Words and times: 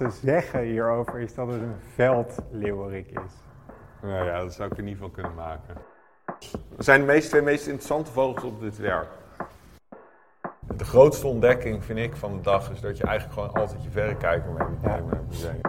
ze 0.00 0.10
zeggen 0.10 0.60
hierover 0.62 1.18
is 1.20 1.34
dat 1.34 1.46
het 1.46 1.60
een 1.60 1.74
veldleeuwerik 1.94 3.06
is. 3.10 3.32
Nou 4.02 4.24
ja, 4.24 4.40
dat 4.40 4.52
zou 4.54 4.70
ik 4.70 4.78
in 4.78 4.86
ieder 4.86 4.96
geval 5.02 5.10
kunnen 5.10 5.34
maken. 5.34 5.74
Wat 6.76 6.84
zijn 6.84 7.00
de 7.00 7.06
meest, 7.06 7.28
twee 7.28 7.42
meest 7.42 7.66
interessante 7.66 8.10
vogels 8.12 8.44
op 8.44 8.60
dit 8.60 8.78
werk? 8.78 9.08
De 10.76 10.84
grootste 10.84 11.26
ontdekking, 11.26 11.84
vind 11.84 11.98
ik, 11.98 12.16
van 12.16 12.36
de 12.36 12.40
dag 12.40 12.70
is 12.70 12.80
dat 12.80 12.96
je 12.96 13.04
eigenlijk 13.04 13.38
gewoon 13.40 13.54
altijd 13.54 13.82
je 13.84 13.90
verrekijker 13.90 14.50
mee 14.52 14.68
moet 14.68 14.82
nemen 14.82 15.04
naar 15.06 15.18
het 15.18 15.28
museum. 15.28 15.60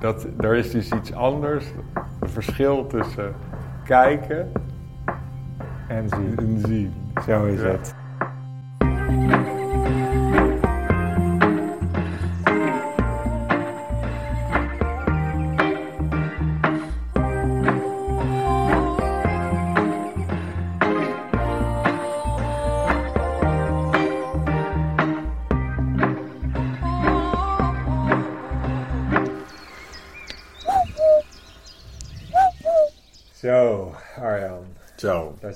Dat, 0.00 0.26
er 0.38 0.54
is 0.54 0.70
dus 0.70 0.92
iets 0.92 1.12
anders, 1.14 1.66
het 2.20 2.30
verschil 2.30 2.86
tussen 2.86 3.34
kijken 3.84 4.52
En 5.88 6.08
zie. 6.08 6.34
en 6.36 6.58
zien. 6.58 7.12
Zo 7.26 7.44
is 7.44 7.60
Ja. 7.60 7.66
het. 7.68 7.94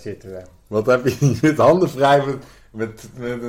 Zitten 0.04 0.30
we. 0.30 0.42
wat 0.66 0.86
heb 0.86 1.06
je 1.06 1.16
je 1.26 1.34
zit 1.34 1.56
handen 1.56 1.90
vrij 1.90 2.24
met, 2.24 2.36
met, 2.70 3.08
met 3.16 3.42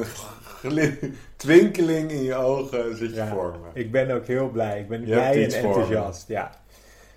een 0.63 1.15
twinkeling 1.35 2.11
in 2.11 2.23
je 2.23 2.35
ogen 2.35 2.97
zit 2.97 3.09
je 3.09 3.15
Ja, 3.15 3.27
voor 3.27 3.55
me. 3.61 3.79
Ik 3.79 3.91
ben 3.91 4.11
ook 4.11 4.27
heel 4.27 4.49
blij. 4.49 4.79
Ik 4.79 4.87
ben 4.87 4.99
Je 4.99 5.05
blij 5.05 5.43
en 5.43 5.63
enthousiast. 5.63 6.27
Ja. 6.27 6.51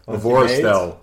Een 0.04 0.12
weet, 0.12 0.22
voorstel. 0.22 0.98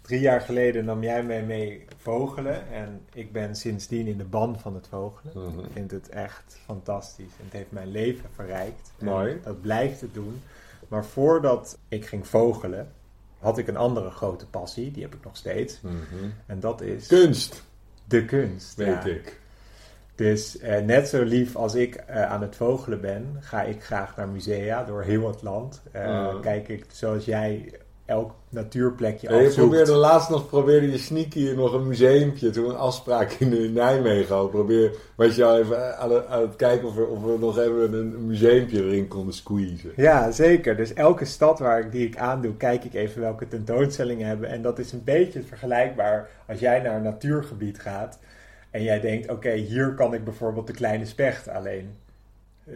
drie 0.00 0.20
jaar 0.20 0.40
geleden 0.40 0.84
nam 0.84 1.02
jij 1.02 1.22
mij 1.22 1.42
mee 1.42 1.84
vogelen. 1.96 2.72
En 2.72 3.00
ik 3.12 3.32
ben 3.32 3.56
sindsdien 3.56 4.06
in 4.06 4.18
de 4.18 4.24
ban 4.24 4.58
van 4.58 4.74
het 4.74 4.86
vogelen. 4.88 5.32
Mhm. 5.34 5.58
Ik 5.58 5.72
vind 5.72 5.90
het 5.90 6.08
echt 6.08 6.58
fantastisch. 6.64 7.32
En 7.38 7.44
het 7.44 7.52
heeft 7.52 7.72
mijn 7.72 7.90
leven 7.90 8.30
verrijkt. 8.34 8.92
En 8.98 9.04
Mooi. 9.04 9.40
Dat 9.44 9.60
blijft 9.60 10.00
het 10.00 10.14
doen. 10.14 10.42
Maar 10.88 11.04
voordat 11.04 11.78
ik 11.88 12.06
ging 12.06 12.26
vogelen, 12.26 12.92
had 13.44 13.58
ik 13.58 13.68
een 13.68 13.76
andere 13.76 14.10
grote 14.10 14.46
passie. 14.46 14.90
Die 14.90 15.02
heb 15.02 15.14
ik 15.14 15.24
nog 15.24 15.36
steeds. 15.36 15.80
Mhm. 15.80 15.94
En 16.46 16.60
dat 16.60 16.80
is 16.80 17.06
Kunst, 17.06 17.62
de 18.04 18.24
kunst. 18.24 18.74
weet 18.76 18.86
ja. 18.86 19.04
ik. 19.04 19.40
Dus 20.14 20.58
eh, 20.58 20.82
net 20.82 21.08
zo 21.08 21.22
lief 21.22 21.56
als 21.56 21.74
ik 21.74 21.94
eh, 21.94 22.22
aan 22.30 22.42
het 22.42 22.56
vogelen 22.56 23.00
ben, 23.00 23.36
ga 23.40 23.62
ik 23.62 23.82
graag 23.84 24.16
naar 24.16 24.28
musea 24.28 24.84
door 24.84 25.02
heel 25.02 25.28
het 25.28 25.42
land. 25.42 25.82
Eh, 25.92 26.26
Mhm. 26.32 26.40
Kijk 26.40 26.68
ik, 26.68 26.84
zoals 26.92 27.24
jij, 27.24 27.72
elk 28.06 28.34
natuurplekje 28.48 29.28
je 29.28 29.34
afzoekt. 29.34 29.54
probeerde 29.54 29.92
laatst 29.92 30.30
nog 30.30 30.48
probeerde 30.48 30.90
je 30.90 30.98
sneaky 30.98 31.52
nog 31.56 31.72
een 31.72 31.86
museumpje. 31.86 32.50
Toen 32.50 32.68
een 32.68 32.76
afspraak 32.76 33.30
in, 33.32 33.72
Nijmegen. 33.72 34.48
Probeer, 34.50 34.90
was 35.14 35.36
je 35.36 35.44
al 35.44 35.58
even 35.58 35.98
aan, 35.98 36.10
het- 36.12 36.26
aan 36.26 36.40
het 36.40 36.56
kijken 36.56 36.88
of 36.88 36.94
we, 36.94 37.04
of 37.06 37.22
we 37.22 37.36
nog 37.38 37.58
even 37.58 37.92
een 37.92 38.26
museumpje 38.26 38.84
erin 38.84 39.08
konden 39.08 39.34
squeezen. 39.34 39.92
Ja, 39.96 40.30
zeker. 40.30 40.76
Dus 40.76 40.92
elke 40.92 41.24
stad 41.24 41.58
waar 41.58 41.80
ik, 41.80 41.92
die 41.92 42.06
ik 42.06 42.16
aandoe, 42.16 42.56
kijk 42.56 42.84
ik 42.84 42.94
even 42.94 43.20
welke 43.20 43.48
tentoonstellingen 43.48 44.26
hebben. 44.26 44.48
En 44.48 44.62
dat 44.62 44.78
is 44.78 44.92
een 44.92 45.04
beetje 45.04 45.42
vergelijkbaar 45.42 46.28
als 46.48 46.58
jij 46.58 46.80
naar 46.80 46.96
een 46.96 47.02
natuurgebied 47.02 47.80
gaat. 47.80 48.18
En 48.70 48.82
jij 48.82 49.00
denkt, 49.00 49.30
oké, 49.30 49.52
hier 49.52 49.94
kan 49.94 50.14
ik 50.14 50.24
bijvoorbeeld 50.24 50.66
de 50.66 50.72
kleine 50.72 51.04
specht 51.06 51.48
alleen 51.48 51.94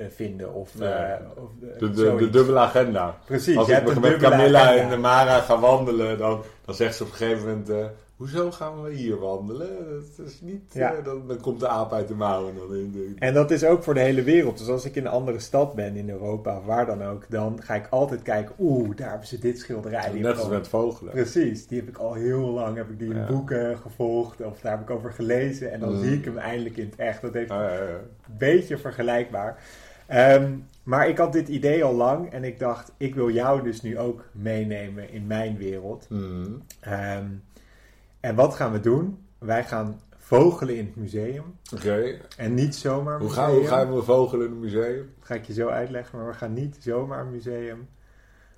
vinden. 0.08 0.54
Of, 0.54 0.80
eh, 0.80 1.14
of 1.36 1.50
eh, 1.72 1.78
De, 1.78 1.90
de, 1.90 2.30
dubbele 2.30 2.58
agenda. 2.58 3.18
Precies, 3.26 3.56
Als 3.56 3.66
je 3.66 3.72
ik 3.74 3.86
hebt 3.86 4.00
met 4.00 4.16
Camilla 4.16 4.60
agenda. 4.60 4.82
en 4.82 4.88
de 4.90 4.96
Mara 4.96 5.40
ga 5.40 5.58
wandelen, 5.60 6.18
dan, 6.18 6.42
dan 6.64 6.74
zegt 6.74 6.94
ze 6.96 7.02
op 7.02 7.08
een 7.10 7.14
gegeven 7.16 7.48
moment... 7.48 7.68
eh, 7.70 7.86
Hoezo 8.16 8.50
gaan 8.50 8.82
we 8.82 8.90
hier 8.92 9.18
wandelen? 9.18 9.68
Dat 10.16 10.26
is 10.26 10.40
niet... 10.40 10.62
Ja. 10.72 10.92
eh, 10.94 11.04
dan, 11.04 11.22
dan 11.26 11.40
komt 11.40 11.60
de 11.60 11.68
aap 11.68 11.92
uit 11.92 12.08
de 12.08 12.14
mouwen. 12.14 12.54
Dan 12.56 12.74
in 12.76 12.90
de, 12.92 13.12
En 13.18 13.34
dat 13.34 13.50
is 13.50 13.64
ook 13.64 13.82
voor 13.82 13.94
de 13.94 14.00
hele 14.00 14.22
wereld. 14.22 14.58
Dus 14.58 14.68
als 14.68 14.84
ik 14.84 14.94
in 14.96 15.04
een 15.06 15.10
andere 15.12 15.38
stad 15.38 15.74
ben, 15.74 15.96
in 15.96 16.10
Europa 16.10 16.56
of 16.58 16.64
waar 16.64 16.86
dan 16.86 17.04
ook, 17.04 17.24
dan 17.28 17.60
ga 17.62 17.74
ik 17.74 17.86
altijd 17.90 18.22
kijken, 18.22 18.54
oeh, 18.58 18.96
daar 18.96 19.08
hebben 19.10 19.26
ze 19.28 19.38
dit 19.38 19.58
schilderij. 19.58 20.10
Die 20.10 20.22
net 20.22 20.34
als 20.36 20.42
al- 20.44 20.50
met 20.50 20.68
vogelen. 20.68 21.12
Precies, 21.12 21.66
die 21.66 21.78
heb 21.80 21.88
ik 21.88 21.98
al 21.98 22.14
heel 22.14 22.40
lang, 22.50 22.76
heb 22.76 22.88
ik 22.90 22.98
die 22.98 23.10
in 23.10 23.16
Ja. 23.16 23.26
boeken 23.26 23.78
gevolgd, 23.78 24.40
of 24.40 24.60
daar 24.60 24.72
heb 24.72 24.80
ik 24.80 24.90
over 24.90 25.12
gelezen. 25.12 25.72
En 25.72 25.80
dan 25.80 25.92
Mm. 25.94 26.02
zie 26.02 26.12
ik 26.16 26.24
hem 26.24 26.38
eindelijk 26.38 26.76
in 26.76 26.86
het 26.90 26.98
echt. 26.98 27.22
Dat 27.22 27.32
heeft 27.32 27.50
Ah, 27.50 27.62
een 27.72 28.36
beetje 28.38 28.78
vergelijkbaar. 28.78 29.58
Ehm, 30.08 30.52
maar 30.82 31.08
ik 31.08 31.18
had 31.18 31.32
dit 31.32 31.48
idee 31.48 31.84
al 31.84 31.94
lang 31.94 32.32
en 32.32 32.44
ik 32.44 32.58
dacht, 32.58 32.92
ik 32.96 33.14
wil 33.14 33.30
jou 33.30 33.62
dus 33.62 33.82
nu 33.82 33.98
ook 33.98 34.24
meenemen 34.32 35.10
in 35.10 35.26
mijn 35.26 35.56
wereld. 35.56 36.06
Mhm. 36.08 36.50
Ehm, 36.80 37.26
en 38.20 38.34
wat 38.34 38.54
gaan 38.54 38.72
we 38.72 38.80
doen? 38.80 39.18
Wij 39.38 39.64
gaan 39.64 40.00
vogelen 40.16 40.76
in 40.76 40.84
het 40.84 40.96
museum. 40.96 41.44
Oké. 41.74 42.18
En 42.36 42.54
niet 42.54 42.76
zomaar 42.76 43.14
een 43.14 43.20
Hoe, 43.20 43.28
museum. 43.28 43.46
gaan, 43.46 43.54
hoe 43.56 43.66
gaan 43.66 43.94
we 43.94 44.02
vogelen 44.02 44.46
in 44.46 44.52
een 44.52 44.60
museum? 44.60 45.12
Dat 45.18 45.26
ga 45.26 45.34
ik 45.34 45.44
je 45.44 45.52
zo 45.52 45.68
uitleggen, 45.68 46.18
maar 46.18 46.26
we 46.26 46.34
gaan 46.34 46.52
niet 46.52 46.76
zomaar 46.80 47.20
een 47.20 47.30
museum. 47.30 47.88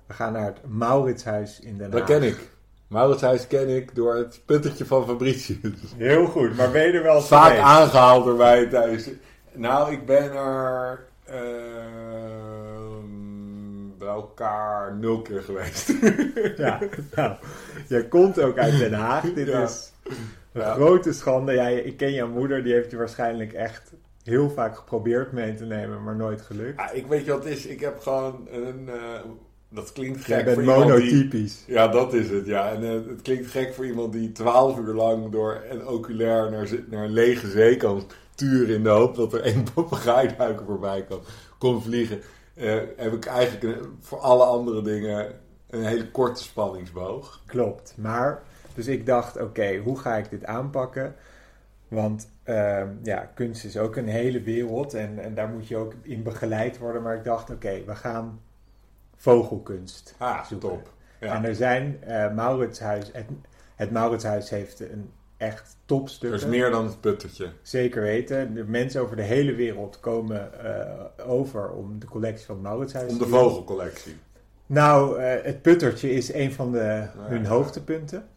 We 0.07 0.13
gaan 0.13 0.33
naar 0.33 0.45
het 0.45 0.59
Mauritshuis 0.67 1.59
in 1.59 1.77
Den 1.77 1.91
Haag. 1.91 1.99
Dat 1.99 2.09
ken 2.09 2.23
ik. 2.23 2.49
Mauritshuis 2.87 3.47
ken 3.47 3.75
ik 3.75 3.95
door 3.95 4.15
het 4.15 4.41
puttertje 4.45 4.85
van 4.85 5.05
Fabricius. 5.05 5.59
Heel 5.97 6.25
goed, 6.25 6.57
maar 6.57 6.71
ben 6.71 6.87
je 6.87 6.91
er 6.91 7.03
wel 7.03 7.21
Vaak 7.21 7.57
aangehaald 7.57 8.25
door 8.25 8.37
mij 8.37 8.65
thuis. 8.65 9.09
Nou, 9.53 9.91
ik 9.91 10.05
ben 10.05 10.31
er 10.31 11.09
bij 13.97 14.07
elkaar 14.07 14.95
nul 14.95 15.21
keer 15.21 15.41
geweest. 15.41 15.93
Ja, 16.57 16.79
nou, 17.15 17.35
je 17.87 18.07
komt 18.07 18.41
ook 18.41 18.57
uit 18.57 18.77
Den 18.79 18.93
Haag. 18.93 19.33
Dit 19.33 19.47
Ja. 19.47 19.63
is 19.63 19.91
een 20.03 20.15
Ja. 20.61 20.73
grote 20.73 21.13
schande. 21.13 21.53
Ja, 21.53 21.67
ik 21.67 21.97
ken 21.97 22.13
jouw 22.13 22.27
moeder, 22.29 22.63
die 22.63 22.73
heeft 22.73 22.91
je 22.91 22.97
waarschijnlijk 22.97 23.53
echt 23.53 23.91
heel 24.23 24.49
vaak 24.49 24.75
geprobeerd 24.77 25.31
mee 25.31 25.53
te 25.55 25.65
nemen, 25.65 26.03
maar 26.03 26.15
nooit 26.15 26.41
gelukt. 26.41 26.81
Ik 26.93 27.07
weet 27.07 27.25
je 27.25 27.31
wat 27.31 27.43
het 27.43 27.53
is. 27.53 27.65
Ik 27.65 27.79
heb 27.79 27.99
gewoon 27.99 28.47
een... 28.51 28.89
eh, 28.89 29.19
dat 29.69 29.91
klinkt 29.91 30.25
Jij 30.25 30.35
gek 30.37 30.45
bent 30.45 30.55
voor 30.57 30.63
iemand 30.75 30.97
die... 31.01 31.11
monotypisch. 31.13 31.63
Ja, 31.67 31.87
dat 31.87 32.13
is 32.13 32.29
het, 32.29 32.45
ja. 32.45 32.71
En 32.71 32.83
eh, 32.83 32.89
het 33.09 33.21
klinkt 33.21 33.47
gek 33.47 33.73
voor 33.73 33.85
iemand 33.85 34.13
die 34.13 34.31
twaalf 34.31 34.77
uur 34.79 34.93
lang 34.93 35.31
door 35.31 35.61
een 35.69 35.87
oculair 35.87 36.51
naar, 36.51 36.67
naar 36.89 37.03
een 37.03 37.13
lege 37.13 37.49
zee 37.49 37.77
kan 37.77 38.03
in 38.41 38.83
de 38.83 38.89
hoop 38.89 39.15
dat 39.15 39.33
er 39.33 39.41
één 39.41 39.65
papegaaiduiker 39.73 40.65
voorbij 40.65 41.03
kan, 41.03 41.19
kon 41.57 41.81
vliegen. 41.81 42.19
Eh, 42.53 42.75
heb 42.97 43.13
ik 43.13 43.25
eigenlijk 43.25 43.77
een- 43.79 43.97
voor 43.99 44.19
alle 44.19 44.43
andere 44.43 44.81
dingen 44.81 45.31
een 45.69 45.83
hele 45.83 46.11
korte 46.11 46.43
spanningsboog. 46.43 47.41
Klopt, 47.45 47.93
maar 47.97 48.41
dus 48.75 48.87
ik 48.87 49.05
dacht, 49.05 49.41
oké, 49.41 49.77
hoe 49.77 49.99
ga 49.99 50.15
ik 50.15 50.29
dit 50.29 50.45
aanpakken? 50.45 51.15
Want 51.87 52.29
ehm, 52.43 52.87
ja, 53.03 53.31
kunst 53.35 53.65
is 53.65 53.77
ook 53.77 53.95
een 53.95 54.07
hele 54.07 54.41
wereld 54.41 54.93
en, 54.93 55.19
en 55.19 55.33
daar 55.35 55.47
moet 55.47 55.67
je 55.67 55.77
ook 55.77 55.93
in 56.01 56.23
begeleid 56.23 56.77
worden. 56.77 57.01
Maar 57.01 57.15
ik 57.15 57.23
dacht, 57.23 57.49
oké, 57.49 57.83
we 57.85 57.95
gaan 57.95 58.39
vogelkunst 59.15 60.15
Ah, 60.17 60.43
zoeken. 60.45 60.69
top. 60.69 60.93
En 61.19 61.45
er 61.45 61.55
zijn 61.55 61.97
eh 62.03 62.33
Mauritshuis, 62.33 63.09
het, 63.13 63.25
het 63.75 63.91
Mauritshuis 63.91 64.49
heeft 64.49 64.79
een 64.79 65.11
echt 65.41 65.77
topstuk. 65.85 66.29
Er 66.29 66.35
is 66.35 66.45
meer 66.45 66.71
dan 66.71 66.85
het 66.85 67.01
puttertje. 67.01 67.49
Zeker 67.61 68.01
weten. 68.01 68.53
De 68.53 68.63
mensen 68.63 69.01
over 69.01 69.15
de 69.15 69.21
hele 69.21 69.53
wereld 69.53 69.99
komen 69.99 70.63
eh, 70.63 71.29
over 71.29 71.69
om 71.69 71.99
de 71.99 72.05
collectie 72.05 72.45
van 72.45 72.61
Mauritshuis 72.61 73.11
Om 73.11 73.17
de 73.17 73.27
vogelcollectie. 73.27 74.15
Nou, 74.65 75.19
eh, 75.19 75.43
het 75.43 75.61
puttertje 75.61 76.11
is 76.11 76.33
een 76.33 76.53
van 76.53 76.71
de, 76.71 77.07
hun 77.17 77.43
ja. 77.43 77.49
hoogtepunten. 77.49 78.27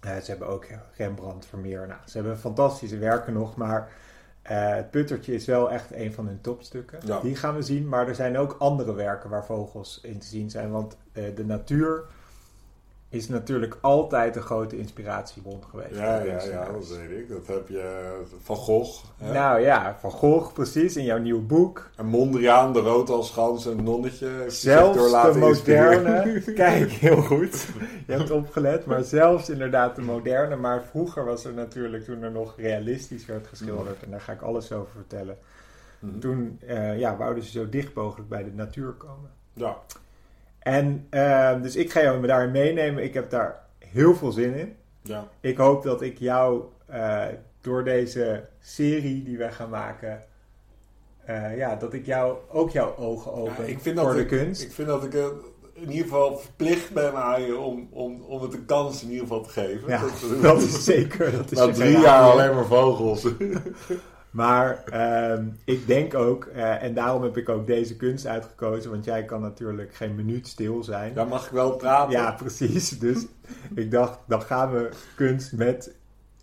Eh, 0.00 0.16
ze 0.16 0.30
hebben 0.30 0.48
ook 0.48 0.66
Rembrandt, 0.96 1.46
Vermeer. 1.46 1.86
Nou, 1.86 2.00
ze 2.06 2.18
hebben 2.18 2.38
fantastische 2.38 2.98
werken 2.98 3.32
nog, 3.32 3.56
maar 3.56 3.92
het 4.42 4.90
puttertje 4.90 5.34
is 5.34 5.46
wel 5.46 5.70
echt 5.70 5.94
een 5.94 6.12
van 6.12 6.26
hun 6.26 6.40
topstukken. 6.40 6.98
Ja. 7.04 7.20
Die 7.20 7.36
gaan 7.36 7.54
we 7.54 7.62
zien, 7.62 7.88
maar 7.88 8.08
er 8.08 8.14
zijn 8.14 8.38
ook 8.38 8.56
andere 8.58 8.94
werken 8.94 9.30
waar 9.30 9.44
vogels 9.44 10.00
in 10.02 10.18
te 10.18 10.26
zien 10.26 10.50
zijn. 10.50 10.70
Want 10.70 10.96
de 11.12 11.44
natuur 11.44 12.04
is 13.10 13.28
natuurlijk 13.28 13.78
altijd 13.80 14.36
een 14.36 14.42
grote 14.42 14.78
inspiratiebron 14.78 15.62
geweest. 15.70 15.94
Ja, 15.94 16.22
ja, 16.22 16.42
ja, 16.42 16.68
dat 16.72 16.88
weet 16.88 17.18
ik. 17.18 17.28
Dat 17.28 17.46
heb 17.46 17.68
je 17.68 18.14
van 18.42 18.56
Gogh. 18.56 19.04
Hè? 19.16 19.32
Nou 19.32 19.60
ja, 19.60 19.96
Van 20.00 20.10
Gogh 20.10 20.52
precies, 20.52 20.96
in 20.96 21.04
jouw 21.04 21.18
nieuw 21.18 21.46
boek. 21.46 21.90
En 21.96 22.06
Mondriaan, 22.06 22.72
de 22.72 22.78
roodhalsgans 22.78 23.66
en 23.66 23.84
nonnetje. 23.84 24.26
heeft 24.26 24.38
hij 24.40 24.50
zich 24.50 24.60
Zelfs 24.60 24.96
door 24.96 25.06
de 25.06 25.12
laten 25.12 25.40
moderne, 25.40 26.42
kijk 26.54 26.90
heel 26.90 27.22
goed, 27.22 27.68
je 28.06 28.12
hebt 28.12 28.30
opgelet, 28.30 28.86
maar 28.86 29.02
zelfs 29.02 29.50
inderdaad 29.50 29.96
de 29.96 30.02
moderne. 30.02 30.56
Maar 30.56 30.82
vroeger 30.82 31.24
was 31.24 31.44
er 31.44 31.54
natuurlijk, 31.54 32.04
toen 32.04 32.22
er 32.22 32.32
nog 32.32 32.54
realistisch 32.56 33.26
werd 33.26 33.46
geschilderd, 33.46 34.02
en 34.02 34.10
daar 34.10 34.20
ga 34.20 34.32
ik 34.32 34.42
alles 34.42 34.72
over 34.72 34.92
vertellen. 34.92 35.38
Mhm. 35.98 36.18
Toen 36.18 36.58
eh, 36.66 36.98
ja, 36.98 37.16
wouden 37.16 37.42
ze 37.42 37.50
zo 37.50 37.68
dicht 37.68 37.94
mogelijk 37.94 38.28
bij 38.28 38.44
de 38.44 38.52
natuur 38.52 38.92
komen. 38.92 39.30
Ja. 39.52 39.76
En 40.60 41.06
eh, 41.10 41.62
dus 41.62 41.76
ik 41.76 41.92
ga 41.92 42.02
jou 42.02 42.26
daarin 42.26 42.50
meenemen, 42.50 43.02
ik 43.04 43.14
heb 43.14 43.30
daar 43.30 43.60
heel 43.78 44.14
veel 44.14 44.32
zin 44.32 44.54
in. 44.54 44.76
ja. 45.02 45.28
Ik 45.40 45.56
hoop 45.56 45.82
dat 45.82 46.02
ik 46.02 46.18
jou 46.18 46.62
eh, 46.86 47.24
door 47.60 47.84
deze 47.84 48.44
serie 48.60 49.22
die 49.22 49.38
wij 49.38 49.52
gaan 49.52 49.68
maken 49.70 50.22
eh, 51.24 51.56
ja, 51.56 51.76
dat 51.76 51.92
ik 51.92 52.06
jou 52.06 52.36
ook 52.48 52.70
jouw 52.70 52.96
ogen 52.96 53.32
open 53.32 53.64
Ja, 53.64 53.70
ik 53.70 53.80
vind 53.80 53.98
voor 53.98 54.06
dat 54.08 54.16
de 54.16 54.20
ik, 54.22 54.28
kunst. 54.28 54.62
Ik 54.62 54.72
vind 54.72 54.88
dat 54.88 55.04
ik 55.04 55.14
eh, 55.14 55.26
in 55.72 55.88
ieder 55.90 56.02
geval 56.04 56.36
verplicht 56.38 56.92
ben 56.92 57.14
aan 57.14 57.42
je 57.42 57.56
om, 57.58 57.88
om, 57.90 58.22
om 58.22 58.42
het 58.42 58.54
een 58.54 58.64
kans 58.64 59.02
in 59.02 59.08
ieder 59.08 59.22
geval 59.26 59.42
te 59.42 59.48
geven. 59.48 59.88
ja, 59.88 60.00
Dat- 60.00 60.42
dat 60.42 60.62
is 60.62 60.84
zeker. 60.84 61.32
Dat 61.32 61.50
is 61.52 61.58
Na 61.58 61.72
drie 61.72 61.98
jaar 61.98 62.22
alleen 62.22 62.54
maar 62.54 62.66
vogels. 62.66 63.22
Maar 64.30 64.84
ehm, 64.84 65.48
ik 65.64 65.86
denk 65.86 66.14
ook, 66.14 66.44
eh, 66.44 66.82
en 66.82 66.94
daarom 66.94 67.22
heb 67.22 67.36
ik 67.36 67.48
ook 67.48 67.66
deze 67.66 67.96
kunst 67.96 68.26
uitgekozen, 68.26 68.90
want 68.90 69.04
jij 69.04 69.24
kan 69.24 69.40
natuurlijk 69.40 69.94
geen 69.94 70.14
minuut 70.14 70.46
stil 70.46 70.82
zijn. 70.82 71.14
Daar 71.14 71.28
mag 71.28 71.46
ik 71.46 71.52
wel 71.52 71.76
praten. 71.76 72.12
Ja, 72.12 72.32
precies. 72.32 72.98
Dus 72.98 73.26
ik 73.74 73.90
dacht, 73.90 74.18
dan 74.26 74.42
gaan 74.42 74.72
we 74.72 74.88
kunst 75.16 75.52
met 75.52 75.94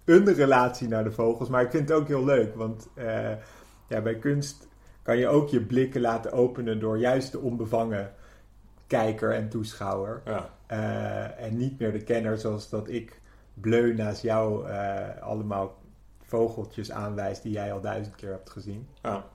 een 0.06 0.34
relatie 0.34 0.88
naar 0.88 1.04
de 1.04 1.12
vogels. 1.12 1.50
Maar 1.50 1.62
ik 1.62 1.72
vind 1.72 1.90
het 1.90 1.98
ook 1.98 2.08
heel 2.08 2.26
leuk, 2.26 2.56
want 2.56 2.88
eh, 2.94 3.32
ja, 3.88 4.02
bij 4.02 4.16
kunst 4.16 4.68
kan 5.02 5.18
je 5.18 5.28
ook 5.28 5.50
je 5.50 5.62
blikken 5.62 6.02
laten 6.02 6.32
openen 6.32 6.80
door 6.80 6.98
juist 6.98 7.32
de 7.32 7.40
onbevangen 7.40 8.14
kijker 8.88 9.34
en 9.34 9.50
toeschouwer. 9.50 10.22
Ja. 10.26 10.50
Eh, 10.66 11.46
en 11.46 11.58
niet 11.58 11.80
meer 11.80 11.92
de 11.92 12.04
kenner 12.04 12.38
zoals 12.38 12.70
dat 12.70 12.90
ik 12.90 13.22
bleu 13.54 13.94
naast 13.94 14.22
jou 14.22 14.72
allemaal 15.22 15.78
vogeltjes 16.28 16.92
aanwijs 16.92 17.42
die 17.42 17.52
jij 17.52 17.74
al 17.74 17.82
duizend 17.82 18.16
keer 18.16 18.30
hebt 18.30 18.50
gezien. 18.50 18.88
Ja. 19.04 19.26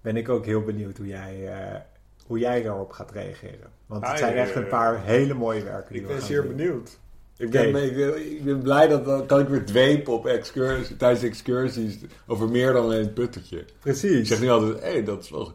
Ben 0.00 0.16
ik 0.16 0.28
ook 0.28 0.44
heel 0.44 0.62
benieuwd 0.62 0.96
hoe 0.96 1.06
jij, 1.06 1.52
eh, 1.52 1.80
hoe 2.26 2.38
jij 2.38 2.62
daarop 2.62 2.92
gaat 2.92 3.10
reageren. 3.10 3.70
Want 3.86 4.02
het 4.02 4.10
Ah, 4.12 4.18
zijn 4.18 4.34
ja, 4.34 4.40
echt 4.40 4.50
ja, 4.50 4.56
een 4.56 4.62
ja. 4.64 4.68
paar 4.68 5.02
hele 5.04 5.34
mooie 5.34 5.62
werken. 5.64 5.92
die 5.92 5.96
Ik 6.00 6.06
we 6.06 6.12
ben 6.12 6.18
gaan 6.18 6.26
zeer 6.28 6.46
benieuwd. 6.46 6.98
Ik 7.36 7.50
ben, 7.50 7.84
ik, 7.84 7.94
ben, 7.96 8.30
ik 8.32 8.44
ben 8.44 8.62
blij 8.62 8.88
dat 8.88 9.04
dan 9.04 9.26
kan 9.26 9.40
ik 9.40 9.48
weer 9.48 9.64
dwepen 9.64 10.12
op 10.12 10.26
excursies, 10.26 10.96
tijdens 10.98 11.22
excursies 11.22 11.98
over 12.26 12.48
meer 12.48 12.72
dan 12.72 12.84
alleen 12.84 13.00
het 13.00 13.14
puttertje. 13.14 13.58
Ik 13.58 13.72
Precies. 13.80 14.28
zeg 14.28 14.40
nu 14.40 14.50
altijd, 14.50 14.82
hé, 14.82 15.02
dat 15.02 15.22
is 15.22 15.30
wel... 15.30 15.52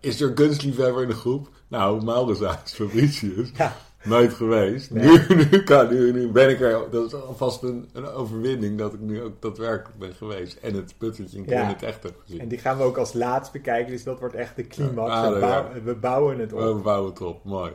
Is 0.00 0.20
er 0.20 0.28
een 0.28 0.34
kunstliefhebber 0.34 1.02
in 1.02 1.08
de 1.08 1.14
groep? 1.14 1.48
Nou, 1.68 2.04
Mauritshuis, 2.04 2.72
Fabricius. 2.72 3.50
Ja. 3.56 3.76
Nooit 4.04 4.32
geweest. 4.34 4.90
Nee. 4.90 5.08
Nu, 5.08 5.24
nu, 5.50 5.62
kan, 5.62 5.88
nu, 5.88 6.12
nu 6.12 6.28
ben 6.28 6.48
ik 6.50 6.60
er. 6.60 6.90
Dat 6.90 7.06
is 7.06 7.14
alvast 7.14 7.62
een, 7.62 7.88
een 7.92 8.06
overwinning 8.06 8.78
dat 8.78 8.92
ik 8.92 9.00
nu 9.00 9.22
ook 9.22 9.42
daadwerkelijk 9.42 9.98
ben 9.98 10.14
geweest. 10.14 10.56
En 10.62 10.74
het 10.74 10.94
puttertje 10.98 11.38
een 11.38 11.44
keer 11.44 11.54
Ja. 11.54 11.62
in 11.62 11.68
het 11.68 11.82
echt 11.82 12.02
heb 12.02 12.14
gezien. 12.24 12.40
En 12.40 12.48
die 12.48 12.58
gaan 12.58 12.76
we 12.76 12.82
ook 12.82 12.96
als 12.96 13.12
laatst 13.12 13.52
bekijken, 13.52 13.92
dus 13.92 14.04
dat 14.04 14.18
wordt 14.18 14.34
echt 14.34 14.56
de 14.56 14.66
climax. 14.66 15.12
Ja, 15.12 15.24
ah, 15.26 15.32
we, 15.32 15.38
bouw- 15.40 15.66
we 15.84 15.94
bouwen 15.94 16.38
het 16.38 16.52
op. 16.52 16.58
We 16.60 16.74
bouwen 16.74 17.10
het 17.10 17.20
op, 17.20 17.44
mooi. 17.44 17.72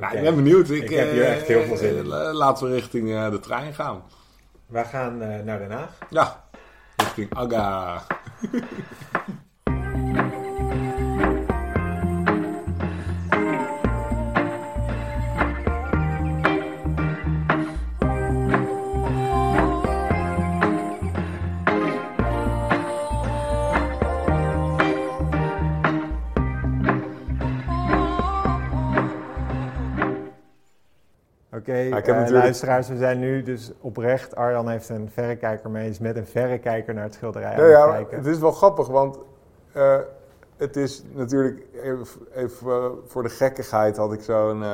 Nou, 0.00 0.16
ik 0.16 0.22
ben 0.22 0.34
benieuwd. 0.34 0.70
Ik, 0.70 0.82
Ik 0.82 0.90
heb 0.96 1.10
hier 1.10 1.22
eh, 1.24 1.32
echt 1.36 1.46
heel 1.46 1.62
veel 1.62 1.76
zin 1.76 1.96
in. 1.96 2.04
eh, 2.12 2.32
Laten 2.32 2.66
we 2.68 2.74
richting 2.74 3.12
eh, 3.12 3.30
de 3.30 3.40
trein 3.40 3.74
gaan. 3.74 4.02
We 4.66 4.84
gaan 4.84 5.18
naar 5.18 5.58
Den 5.58 5.70
Haag. 5.70 5.98
Ja, 6.10 6.44
richting 6.96 7.34
Aga. 7.34 8.02
Oké, 31.68 32.12
eh, 32.12 32.30
luisteraars, 32.30 32.88
we 32.88 32.96
zijn 32.96 33.18
nu 33.18 33.42
dus 33.42 33.72
oprecht. 33.80 34.36
Arjan 34.36 34.68
heeft 34.68 34.88
een 34.88 35.10
verrekijker 35.12 35.70
mee, 35.70 35.88
is 35.88 35.98
met 35.98 36.16
een 36.16 36.26
verrekijker 36.26 36.94
naar 36.94 37.04
het 37.04 37.14
schilderij 37.14 37.50
aan 37.50 37.56
Nou 37.56 37.70
het 37.70 37.78
ja, 37.78 37.92
kijken. 37.92 38.16
het 38.16 38.26
is 38.26 38.38
wel 38.38 38.52
grappig, 38.52 38.86
want 38.86 39.18
eh, 39.72 39.98
het 40.56 40.76
is 40.76 41.04
natuurlijk, 41.12 41.62
even, 41.82 42.06
even 42.34 42.70
eh, 42.70 42.84
voor 43.06 43.22
de 43.22 43.28
gekkigheid 43.28 43.96
had 43.96 44.12
ik 44.12 44.22
zo'n, 44.22 44.64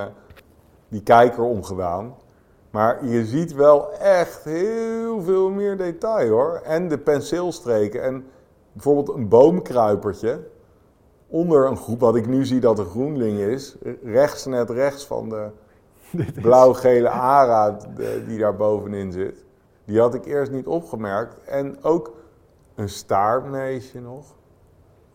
die 0.89 1.03
kijker 1.03 1.43
omgedaan. 1.43 2.15
Maar 2.71 3.05
je 3.05 3.25
ziet 3.25 3.55
wel 3.55 3.93
echt 3.99 4.45
heel 4.45 5.23
veel 5.23 5.51
meer 5.51 5.77
detail 5.77 6.31
hoor. 6.31 6.61
En 6.65 6.89
de 6.89 6.99
penseelstreken. 6.99 8.03
En 8.03 8.27
bijvoorbeeld 8.73 9.17
een 9.17 9.29
boomkruipertje. 9.29 10.41
Onder 11.29 11.67
een 11.67 11.77
groep, 11.77 12.01
wat 12.01 12.17
ik 12.17 12.27
nu 12.27 12.45
zie 12.45 12.61
dat 12.61 12.79
een 12.79 12.87
groenling 12.87 13.39
is. 13.39 13.77
Rechts, 14.05 14.47
net 14.47 14.71
rechts 14.71 15.07
van 15.07 15.29
de 15.29 15.49
blauw-gele 16.43 17.09
ara 17.09 17.77
de- 17.97 18.23
die 18.27 18.39
daar 18.39 18.57
bovenin 18.57 19.13
zit. 19.13 19.45
Die 19.85 19.99
had 20.01 20.15
ik 20.15 20.25
eerst 20.25 20.53
niet 20.53 20.67
opgemerkt. 20.67 21.37
En 21.45 21.77
ook 21.83 22.17
een 22.75 22.89
staartmeesje 22.89 24.01
nog. 24.01 24.25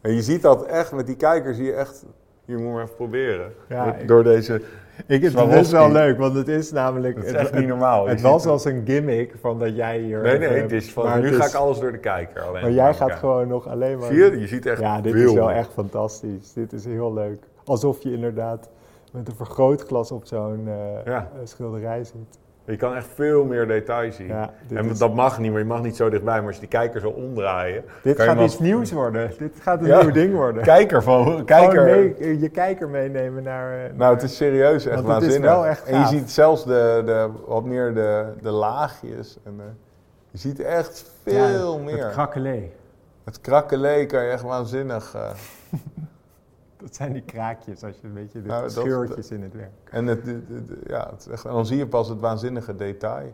En 0.01 0.13
je 0.13 0.21
ziet 0.21 0.41
dat 0.41 0.65
echt, 0.65 0.91
met 0.91 1.05
die 1.07 1.15
kijker 1.15 1.53
zie 1.53 1.65
je 1.65 1.73
echt... 1.73 2.05
Hier 2.45 2.57
moet 2.57 2.67
je 2.67 2.73
maar 2.73 2.83
even 2.83 2.95
proberen. 2.95 3.51
Ja, 3.69 3.95
Door- 4.05 4.23
deze... 4.23 4.61
Ik, 5.07 5.21
het 5.21 5.31
Swarovski. 5.31 5.59
is 5.59 5.71
wel 5.71 5.91
leuk, 5.91 6.17
want 6.17 6.35
het 6.35 6.47
is 6.47 6.71
namelijk... 6.71 7.15
Dat 7.15 7.23
is 7.23 7.31
het, 7.31 7.39
echt 7.39 7.53
niet 7.53 7.67
normaal. 7.67 8.03
Je 8.03 8.09
het 8.09 8.21
was 8.21 8.45
als 8.45 8.65
een 8.65 8.81
gimmick 8.85 9.33
van 9.41 9.59
dat 9.59 9.75
jij 9.75 9.99
hier... 9.99 10.21
Nee, 10.21 10.37
nee, 10.39 10.49
het 10.61 10.71
is 10.71 10.91
van, 10.93 11.03
maar 11.05 11.19
nu 11.19 11.25
het 11.27 11.35
ga 11.35 11.45
ik 11.45 11.53
alles 11.53 11.79
door 11.79 11.91
de 11.91 11.97
kijker. 11.97 12.41
Alleen 12.41 12.61
Maar 12.61 12.71
jij 12.71 12.85
gaat 12.93 12.97
kijken. 12.97 13.17
gewoon 13.17 13.47
nog 13.47 13.67
alleen 13.67 13.97
maar... 13.97 14.07
Zie 14.07 14.17
je? 14.17 14.39
Je 14.39 14.47
ziet 14.47 14.65
echt 14.65 14.79
Ja, 14.79 15.01
dit 15.01 15.13
veel. 15.13 15.27
is 15.27 15.33
wel 15.33 15.51
echt 15.51 15.69
fantastisch. 15.73 16.53
Dit 16.53 16.73
is 16.73 16.85
heel 16.85 17.13
leuk. 17.13 17.43
Alsof 17.65 18.03
je 18.03 18.11
inderdaad 18.11 18.69
met 19.11 19.27
een 19.27 19.35
vergrootglas 19.35 20.11
op 20.11 20.25
zo'n 20.25 20.63
eh, 20.67 21.05
Ja. 21.05 21.17
eh, 21.33 21.39
schilderij 21.43 22.03
zit. 22.03 22.37
Je 22.65 22.75
kan 22.75 22.95
echt 22.95 23.07
veel 23.13 23.45
meer 23.45 23.67
detail 23.67 24.11
zien. 24.11 24.27
Ja, 24.27 24.49
en 24.73 24.97
dat 24.97 25.13
mag 25.13 25.39
niet, 25.39 25.51
maar 25.51 25.59
je 25.59 25.65
mag 25.65 25.81
niet 25.81 25.95
zo 25.95 26.09
dichtbij. 26.09 26.37
Maar 26.37 26.45
als 26.45 26.53
je 26.55 26.59
die 26.61 26.69
kijker 26.69 27.01
zo 27.01 27.09
omdraaien... 27.09 27.83
Dit 28.03 28.21
gaat 28.21 28.39
iets 28.39 28.59
nieuws 28.59 28.91
worden. 28.91 29.31
Dit 29.37 29.59
gaat 29.61 29.81
een 29.81 29.87
Ja. 29.87 30.01
nieuw 30.01 30.11
ding 30.11 30.33
worden. 30.33 30.63
Kijker 30.63 31.03
van... 31.03 31.45
Kijker... 31.45 31.83
mee- 31.83 32.39
je 32.39 32.49
kijker 32.49 32.89
meenemen 32.89 33.43
naar... 33.43 33.73
eh, 33.73 33.79
Nou, 33.83 33.95
naar- 33.97 34.11
het 34.11 34.23
is 34.23 34.35
serieus 34.35 34.85
echt 34.85 34.95
Want 35.01 35.07
het 35.07 35.15
is 35.17 35.21
waanzinnig. 35.23 35.49
wel 35.49 35.65
echt 35.65 35.83
en 35.83 35.99
je 35.99 36.05
ziet 36.05 36.31
zelfs 36.31 36.63
de, 36.65 37.01
de, 37.05 37.29
wat 37.47 37.63
meer 37.65 37.93
de, 37.93 38.25
de 38.41 38.51
laagjes. 38.51 39.37
En 39.43 39.53
de- 39.57 39.63
je 40.31 40.37
ziet 40.37 40.59
echt 40.59 41.11
veel 41.23 41.77
ja, 41.77 41.83
meer. 41.83 42.03
Het 42.03 42.11
krakelee. 42.13 42.71
Het 43.23 43.41
krakkelee 43.41 44.05
kan 44.05 44.23
je 44.23 44.29
echt 44.29 44.43
waanzinnig... 44.43 45.15
Dat 46.79 46.95
zijn 46.95 47.13
die 47.13 47.21
kraakjes, 47.21 47.83
als 47.83 47.95
je 48.01 48.07
een 48.07 48.13
beetje 48.13 48.41
de 48.41 48.47
Nou, 48.47 48.61
dat- 48.61 48.71
scheurtjes 48.71 49.31
in 49.31 49.41
het 49.43 49.53
werk. 49.53 49.69
En, 49.91 50.05
het, 50.07 50.25
de- 50.25 50.45
de- 50.45 50.63
de- 50.65 50.79
ja, 50.87 51.09
het 51.11 51.19
is 51.19 51.27
echt, 51.27 51.45
en 51.45 51.51
dan 51.51 51.65
zie 51.65 51.77
je 51.77 51.87
pas 51.87 52.07
het 52.09 52.19
waanzinnige 52.19 52.75
detail 52.75 53.33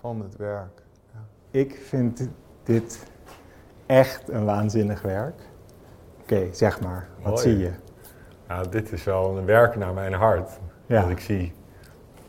van 0.00 0.20
het 0.22 0.36
werk. 0.36 0.82
Ik 1.50 1.74
vind 1.86 2.28
dit 2.62 3.06
echt 3.86 4.28
een 4.28 4.44
waanzinnig 4.44 5.02
werk. 5.02 5.40
Oké, 6.22 6.48
zeg 6.52 6.80
maar. 6.80 7.08
Wat 7.22 7.26
Mooi. 7.32 7.42
zie 7.42 7.58
je? 7.58 7.70
Nou, 8.48 8.68
dit 8.68 8.92
is 8.92 9.04
wel 9.04 9.38
een 9.38 9.44
werk 9.44 9.76
naar 9.76 9.94
mijn 9.94 10.12
hart. 10.12 10.58
Ja. 10.86 11.00
Want 11.00 11.12
ik 11.12 11.20
zie 11.20 11.52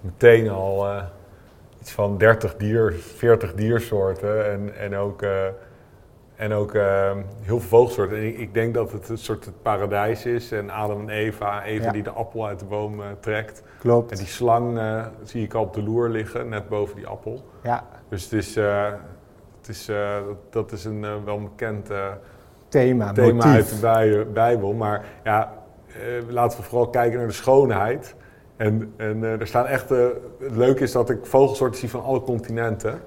meteen 0.02 0.50
al 0.50 0.88
eh, 0.90 1.04
iets 1.80 1.92
van 1.92 2.18
30 2.18 2.56
dier, 2.56 2.94
40 2.94 3.54
diersoorten 3.54 4.52
en, 4.52 4.76
en 4.76 4.96
ook, 4.96 5.22
eh, 5.22 5.46
en 6.40 6.54
ook 6.54 6.74
eh, 6.74 7.12
heel 7.42 7.60
veel 7.60 7.70
vogelsoorten. 7.70 8.18
En 8.18 8.24
ik, 8.28 8.38
ik 8.38 8.54
denk 8.54 8.74
dat 8.74 8.92
het 8.92 9.10
een 9.10 9.18
soort 9.18 9.46
het 9.46 9.62
paradijs 9.62 10.26
is. 10.26 10.52
En 10.52 10.70
Adam 10.70 11.00
en 11.02 11.10
Eva, 11.10 11.64
Eva 11.64 11.84
Ja. 11.86 11.92
die 11.92 12.04
de 12.04 12.10
appel 12.10 12.48
uit 12.48 12.60
de 12.60 12.66
boom 12.66 13.00
eh, 13.02 13.06
trekt. 13.20 13.64
Klopt. 13.80 14.12
En 14.12 14.18
die 14.18 14.26
slang 14.28 14.78
eh, 14.78 15.06
zie 15.24 15.44
ik 15.44 15.54
al 15.54 15.64
op 15.64 15.74
de 15.74 15.84
loer 15.84 16.10
liggen, 16.10 16.50
net 16.50 16.70
boven 16.70 16.96
die 16.96 17.08
appel. 17.08 17.44
Ja, 17.64 17.84
Dus 18.10 18.24
het 18.24 18.34
is, 18.34 18.56
eh, 18.56 18.86
het 19.58 19.68
is, 19.70 19.92
dat, 20.50 20.72
is 20.72 20.86
een 20.86 21.24
wel 21.26 21.40
bekend 21.42 21.90
eh, 21.90 22.08
thema, 22.68 23.12
thema 23.14 23.34
motief. 23.34 23.52
uit 23.52 23.70
de 23.70 23.78
bij- 23.82 24.28
Bijbel. 24.34 24.74
Maar 24.74 25.06
ja, 25.24 25.54
laten 26.30 26.58
we 26.60 26.64
vooral 26.66 26.90
kijken 26.90 27.18
naar 27.18 27.28
de 27.28 27.34
schoonheid. 27.34 28.16
En, 28.58 28.94
en 28.98 29.24
er 29.24 29.48
staan 29.48 29.66
echt. 29.66 29.90
het 29.90 30.16
leuke 30.40 30.84
is 30.84 30.92
dat 30.92 31.10
ik 31.10 31.26
vogelsoorten 31.26 31.80
zie 31.80 31.90
van 31.90 32.04
alle 32.04 32.22
continenten. 32.22 33.00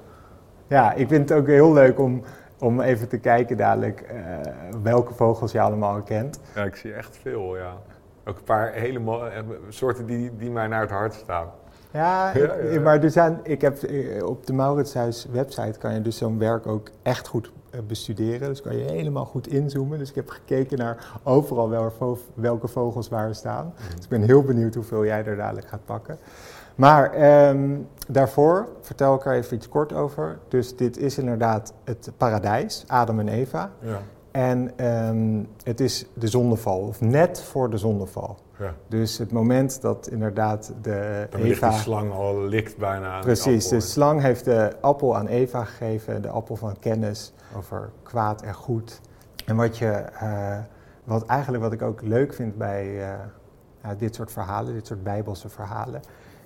Ja, 0.67 0.93
ik 0.95 1.09
vind 1.09 1.29
het 1.29 1.39
ook 1.39 1.47
heel 1.47 1.73
leuk 1.73 1.99
om, 1.99 2.23
om 2.63 2.81
even 2.81 3.09
te 3.09 3.19
kijken 3.19 3.57
dadelijk 3.57 4.01
eh, 4.01 4.17
welke 4.83 5.15
vogels 5.15 5.53
je 5.53 5.61
allemaal 5.61 6.03
kent. 6.03 6.41
Ja, 6.55 6.65
ik 6.65 6.77
zie 6.77 6.93
echt 6.93 7.19
veel, 7.23 7.57
ja. 7.57 7.73
Ook 8.25 8.37
een 8.37 8.45
paar 8.45 8.73
hele 8.73 8.99
mo- 8.99 9.25
eh, 9.25 9.43
soorten 9.69 10.07
die, 10.07 10.37
die 10.37 10.51
mij 10.51 10.67
naar 10.67 10.81
het 10.81 10.91
hart 10.91 11.15
staan. 11.15 11.47
Ja, 11.91 12.31
Ja, 12.37 12.53
ik- 12.53 12.73
ja. 12.73 12.81
maar 12.81 13.03
er 13.03 13.11
zijn, 13.11 13.39
ik 13.43 13.61
heb, 13.61 13.83
eh, 13.83 14.27
op 14.27 14.47
de 14.47 14.53
Mauritshuis 14.53 15.27
website 15.33 15.79
kan 15.79 15.95
je 15.95 16.03
dus 16.03 16.17
zo'n 16.17 16.39
werk 16.39 16.67
ook 16.67 16.91
echt 17.03 17.27
goed 17.29 17.53
bestuderen. 17.87 18.49
Dus 18.49 18.63
kan 18.63 18.77
je 18.77 18.85
helemaal 18.85 19.25
goed 19.25 19.47
inzoomen. 19.47 19.99
Dus 19.99 20.09
ik 20.09 20.15
heb 20.15 20.29
gekeken 20.29 20.79
naar 20.79 21.07
overal 21.23 21.69
welke 22.35 22.69
vogels 22.69 23.09
waar 23.09 23.35
staan. 23.35 23.75
Dus 23.95 24.05
ik 24.05 24.11
ben 24.11 24.23
heel 24.23 24.43
benieuwd 24.43 24.75
hoeveel 24.75 25.05
jij 25.05 25.25
er 25.25 25.37
dadelijk 25.37 25.69
gaat 25.69 25.85
pakken. 25.85 26.19
Maar 26.75 27.13
ehm, 27.13 27.79
daarvoor 28.09 28.69
vertel 28.81 29.15
ik 29.15 29.25
er 29.25 29.33
even 29.33 29.57
iets 29.57 29.69
kort 29.69 29.93
over. 29.93 30.39
Dus 30.49 30.77
dit 30.77 30.97
is 30.97 31.19
inderdaad 31.19 31.73
het 31.85 32.11
paradijs, 32.17 32.85
Adam 32.87 33.21
en 33.21 33.29
Eva. 33.29 33.71
Ja. 33.81 34.01
En 34.31 34.73
ehm, 34.77 35.45
het 35.65 35.81
is 35.81 36.07
de 36.15 36.29
zonneval, 36.29 36.79
of 36.81 37.01
net 37.01 37.43
voor 37.43 37.71
de 37.71 37.77
zonneval. 37.77 38.39
ja. 38.59 38.75
Dus 38.89 39.19
het 39.19 39.33
moment 39.33 39.81
dat 39.81 40.09
inderdaad 40.09 40.73
de 40.83 41.27
Dan 41.31 41.43
ligt 41.43 41.57
Eva... 41.57 41.69
die 41.69 41.79
slang 41.79 42.13
al 42.13 42.41
likt 42.41 42.77
bijna 42.77 43.21
Precies, 43.21 43.69
de 43.69 43.81
slang 43.81 44.21
heeft 44.21 44.45
de 44.45 44.73
appel 44.81 45.17
aan 45.17 45.27
Eva 45.27 45.65
gegeven, 45.65 46.23
de 46.23 46.29
appel 46.29 46.57
van 46.57 46.79
kennis 46.79 47.33
over 47.57 47.91
kwaad 48.03 48.43
en 48.43 48.55
goed. 48.55 49.01
En 49.47 49.57
wat, 49.57 49.79
je, 49.79 49.91
eh, 49.91 50.59
wat 51.05 51.27
eigenlijk 51.27 51.63
wat 51.63 51.73
ik 51.73 51.83
ook 51.83 52.03
leuk 52.03 52.35
vind 52.35 52.57
bij 52.59 53.03
eh, 53.03 53.91
dit 53.99 54.15
soort 54.15 54.33
verhalen, 54.33 54.75
dit 54.75 54.87
soort 54.87 55.03
bijbelse 55.03 55.49
verhalen, 55.49 56.01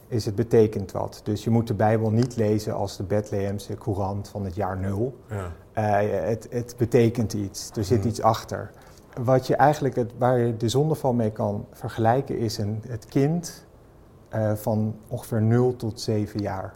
is 0.08 0.24
het 0.24 0.34
betekent 0.34 0.92
wat. 0.92 1.20
Dus 1.24 1.44
je 1.44 1.50
moet 1.50 1.66
de 1.66 1.74
Bijbel 1.74 2.10
niet 2.10 2.36
lezen 2.36 2.74
als 2.74 2.96
de 2.96 3.02
Bethlehemse 3.02 3.74
courant 3.74 4.28
van 4.28 4.44
het 4.44 4.54
jaar 4.54 4.78
nul. 4.78 5.16
Ja. 5.28 5.52
Eh, 5.72 6.26
het, 6.28 6.46
het 6.50 6.74
betekent 6.78 7.32
iets, 7.32 7.70
er 7.76 7.84
zit 7.84 7.98
Mhm. 7.98 8.08
iets 8.08 8.22
achter. 8.22 8.70
Wat 9.22 9.46
je 9.46 9.56
eigenlijk, 9.56 9.96
het, 9.96 10.12
waar 10.18 10.38
je 10.38 10.56
de 10.56 10.68
zondeval 10.68 11.12
mee 11.12 11.30
kan 11.30 11.66
vergelijken, 11.72 12.38
is 12.38 12.58
een, 12.58 12.82
het 12.88 13.04
kind 13.06 13.64
eh, 14.28 14.52
van 14.54 14.94
ongeveer 15.08 15.42
0 15.42 15.76
tot 15.76 16.00
7 16.00 16.40
jaar. 16.40 16.74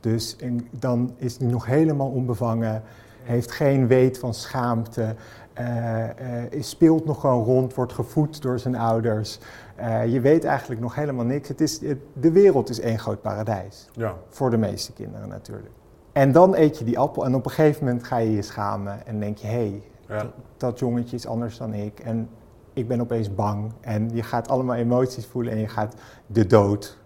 Dus 0.00 0.36
en 0.36 0.68
dan 0.70 1.14
is 1.16 1.36
hij 1.38 1.46
nog 1.48 1.66
helemaal 1.66 2.08
onbevangen, 2.10 2.82
heeft 3.22 3.50
geen 3.50 3.86
weet 3.86 4.18
van 4.18 4.34
schaamte, 4.34 5.14
eh, 5.52 6.04
eh, 6.44 6.62
speelt 6.62 7.04
nog 7.04 7.20
gewoon 7.20 7.44
rond, 7.44 7.74
wordt 7.74 7.92
gevoed 7.92 8.42
door 8.42 8.58
zijn 8.58 8.76
ouders. 8.76 9.38
Eh, 9.76 10.06
je 10.12 10.20
weet 10.20 10.44
eigenlijk 10.44 10.80
nog 10.80 10.94
helemaal 10.94 11.24
niks. 11.24 11.48
Het 11.48 11.60
is, 11.60 11.80
het- 11.80 11.98
de 12.12 12.30
wereld 12.32 12.68
is 12.68 12.80
één 12.80 12.98
groot 12.98 13.20
paradijs. 13.22 13.88
Ja. 13.92 14.14
Voor 14.28 14.50
de 14.50 14.56
meeste 14.56 14.92
kinderen 14.92 15.28
natuurlijk. 15.28 15.70
En 16.12 16.32
dan 16.32 16.54
eet 16.54 16.78
je 16.78 16.84
die 16.84 16.98
appel 16.98 17.24
en 17.24 17.34
op 17.34 17.44
een 17.44 17.50
gegeven 17.50 17.84
moment 17.84 18.04
ga 18.04 18.16
je 18.16 18.32
je 18.34 18.42
schamen 18.42 19.06
en 19.06 19.20
denk 19.20 19.36
je, 19.38 19.46
hé, 19.46 19.52
hey, 19.52 19.82
Ja. 20.08 20.30
dat 20.56 20.78
jongetje 20.78 21.16
is 21.16 21.26
anders 21.26 21.56
dan 21.58 21.74
ik 21.74 22.00
en 22.00 22.28
ik 22.72 22.88
ben 22.88 23.00
opeens 23.00 23.34
bang. 23.34 23.72
En 23.80 24.10
je 24.12 24.22
gaat 24.22 24.48
allemaal 24.48 24.76
emoties 24.76 25.26
voelen 25.26 25.52
en 25.52 25.58
je 25.58 25.68
gaat 25.68 25.94
de 26.26 26.46
dood. 26.46 26.98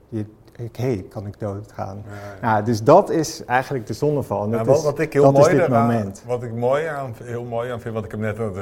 Hé, 0.57 0.69
hey, 0.73 1.07
kan 1.09 1.27
ik 1.27 1.41
dood 1.41 1.73
gaan? 1.73 2.03
Ja, 2.07 2.13
ja. 2.41 2.53
Nou, 2.53 2.65
dus 2.65 2.83
dat 2.83 3.11
is 3.11 3.45
eigenlijk 3.45 3.87
de 3.87 3.93
zonneval. 3.93 4.51
Ja, 4.51 4.57
dat 4.57 4.67
wat, 4.67 4.77
is, 4.77 4.83
wat 4.83 4.99
ik 4.99 5.13
heel 5.13 5.33
mooi. 5.33 5.67
Wat 6.27 6.43
ik 6.43 6.55
mooi 6.55 6.87
aan, 6.87 7.15
heel 7.23 7.45
mooi 7.45 7.71
aan 7.71 7.81
vind, 7.81 7.95
wat 7.95 8.05
ik 8.05 8.11
heb 8.11 8.21
net 8.21 8.39
ook, 8.39 8.57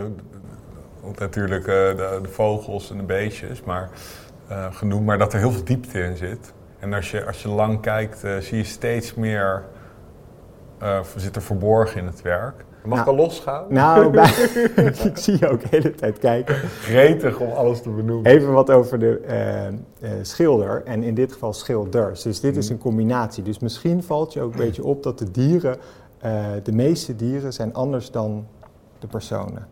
ook 1.04 1.18
natuurlijk 1.18 1.66
eh, 1.66 1.74
de, 1.74 2.18
de 2.22 2.28
vogels 2.28 2.90
en 2.90 2.96
de 2.96 3.02
beestjes, 3.02 3.62
maar 3.62 3.90
eh, 4.48 4.66
genoemd, 4.70 5.06
maar 5.06 5.18
dat 5.18 5.32
er 5.32 5.38
heel 5.38 5.52
veel 5.52 5.64
diepte 5.64 6.02
in 6.02 6.16
zit. 6.16 6.52
En 6.78 6.92
als 6.92 7.10
je, 7.10 7.26
als 7.26 7.42
je 7.42 7.48
lang 7.48 7.80
kijkt, 7.80 8.24
eh, 8.24 8.36
zie 8.36 8.56
je 8.56 8.64
steeds 8.64 9.14
meer 9.14 9.62
eh, 10.78 11.00
zit 11.16 11.36
er 11.36 11.42
verborgen 11.42 12.00
in 12.00 12.06
het 12.06 12.22
werk. 12.22 12.64
Mag 12.84 12.98
ik 12.98 13.04
Nou, 13.04 13.18
al 13.18 13.24
losgaan? 13.24 13.64
Nou, 13.68 14.10
bij- 14.10 14.48
ik 15.10 15.16
zie 15.18 15.36
je 15.38 15.48
ook 15.48 15.60
de 15.60 15.66
hele 15.70 15.94
tijd 15.94 16.18
kijken. 16.18 16.54
Gretig 16.80 17.40
om 17.40 17.50
alles 17.50 17.80
te 17.82 17.90
benoemen. 17.90 18.30
Even 18.30 18.52
wat 18.52 18.70
over 18.70 18.98
de 18.98 19.18
eh, 19.18 19.66
eh, 19.66 19.74
schilder 20.22 20.82
en 20.84 21.02
in 21.02 21.14
dit 21.14 21.32
geval 21.32 21.52
schilders. 21.52 22.22
Dus 22.22 22.40
dit 22.40 22.56
is 22.56 22.64
Mhm. 22.64 22.72
een 22.74 22.78
combinatie. 22.80 23.42
Dus 23.42 23.58
misschien 23.58 24.02
valt 24.02 24.32
je 24.32 24.40
ook 24.40 24.52
een 24.52 24.58
beetje 24.58 24.84
op 24.84 25.02
dat 25.02 25.18
de 25.18 25.30
dieren, 25.30 25.76
eh, 26.18 26.44
de 26.62 26.72
meeste 26.72 27.16
dieren 27.16 27.52
zijn 27.52 27.74
anders 27.74 28.10
dan 28.10 28.46
de 28.98 29.06
personen. 29.06 29.68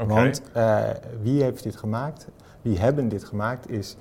Oké. 0.00 0.14
Want 0.14 0.42
wie 1.22 1.42
heeft 1.42 1.62
dit 1.62 1.76
gemaakt? 1.76 2.26
Wie 2.62 2.78
hebben 2.78 3.08
dit 3.08 3.24
gemaakt 3.24 3.70
is 3.70 3.96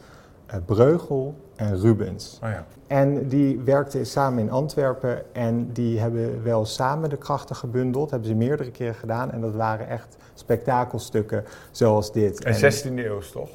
Breugel 0.65 1.35
en 1.61 1.79
Rubens. 1.79 2.39
Oh 2.43 2.49
ja. 2.49 2.65
En 2.87 3.27
die 3.27 3.59
werkten 3.59 4.05
samen 4.05 4.39
in 4.39 4.51
Antwerpen 4.51 5.33
en 5.33 5.71
die 5.73 5.99
hebben 5.99 6.43
wel 6.43 6.65
samen 6.65 7.09
de 7.09 7.17
krachten 7.17 7.55
gebundeld. 7.55 8.09
hebben 8.09 8.27
ze 8.27 8.35
meerdere 8.35 8.71
keren 8.71 8.95
gedaan 8.95 9.31
en 9.31 9.41
dat 9.41 9.55
waren 9.55 9.87
echt 9.87 10.17
spektakelstukken 10.33 11.43
zoals 11.71 12.11
dit. 12.11 12.43
En 12.43 12.55
16e 12.55 13.05
eeuw 13.05 13.19
toch? 13.19 13.49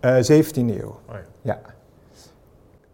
Eh, 0.00 0.16
17e 0.16 0.54
eeuw. 0.54 0.98
Oh 1.08 1.14
ja. 1.14 1.22
Ja. 1.42 1.60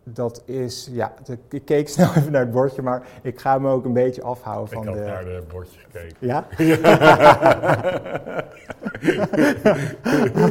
Dat 0.09 0.43
is, 0.45 0.89
ja, 0.93 1.15
de- 1.25 1.39
ik 1.51 1.65
keek 1.65 1.89
snel 1.89 2.09
even 2.17 2.33
naar 2.33 2.41
het 2.41 2.51
bordje, 2.51 2.83
maar 2.83 3.03
ik 3.23 3.41
ga 3.41 3.59
me 3.59 3.71
ook 3.71 3.85
een 3.85 3.93
beetje 3.93 4.23
afhouden 4.23 4.79
Ik 4.79 4.85
van 4.85 4.87
had 4.87 4.97
de... 4.97 5.03
naar 5.11 5.25
de 5.25 5.43
bordje 5.53 5.79
gekeken. 5.81 6.17
Ja? 6.21 6.47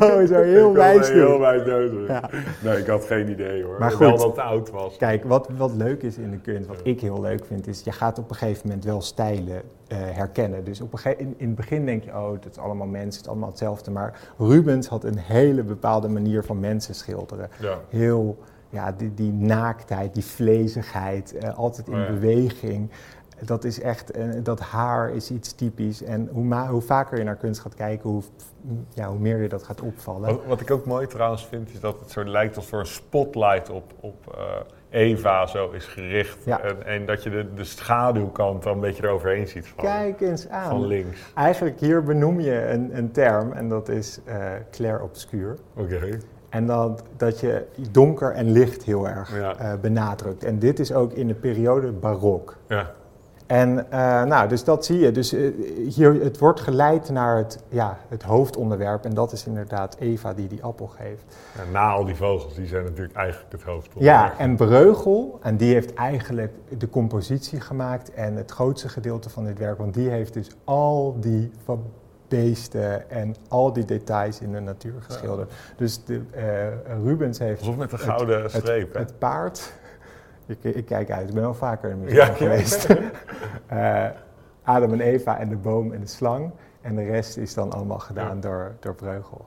oh, 0.02 0.26
zo 0.28 0.42
heel 0.42 0.70
Ik 0.70 0.76
wijs 0.76 1.10
Heel 1.10 1.40
wijs. 1.40 1.64
Ja. 2.08 2.30
Nee, 2.64 2.78
ik 2.78 2.88
had 2.88 3.06
geen 3.06 3.30
idee 3.30 3.64
hoor. 3.64 3.80
Maar 3.80 3.98
Wel 3.98 4.10
goed. 4.10 4.20
dat 4.20 4.30
het 4.30 4.38
oud 4.40 4.72
was. 4.72 4.98
Kijk, 4.98 5.24
wat, 5.24 5.50
wat 5.58 5.74
leuk 5.74 6.04
is 6.04 6.18
in 6.18 6.32
de 6.32 6.38
kunst, 6.38 6.68
wat 6.68 6.80
ik 6.84 7.02
heel 7.02 7.22
leuk 7.22 7.46
vind, 7.46 7.68
is 7.68 7.82
je 7.84 7.92
gaat 7.92 8.20
op 8.20 8.30
een 8.30 8.36
gegeven 8.36 8.68
moment 8.68 8.86
wel 8.86 9.02
stijlen 9.02 9.62
eh, 9.88 9.98
herkennen. 9.98 10.64
Dus 10.64 10.82
op 10.82 10.94
een 10.94 11.20
in, 11.20 11.34
in 11.38 11.48
het 11.48 11.56
begin 11.56 11.86
denk 11.86 12.04
je, 12.04 12.10
oh, 12.12 12.32
het 12.32 12.46
is 12.52 12.58
allemaal 12.58 12.88
mensen, 12.88 13.12
het 13.12 13.22
is 13.22 13.28
allemaal 13.28 13.50
hetzelfde. 13.50 13.92
Maar 13.92 14.20
Rubens 14.38 14.88
had 14.88 15.04
een 15.04 15.18
hele 15.18 15.64
bepaalde 15.64 16.08
manier 16.08 16.44
van 16.44 16.60
mensen 16.60 16.96
schilderen. 16.96 17.50
Ja. 17.60 17.78
heel, 17.90 18.38
ja, 18.70 18.92
die, 18.92 19.14
die 19.14 19.32
naaktheid, 19.34 20.14
die 20.14 20.24
vlezigheid, 20.26 21.38
eh, 21.38 21.58
altijd 21.58 21.88
in 21.88 21.94
Oh 21.94 22.00
ja. 22.00 22.08
beweging. 22.08 22.90
Dat 23.46 23.64
is 23.64 23.82
echt, 23.82 24.12
dat 24.44 24.60
haar 24.60 25.10
is 25.10 25.32
iets 25.32 25.54
typisch. 25.54 26.04
En 26.04 26.30
hoe, 26.32 26.44
ma- 26.44 26.68
hoe 26.68 26.82
vaker 26.82 27.18
je 27.18 27.24
naar 27.24 27.36
kunst 27.36 27.62
gaat 27.62 27.76
kijken, 27.76 28.10
hoe, 28.10 28.22
ja, 28.94 29.08
hoe 29.10 29.20
meer 29.20 29.42
je 29.42 29.50
dat 29.50 29.64
gaat 29.64 29.82
opvallen. 29.82 30.30
Wat, 30.30 30.46
wat 30.48 30.62
ik 30.62 30.72
ook 30.72 30.86
mooi 30.86 31.08
trouwens 31.08 31.46
vind, 31.46 31.70
is 31.74 31.80
dat 31.80 32.00
het 32.00 32.12
zo 32.12 32.24
lijkt 32.26 32.56
alsof 32.56 32.72
er 32.72 32.80
een 32.80 32.86
spotlight 32.86 33.70
op, 33.70 33.94
op 34.00 34.36
eh, 34.38 35.00
Eva 35.02 35.46
zo 35.46 35.72
is 35.72 35.86
gericht. 35.86 36.46
Ja. 36.46 36.62
En, 36.62 36.86
en 36.86 37.06
dat 37.06 37.24
je 37.24 37.30
de, 37.30 37.54
de 37.54 37.64
schaduwkant 37.64 38.64
dan 38.64 38.74
een 38.74 38.80
beetje 38.80 39.04
eroverheen 39.04 39.48
ziet 39.48 39.68
van, 39.68 39.84
Kijk 39.84 40.22
eens 40.22 40.50
aan. 40.50 40.70
van 40.70 40.86
links. 40.86 41.20
Eigenlijk 41.36 41.80
hier 41.80 42.04
benoem 42.04 42.40
je 42.40 42.68
een, 42.70 42.98
een 42.98 43.12
term 43.12 43.52
en 43.52 43.70
dat 43.70 43.90
is 43.90 44.20
eh 44.26 44.46
clair 44.72 45.02
obscuur. 45.02 45.58
Oké. 45.76 46.20
En 46.56 46.66
dat, 46.66 47.04
dat 47.18 47.40
je 47.40 47.66
donker 47.92 48.32
en 48.32 48.52
licht 48.52 48.84
heel 48.84 49.08
erg 49.08 49.38
Ja. 49.38 49.56
eh, 49.58 49.74
benadrukt. 49.82 50.44
En 50.44 50.60
dit 50.60 50.80
is 50.80 50.94
ook 50.94 51.12
in 51.14 51.28
de 51.28 51.34
periode 51.34 51.92
barok. 51.92 52.58
Ja. 52.68 52.92
En 53.48 53.92
eh, 53.92 54.24
nou, 54.24 54.48
dus 54.48 54.64
dat 54.64 54.86
zie 54.86 55.00
je. 55.00 55.12
Dus 55.12 55.34
eh, 55.34 55.52
hier, 55.90 56.22
het 56.24 56.38
wordt 56.40 56.60
geleid 56.60 57.10
naar 57.10 57.38
het, 57.38 57.64
ja, 57.70 57.98
het 58.08 58.24
hoofdonderwerp. 58.24 59.06
En 59.06 59.14
dat 59.14 59.32
is 59.32 59.46
inderdaad 59.46 59.96
Eva 60.00 60.34
die 60.34 60.48
die 60.48 60.64
appel 60.64 60.88
geeft. 60.88 61.24
En 61.66 61.72
na 61.72 61.92
al 61.92 62.06
die 62.06 62.16
vogels, 62.16 62.56
die 62.56 62.68
zijn 62.68 62.84
natuurlijk 62.84 63.16
eigenlijk 63.16 63.52
het 63.52 63.64
hoofd. 63.64 63.90
Ja, 63.98 64.38
en 64.38 64.56
Breugel, 64.56 65.40
en 65.42 65.58
die 65.58 65.74
heeft 65.74 65.94
eigenlijk 65.94 66.54
de 66.78 66.90
compositie 66.90 67.62
gemaakt 67.62 68.14
en 68.14 68.36
het 68.36 68.52
grootste 68.52 68.90
gedeelte 68.90 69.30
van 69.30 69.44
dit 69.46 69.60
werk. 69.60 69.78
Want 69.78 69.94
die 69.94 70.10
heeft 70.10 70.34
dus 70.34 70.50
al 70.64 71.18
die 71.20 71.52
beesten 72.28 73.10
en 73.10 73.36
al 73.48 73.74
die 73.74 73.86
details 73.86 74.42
in 74.42 74.52
de 74.52 74.60
natuur 74.60 75.02
geschilderd. 75.02 75.52
Dus 75.78 76.04
de, 76.06 76.22
eh, 76.32 77.04
Rubens 77.04 77.40
heeft 77.40 77.60
Alsof 77.60 77.78
met 77.78 77.92
een 77.92 78.00
gouden 78.00 78.42
het, 78.42 78.52
streep. 78.52 78.94
hè? 78.94 79.00
het 79.00 79.20
paard. 79.20 79.74
Ik, 80.48 80.64
ik 80.64 80.86
kijk 80.86 81.12
uit, 81.12 81.28
ik 81.28 81.34
ben 81.34 81.44
wel 81.44 81.54
vaker 81.54 81.90
in 81.90 82.00
museum 82.00 82.18
ja. 82.18 82.34
geweest. 82.34 82.88
Eh, 83.68 84.06
Adam 84.64 84.92
en 84.94 85.02
Eva 85.02 85.40
en 85.40 85.50
de 85.50 85.56
boom 85.56 85.92
en 85.92 86.00
de 86.00 86.08
slang. 86.08 86.52
En 86.82 86.96
de 86.96 87.04
rest 87.04 87.38
is 87.38 87.54
dan 87.54 87.72
allemaal 87.72 88.00
gedaan 88.00 88.36
Ja. 88.36 88.42
door, 88.42 88.76
door 88.80 88.96
Breugel. 88.96 89.46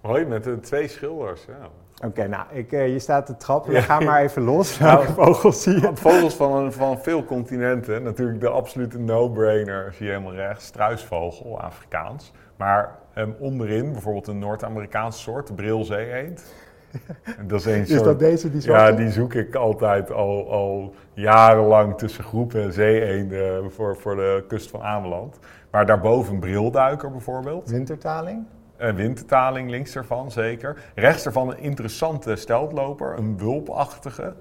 Hoi, 0.00 0.24
met 0.24 0.44
de 0.44 0.60
twee 0.60 0.88
schilders. 0.88 1.44
Ja. 1.44 1.68
Oké, 2.04 2.26
nou, 2.26 2.44
ik, 2.50 2.72
eh, 2.72 2.88
je 2.88 2.98
staat 2.98 3.26
te 3.26 3.36
trappen. 3.36 3.72
Ja. 3.72 3.80
Ga 3.80 4.00
maar 4.00 4.22
even 4.22 4.42
los. 4.42 4.78
Nou, 4.78 5.04
vogels 5.22 5.62
zie 5.62 5.80
je? 5.80 5.90
Vogels 5.94 6.34
van, 6.34 6.72
van 6.72 6.98
veel 6.98 7.24
continenten. 7.24 8.02
Natuurlijk 8.02 8.40
de 8.40 8.48
absolute 8.48 8.98
no-brainer, 8.98 9.92
zie 9.92 10.06
je 10.06 10.12
helemaal 10.12 10.34
rechts. 10.34 10.64
Struisvogel, 10.64 11.60
Afrikaans. 11.60 12.32
Maar 12.56 12.98
ehm, 13.14 13.30
onderin 13.38 13.92
bijvoorbeeld 13.92 14.26
een 14.26 14.38
Noord-Amerikaanse 14.38 15.18
soort, 15.18 15.46
de 15.46 15.54
brilzee-eend. 15.54 16.44
En 17.38 17.46
dat 17.46 17.60
is 17.60 17.66
een 17.66 17.80
Is 17.80 17.88
soort... 17.88 18.04
dat 18.04 18.18
deze, 18.18 18.50
die 18.50 18.70
Ja, 18.70 18.92
die 18.92 19.10
zoek 19.10 19.34
ik 19.34 19.54
altijd 19.54 20.12
al, 20.12 20.50
al 20.50 20.94
jarenlang 21.12 21.98
tussen 21.98 22.24
groepen 22.24 22.72
zee-eenden 22.72 23.72
voor, 23.72 23.96
voor 23.96 24.16
de 24.16 24.44
kust 24.48 24.70
van 24.70 24.82
Ameland. 24.82 25.38
Maar 25.70 25.86
daarboven 25.86 26.34
een 26.34 26.40
brilduiker 26.40 27.10
bijvoorbeeld. 27.10 27.70
Wintertaling? 27.70 28.44
Een 28.76 28.94
wintertaling 28.94 29.70
links 29.70 29.96
ervan, 29.96 30.30
zeker. 30.30 30.76
Rechts 30.94 31.26
ervan 31.26 31.50
een 31.50 31.58
interessante 31.58 32.36
steltloper, 32.36 33.18
een 33.18 33.38
wulpachtige. 33.38 34.34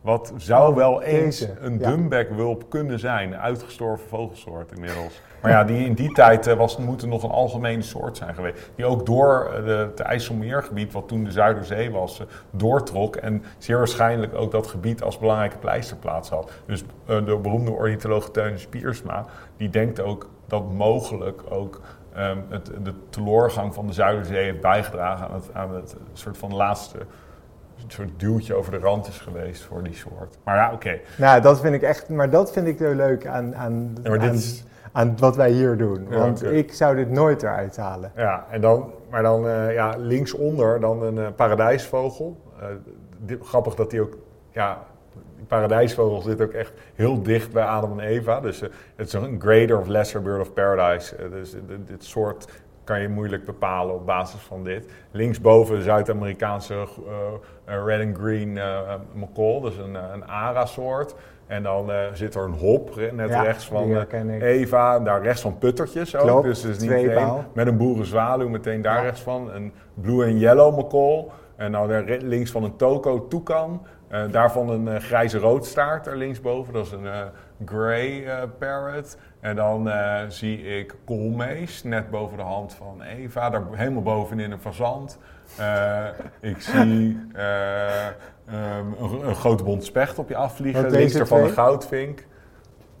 Wat 0.00 0.32
zou 0.36 0.70
Oh, 0.70 0.76
wel 0.76 1.02
eens 1.02 1.38
deze, 1.38 1.54
een 1.60 1.78
ja. 2.38 2.56
kunnen 2.68 2.98
zijn. 2.98 3.32
Een 3.32 3.38
uitgestorven 3.38 4.08
vogelsoort 4.08 4.72
inmiddels. 4.72 5.22
Maar 5.42 5.50
ja, 5.50 5.64
die 5.64 5.84
in 5.84 5.94
die 5.94 6.12
tijd 6.12 6.46
eh, 6.46 6.56
was, 6.56 6.76
moet 6.76 7.02
er 7.02 7.08
nog 7.08 7.22
een 7.22 7.30
algemene 7.30 7.82
soort 7.82 8.16
zijn 8.16 8.34
geweest. 8.34 8.70
Die 8.74 8.84
ook 8.84 9.06
door 9.06 9.50
eh, 9.52 9.64
de, 9.64 9.70
het 9.70 10.00
IJsselmeergebied, 10.00 10.92
wat 10.92 11.08
toen 11.08 11.24
de 11.24 11.30
Zuiderzee 11.30 11.90
was, 11.90 12.20
eh, 12.20 12.26
doortrok. 12.50 13.16
En 13.16 13.42
zeer 13.58 13.76
waarschijnlijk 13.76 14.34
ook 14.34 14.50
dat 14.50 14.66
gebied 14.66 15.02
als 15.02 15.18
belangrijke 15.18 15.58
pleisterplaats 15.58 16.28
had. 16.28 16.50
Dus 16.66 16.82
eh, 17.06 17.24
de 17.24 17.36
beroemde 17.36 17.70
ornitholoog 17.70 18.30
Teun 18.30 18.58
Spiersma, 18.58 19.24
die 19.56 19.70
denkt 19.70 20.00
ook 20.00 20.28
dat 20.46 20.72
mogelijk 20.72 21.42
ook 21.48 21.80
ehm, 22.18 22.38
het, 22.48 22.70
de 22.82 22.92
teloorgang 23.10 23.74
van 23.74 23.86
de 23.86 23.92
Zuiderzee 23.92 24.44
heeft 24.44 24.60
bijgedragen 24.60 25.28
aan 25.28 25.34
het, 25.34 25.44
aan 25.52 25.74
het 25.74 25.96
soort 26.12 26.38
van 26.38 26.54
laatste 26.54 26.98
een 27.84 27.90
soort 27.90 28.20
duwtje 28.20 28.54
over 28.54 28.72
de 28.72 28.78
rand 28.78 29.06
is 29.08 29.18
geweest 29.18 29.62
voor 29.64 29.82
die 29.82 29.94
soort. 29.94 30.38
Maar 30.44 30.56
ja, 30.56 30.72
oké. 30.72 30.98
Nou, 31.16 31.40
dat 31.40 31.60
vind 31.60 31.74
ik 31.74 31.82
echt, 31.82 32.08
maar 32.08 32.30
dat 32.30 32.52
vind 32.52 32.66
ik 32.66 32.78
zo 32.78 32.94
leuk 32.94 33.26
aan, 33.26 33.54
aan, 33.56 33.94
Ja, 34.02 34.10
aan, 34.18 34.20
is- 34.32 34.64
aan 34.92 35.16
wat 35.18 35.36
wij 35.36 35.50
hier 35.50 35.76
doen. 35.76 36.06
Ja, 36.10 36.18
Want 36.18 36.44
ik 36.44 36.72
zou 36.72 36.96
dit 36.96 37.10
nooit 37.10 37.42
eruit 37.42 37.76
halen. 37.76 38.12
Ja, 38.16 38.46
en 38.50 38.60
dan, 38.60 38.92
maar 39.10 39.22
dan 39.22 39.48
eh, 39.48 39.72
ja, 39.74 39.94
linksonder 39.96 40.80
dan 40.80 41.02
een 41.02 41.18
eh, 41.18 41.26
paradijsvogel. 41.36 42.40
Eh, 42.60 42.66
dit- 43.18 43.46
grappig 43.46 43.74
dat 43.74 43.90
die 43.90 44.00
ook, 44.00 44.16
ja, 44.50 44.78
paradijsvogel 45.48 46.20
zit 46.20 46.40
ook 46.42 46.52
echt 46.52 46.72
heel 46.94 47.22
dicht 47.22 47.52
bij 47.52 47.64
Adam 47.64 48.00
en 48.00 48.06
Eva. 48.06 48.40
Dus 48.40 48.62
eh, 48.62 48.68
het 48.96 49.06
is 49.06 49.12
een 49.12 49.40
greater 49.40 49.78
of 49.78 49.86
lesser 49.86 50.22
bird 50.22 50.40
of 50.40 50.52
paradise. 50.52 51.16
Eh, 51.16 51.30
dus 51.30 51.54
eh, 51.54 51.60
dit, 51.66 51.86
dit 51.86 52.04
soort 52.04 52.48
kan 52.84 53.00
je 53.00 53.08
moeilijk 53.08 53.44
bepalen 53.44 53.94
op 53.94 54.06
basis 54.06 54.40
van 54.40 54.64
dit. 54.64 54.86
Linksboven 55.10 55.76
de 55.76 55.82
Zuid-Amerikaanse 55.82 56.86
red 57.64 58.06
and 58.06 58.16
green 58.18 58.56
uh, 58.56 58.94
McCall, 59.14 59.60
dus 59.60 59.76
een, 59.76 59.94
een 59.94 60.26
ARA-soort. 60.26 61.14
En 61.46 61.62
dan 61.62 61.90
zit 62.12 62.34
er 62.34 62.42
een 62.42 62.52
hop 62.52 62.96
net 63.12 63.28
Ja, 63.28 63.42
rechts 63.42 63.66
van. 63.66 64.06
Eva, 64.40 65.00
daar 65.00 65.22
rechts 65.22 65.40
van 65.40 65.58
Puttertjes 65.58 66.16
ook. 66.16 66.22
Klopt, 66.22 66.44
dus 66.44 66.60
dus 66.60 66.78
niet 66.78 66.90
één. 66.90 67.46
Met 67.52 67.66
een 67.66 67.76
boerenzwaluw 67.76 68.48
meteen 68.48 68.82
daar 68.82 68.96
Ja. 68.96 69.02
rechts 69.02 69.20
van. 69.20 69.50
Een 69.52 69.72
blue 69.94 70.24
en 70.24 70.38
yellow 70.38 70.78
McCall. 70.78 71.24
En 71.56 71.72
dan 71.72 71.88
daar 71.88 72.04
links 72.20 72.50
van 72.50 72.64
een 72.64 72.76
toko 72.76 73.28
toekan. 73.28 73.86
Eh, 74.08 74.22
daarvan 74.30 74.68
een 74.68 74.88
eh, 74.88 75.00
grijze 75.00 75.38
roodstaart 75.38 76.06
er 76.06 76.16
linksboven. 76.16 76.72
Dat 76.72 76.86
is 76.86 76.92
een 76.92 77.06
eh, 77.06 77.22
grey 77.64 78.24
parrot. 78.58 79.18
En 79.40 79.56
dan 79.56 79.90
zie 80.28 80.78
ik 80.78 80.94
koolmees 81.04 81.82
net 81.82 82.10
boven 82.10 82.36
de 82.36 82.42
hand 82.42 82.74
van 82.74 83.02
Eva. 83.02 83.50
Daar 83.50 83.62
helemaal 83.72 84.02
bovenin 84.02 84.50
een 84.50 84.60
fazant. 84.60 85.18
Ik 86.40 86.60
zie 86.60 87.18
eh, 87.32 88.06
ehm, 88.06 88.12
een, 88.98 89.28
een 89.28 89.34
grote 89.34 89.64
bont 89.64 89.84
specht 89.84 90.18
op 90.18 90.28
je 90.28 90.36
afvliegen. 90.36 90.82
Wat, 90.82 90.92
Links 90.92 91.12
daarvan 91.12 91.40
een 91.40 91.50
goudvink. 91.50 92.26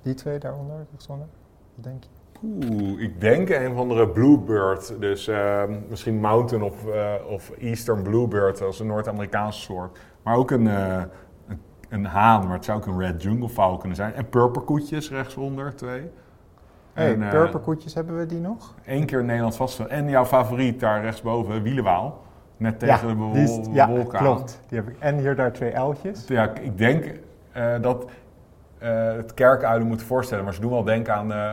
Die 0.02 0.14
twee 0.14 0.38
daaronder, 0.38 0.76
rechtsonder? 0.90 1.26
Wat 1.74 1.84
denk 1.84 2.02
je? 2.02 2.08
Oeh, 2.42 3.02
ik 3.02 3.20
denk 3.20 3.48
een 3.48 3.72
of 3.72 3.78
andere 3.78 4.08
bluebird. 4.08 5.00
Dus 5.00 5.28
ehm, 5.28 5.72
misschien 5.88 6.20
mountain 6.20 6.64
of, 6.64 6.84
of 7.28 7.50
eastern 7.58 8.02
bluebird, 8.02 8.62
als 8.62 8.80
een 8.80 8.86
Noord-Amerikaanse 8.86 9.60
soort. 9.60 9.98
Maar 10.28 10.36
ook 10.36 10.50
een, 10.50 10.66
eh, 10.68 11.02
een, 11.48 11.60
een 11.88 12.04
haan, 12.04 12.46
maar 12.46 12.56
het 12.56 12.64
zou 12.64 12.78
ook 12.78 12.86
een 12.86 12.98
red 13.00 13.22
jungle 13.22 13.48
fowl 13.48 13.76
kunnen 13.76 13.96
zijn. 13.96 14.14
En 14.14 14.28
purperkoetjes 14.28 15.10
rechtsonder, 15.10 15.74
twee. 15.76 16.10
Hey, 16.92 17.12
En, 17.14 17.22
eh, 17.22 17.30
purperkoetjes, 17.30 17.94
hebben 17.94 18.18
we 18.18 18.26
die 18.26 18.40
nog? 18.40 18.74
Eén 18.84 19.06
keer 19.06 19.18
in 19.20 19.26
Nederland 19.26 19.56
vast. 19.56 19.78
En 19.80 20.08
jouw 20.08 20.24
favoriet 20.24 20.80
daar 20.80 21.00
rechtsboven, 21.02 21.62
wielenwaal. 21.62 22.20
Net 22.56 22.78
tegen 22.78 23.08
de 23.08 23.14
bewol- 23.14 23.32
die 23.32 23.42
is- 23.42 23.66
ja, 23.72 24.04
klopt. 24.08 24.60
Die 24.68 24.78
heb 24.78 24.88
ik. 24.88 24.96
En 24.98 25.18
hier 25.18 25.36
daar 25.36 25.52
twee 25.52 25.70
eltjes. 25.70 26.24
Ja, 26.26 26.50
ik 26.60 26.78
denk 26.78 27.12
eh, 27.52 27.74
dat 27.80 28.04
het 28.78 29.34
kerkuilen 29.34 29.86
moet 29.86 30.02
voorstellen, 30.02 30.44
maar 30.44 30.54
ze 30.54 30.60
doen 30.60 30.70
wel 30.70 30.84
denken 30.84 31.14
aan 31.14 31.32
eh, 31.32 31.50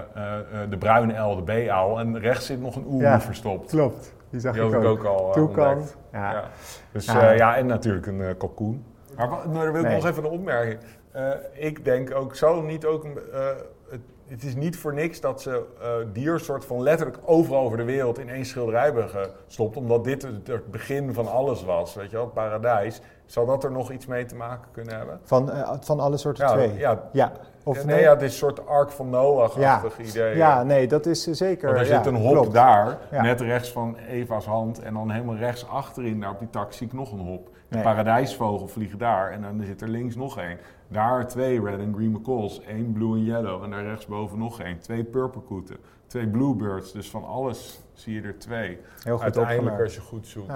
de 0.69 0.77
bruine 0.77 1.13
el, 1.13 1.35
de 1.35 1.43
B-uil. 1.43 1.99
En 1.99 2.19
rechts 2.19 2.45
zit 2.45 2.61
nog 2.61 2.75
een 2.75 2.85
oer 2.87 3.01
Ja. 3.01 3.21
verstopt. 3.21 3.69
Klopt. 3.69 4.14
Die 4.35 4.43
zag 4.43 4.53
Die 4.53 4.63
ik 4.63 4.73
ook. 4.75 4.83
ook 4.85 5.03
al 5.03 5.27
eh, 5.27 5.33
Toekan. 5.33 5.81
Ja. 6.11 6.31
Ja. 6.31 6.49
Dus 6.91 7.05
Ja. 7.05 7.23
ja. 7.23 7.31
ja, 7.31 7.55
en 7.57 7.65
natuurlijk 7.65 8.05
een 8.05 8.21
eh, 8.21 8.29
kalkoen. 8.37 8.85
Maar, 9.17 9.27
maar 9.29 9.63
dan 9.63 9.71
wil 9.71 9.81
ik 9.81 9.87
Nee. 9.87 9.95
nog 9.95 10.05
even 10.05 10.23
een 10.23 10.29
opmerking. 10.29 10.79
Eh, 11.11 11.29
ik 11.53 11.85
denk 11.85 12.15
ook 12.15 12.35
zo 12.35 12.61
niet 12.61 12.85
ook... 12.85 13.03
een, 13.03 13.19
eh, 13.33 13.47
het, 13.89 13.99
het 14.27 14.43
is 14.43 14.55
niet 14.55 14.77
voor 14.77 14.93
niks 14.93 15.19
dat 15.21 15.41
ze 15.41 15.65
eh 15.81 15.93
diersoort 16.13 16.65
van 16.65 16.81
letterlijk 16.81 17.17
overal 17.25 17.61
over 17.61 17.77
de 17.77 17.83
wereld 17.83 18.19
in 18.19 18.29
één 18.29 18.45
schilderij 18.45 18.83
hebben 18.83 19.09
gestopt. 19.09 19.77
Omdat 19.77 20.03
dit 20.03 20.21
het, 20.21 20.47
het 20.47 20.71
begin 20.71 21.13
van 21.13 21.27
alles 21.27 21.63
was, 21.63 21.93
weet 21.95 22.09
je 22.09 22.15
wel, 22.15 22.25
het 22.25 22.33
paradijs. 22.33 23.01
Zal 23.25 23.45
dat 23.45 23.63
er 23.63 23.71
nog 23.71 23.91
iets 23.91 24.05
mee 24.05 24.25
te 24.25 24.35
maken 24.35 24.71
kunnen 24.71 24.97
hebben? 24.97 25.19
Van, 25.23 25.51
eh, 25.51 25.71
van 25.79 25.99
alle 25.99 26.17
soorten 26.17 26.45
Ja, 26.47 26.53
twee. 26.53 26.77
ja. 26.77 27.03
Ja. 27.11 27.31
Of 27.63 27.77
Ja, 27.79 27.85
nee? 27.85 27.95
nee, 27.95 28.03
ja, 28.03 28.13
dit 28.15 28.21
is 28.21 28.31
een 28.31 28.37
soort 28.37 28.67
Ark 28.67 28.89
van 28.91 29.09
Noach-achtig 29.09 29.97
Ja. 29.97 30.03
idee. 30.03 30.35
Ja, 30.35 30.63
nee, 30.63 30.87
dat 30.87 31.05
is 31.05 31.27
eh, 31.27 31.33
zeker. 31.33 31.67
Want 31.67 31.79
er 31.79 31.85
zit 31.85 32.05
een 32.05 32.15
hop 32.15 32.31
klopt. 32.33 32.53
daar, 32.53 32.97
net 33.11 33.41
rechts 33.41 33.71
van 33.71 33.95
Eva's 34.09 34.45
hand. 34.45 34.79
En 34.79 34.93
dan 34.93 35.11
helemaal 35.11 35.35
rechts 35.35 35.67
achterin, 35.67 36.19
daar 36.19 36.29
op 36.29 36.39
die 36.39 36.49
tak, 36.49 36.73
zie 36.73 36.87
ik 36.87 36.93
nog 36.93 37.11
een 37.11 37.19
hop. 37.19 37.47
Een 37.47 37.53
Nee. 37.69 37.83
paradijsvogel 37.83 38.67
vliegt 38.67 38.99
daar. 38.99 39.31
En 39.31 39.41
dan 39.41 39.61
zit 39.65 39.81
er 39.81 39.87
links 39.87 40.15
nog 40.15 40.39
één. 40.39 40.57
Daar 40.87 41.27
twee 41.27 41.61
red 41.61 41.79
and 41.79 41.95
green 41.95 42.11
macaws. 42.11 42.61
één 42.61 42.91
blue 42.93 43.13
en 43.17 43.23
yellow. 43.23 43.63
En 43.63 43.69
daar 43.69 43.83
rechtsboven 43.83 44.37
nog 44.39 44.61
één. 44.61 44.79
Twee 44.79 45.03
purperkoeten. 45.03 45.77
Twee 46.07 46.27
bluebirds. 46.27 46.91
Dus 46.91 47.09
van 47.09 47.25
alles 47.25 47.79
zie 47.93 48.13
je 48.21 48.27
er 48.27 48.37
twee. 48.39 48.79
Heel 49.03 49.13
goed 49.15 49.23
Uiteindelijk 49.23 49.81
als 49.81 49.95
je 49.95 50.01
goed 50.01 50.27
zoekt. 50.27 50.53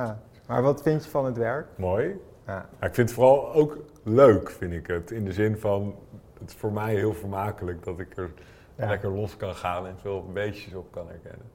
Maar 0.47 0.61
wat 0.61 0.81
vind 0.81 1.03
je 1.03 1.09
van 1.09 1.25
het 1.25 1.37
werk? 1.37 1.67
Mooi. 1.75 2.15
Ja. 2.49 2.69
Ik 2.87 2.93
vind 2.93 2.97
het 3.09 3.11
vooral 3.11 3.53
ook 3.53 3.77
leuk, 4.03 4.49
vind 4.51 4.73
ik 4.73 4.87
het. 4.87 5.11
In 5.11 5.25
de 5.25 5.33
zin 5.33 5.57
van, 5.57 5.95
het 6.39 6.49
is 6.49 6.55
voor 6.55 6.71
mij 6.71 6.95
heel 6.95 7.13
vermakelijk 7.13 7.83
dat 7.83 7.99
ik 7.99 8.17
er 8.17 8.31
lekker 8.75 9.09
los 9.09 9.37
kan 9.37 9.55
gaan 9.55 9.87
en 9.87 9.95
veel 10.01 10.25
beestjes 10.33 10.73
op 10.73 10.91
kan 10.91 11.07
herkennen. 11.07 11.45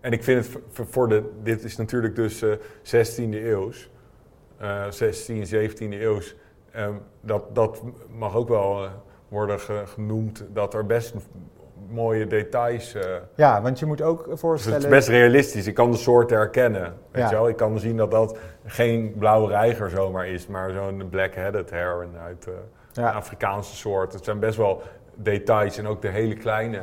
En 0.00 0.12
ik 0.12 0.24
vind 0.24 0.46
het 0.46 0.62
voor- 0.88 1.08
de, 1.08 1.30
dit 1.42 1.64
is 1.64 1.76
natuurlijk 1.76 2.14
dus 2.16 2.42
eh 2.42 2.52
16e 2.82 3.34
eeuws, 3.44 3.90
eh 4.56 4.90
16, 4.90 5.46
17e 5.46 6.00
eeuws. 6.00 6.36
Ehm, 6.70 6.94
dat, 7.20 7.54
dat 7.54 7.82
mag 8.10 8.34
ook 8.36 8.48
wel 8.48 8.84
eh, 8.84 8.90
worden 9.28 9.60
ge- 9.60 9.82
genoemd 9.86 10.44
dat 10.52 10.74
er 10.74 10.86
best 10.86 11.14
mooie 11.88 12.26
details... 12.26 12.94
eh, 12.94 13.04
ja, 13.34 13.62
want 13.62 13.78
je 13.78 13.86
moet 13.86 14.02
ook 14.02 14.18
dus 14.22 14.30
het 14.30 14.40
voorstellen... 14.40 14.78
is 14.78 14.88
best 14.88 15.08
realistisch. 15.08 15.66
Ik 15.66 15.74
kan 15.74 15.90
de 15.90 15.96
soorten 15.96 16.36
herkennen. 16.36 16.82
Weet 17.10 17.22
Ja. 17.22 17.28
je 17.28 17.34
wel? 17.34 17.48
Ik 17.48 17.56
kan 17.56 17.78
zien 17.78 17.96
dat 17.96 18.10
dat 18.10 18.38
geen 18.64 19.14
blauwe 19.18 19.48
reiger 19.48 19.90
zomaar 19.90 20.26
is, 20.28 20.46
maar 20.46 20.70
zo'n 20.70 21.08
black-headed 21.10 21.70
heron 21.70 22.16
uit 22.18 22.46
eh, 22.46 22.52
Ja. 22.92 23.10
Afrikaanse 23.10 23.76
soort. 23.76 24.12
Het 24.12 24.24
zijn 24.24 24.38
best 24.38 24.56
wel 24.56 24.82
details. 25.14 25.78
En 25.78 25.86
ook 25.86 26.02
de 26.02 26.08
hele 26.08 26.34
kleine, 26.34 26.82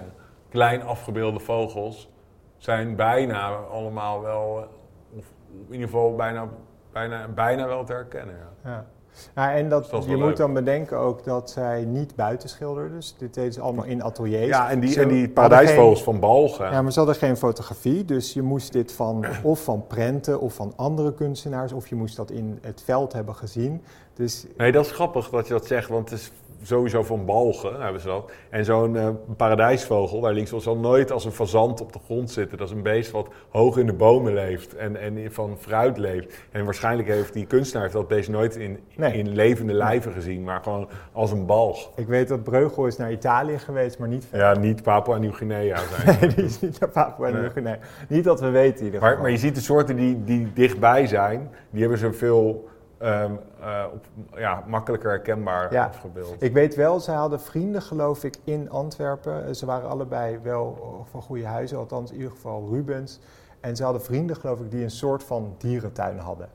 klein 0.50 0.84
afgebeelde 0.84 1.40
vogels 1.40 2.12
zijn 2.58 2.96
bijna 2.96 3.48
allemaal 3.50 4.22
wel, 4.22 4.58
eh, 4.58 5.18
of 5.18 5.26
in 5.68 5.74
ieder 5.74 5.88
geval 5.88 6.16
bijna, 6.16 6.48
bijna, 6.92 7.28
bijna 7.28 7.68
wel 7.68 7.84
te 7.84 7.94
herkennen. 7.94 8.36
Ja. 8.64 8.86
Ja. 9.36 9.50
Ja, 9.50 9.56
en 9.56 9.70
dat, 9.70 9.90
je 9.90 9.98
moet 10.16 10.20
leuk. 10.20 10.36
dan 10.36 10.54
bedenken 10.54 10.98
ook 10.98 11.24
dat 11.24 11.50
zij 11.50 11.86
niet 11.86 12.16
buiten 12.16 12.50
schilderden. 12.50 12.92
Dus 12.92 13.16
dit 13.18 13.34
deden 13.34 13.54
ze 13.54 13.62
allemaal 13.62 13.86
in 13.86 14.04
ateliers. 14.04 14.48
Ja, 14.48 14.70
en 14.70 14.80
die, 14.80 14.92
Ze 14.92 15.02
en 15.02 15.08
die 15.08 15.30
paradijsvogels 15.30 16.04
van 16.04 16.20
Balgen. 16.20 16.72
Ja, 16.72 16.82
maar 16.82 16.92
ze 16.92 16.98
hadden 16.98 17.18
geen 17.18 17.38
fotografie. 17.38 18.06
Dus 18.06 18.34
je 18.34 18.42
moest 18.42 18.72
dit 18.72 18.92
van, 18.92 19.26
of 19.44 19.64
van 19.64 19.88
prenten 19.88 20.40
of 20.40 20.54
van 20.54 20.74
andere 20.76 21.14
kunstenaars... 21.14 21.72
of 21.72 21.88
je 21.88 21.96
moest 21.96 22.16
dat 22.16 22.32
in 22.32 22.60
het 22.62 22.82
veld 22.86 23.14
hebben 23.14 23.36
gezien. 23.36 23.82
Dus 24.14 24.46
Nee, 24.58 24.72
dat 24.72 24.86
is 24.86 24.92
grappig 24.92 25.30
dat 25.30 25.48
je 25.48 25.54
dat 25.54 25.66
zegt, 25.66 25.90
want 25.90 26.10
het 26.10 26.20
is 26.20 26.32
sowieso 26.64 27.04
van 27.04 27.26
balgen 27.26 27.82
hebben 27.82 28.02
ze 28.02 28.08
dat. 28.08 28.32
En 28.50 28.66
zo'n 28.66 28.96
eh, 28.98 29.10
paradijsvogel, 29.38 30.20
daar 30.22 30.34
links 30.34 30.52
zal 30.58 30.78
nooit 30.78 31.12
als 31.12 31.26
een 31.26 31.32
fazant 31.32 31.82
op 31.82 31.94
de 31.94 32.00
grond 32.06 32.32
zitten. 32.32 32.58
Dat 32.58 32.68
is 32.68 32.74
een 32.74 32.82
beest 32.82 33.12
wat 33.12 33.28
hoog 33.50 33.78
in 33.78 33.86
de 33.86 33.94
bomen 33.94 34.34
leeft 34.34 34.76
en, 34.76 34.96
en 34.96 35.32
van 35.32 35.58
fruit 35.60 35.98
leeft. 35.98 36.34
En 36.52 36.66
waarschijnlijk 36.66 37.08
heeft 37.08 37.34
die 37.34 37.46
kunstenaar 37.46 37.82
heeft 37.84 37.96
dat 37.96 38.08
beest 38.08 38.30
nooit 38.30 38.56
in, 38.56 38.80
Nee. 38.96 39.14
in 39.14 39.30
levende 39.30 39.74
lijven 39.74 40.12
gezien, 40.12 40.44
maar 40.44 40.62
gewoon 40.64 40.88
als 41.12 41.32
een 41.32 41.46
balg. 41.46 41.92
ik 41.96 42.08
weet 42.08 42.28
dat 42.28 42.44
Breugel 42.44 42.86
is 42.86 42.98
naar 42.98 43.12
Italië 43.12 43.58
geweest, 43.60 44.00
maar 44.00 44.08
niet. 44.08 44.28
Ja, 44.32 44.54
niet 44.58 44.84
Papua 44.84 45.18
Nieuw-Guinea 45.18 45.78
zijn. 46.04 46.18
Nee, 46.20 46.30
die 46.30 46.46
is 46.46 46.60
niet 46.60 46.80
naar 46.80 46.90
Papua 46.90 47.30
Nee. 47.30 47.42
Nieuw-Guinea. 47.42 47.78
Niet 48.08 48.24
dat 48.24 48.40
we 48.40 48.50
weten 48.50 48.80
in 48.80 48.86
ieder 48.86 49.00
Maar, 49.00 49.10
geval. 49.10 49.24
maar 49.24 49.32
je 49.34 49.38
ziet 49.40 49.56
de 49.56 49.62
soorten 49.62 49.96
die, 49.96 50.24
die 50.24 50.54
dichtbij 50.54 51.08
zijn, 51.08 51.50
die 51.70 51.82
hebben 51.82 52.00
ze 52.00 52.14
ehm, 53.04 53.32
eh, 53.62 53.84
op, 53.94 54.06
ja, 54.36 54.64
makkelijker 54.68 55.10
herkenbaar 55.10 55.74
Ja. 55.74 55.86
afgebeeld. 55.86 56.36
Ik 56.42 56.54
weet 56.54 56.76
wel, 56.76 57.00
zij 57.00 57.16
hadden 57.16 57.42
vrienden 57.42 57.82
geloof 57.82 58.24
ik 58.24 58.38
in 58.44 58.70
Antwerpen. 58.70 59.56
Ze 59.56 59.66
waren 59.66 59.90
allebei 59.90 60.40
wel 60.44 61.06
van 61.12 61.22
goede 61.22 61.46
huizen, 61.46 61.78
althans 61.78 62.10
in 62.12 62.18
ieder 62.18 62.32
geval 62.32 62.68
Rubens. 62.72 63.20
En 63.60 63.76
ze 63.76 63.84
hadden 63.84 64.02
vrienden 64.02 64.36
geloof 64.36 64.60
ik 64.60 64.72
die 64.72 64.84
een 64.84 64.92
soort 64.92 65.24
van 65.24 65.56
dierentuin 65.58 66.18
hadden. 66.20 66.50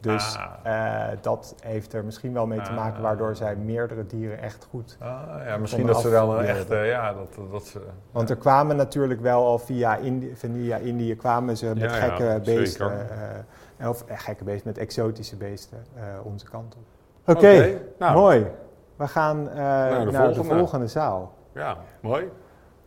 Dus 0.00 0.36
Ah. 0.64 1.10
eh, 1.12 1.18
dat 1.20 1.54
heeft 1.62 1.92
er 1.92 2.04
misschien 2.04 2.32
wel 2.32 2.46
mee 2.46 2.60
te 2.60 2.72
maken, 2.72 2.96
Ah. 2.96 3.02
waardoor 3.02 3.36
zij 3.36 3.56
meerdere 3.56 4.06
dieren 4.06 4.38
echt 4.42 4.66
goed... 4.70 4.96
Ah, 5.00 5.08
ja, 5.46 5.56
misschien 5.56 5.86
dat 5.86 6.00
ze 6.00 6.10
dan 6.10 6.30
een 6.30 6.44
echte, 6.44 6.76
ja, 6.76 7.12
dat, 7.14 7.38
dat 7.50 7.66
ze... 7.66 7.80
Want 8.10 8.30
er 8.30 8.36
kwamen 8.36 8.76
natuurlijk 8.76 9.20
wel 9.20 9.46
al 9.46 9.58
via 9.58 9.96
Indië, 9.96 10.32
via 10.36 10.76
Indië 10.76 11.16
kwamen 11.16 11.56
ze 11.56 11.66
met 11.66 11.78
Ja, 11.78 11.96
ja, 11.96 12.16
gekke 12.16 12.40
beesten, 12.44 12.88
zeker. 12.90 13.44
Of 13.86 14.04
eh, 14.06 14.18
gekke 14.18 14.44
beesten, 14.44 14.68
met 14.68 14.78
exotische 14.78 15.36
beesten 15.36 15.78
eh, 15.94 16.02
onze 16.22 16.46
kant 16.50 16.74
op. 16.76 17.36
Oké, 17.36 17.78
nou. 17.98 18.14
mooi. 18.18 18.46
We 18.96 19.08
gaan 19.08 19.48
eh, 19.48 19.54
de 19.54 19.54
naar 19.54 20.04
de 20.04 20.12
volgende. 20.34 20.54
volgende 20.58 20.86
zaal. 20.86 21.34
Ja, 21.54 21.76
mooi. 22.00 22.28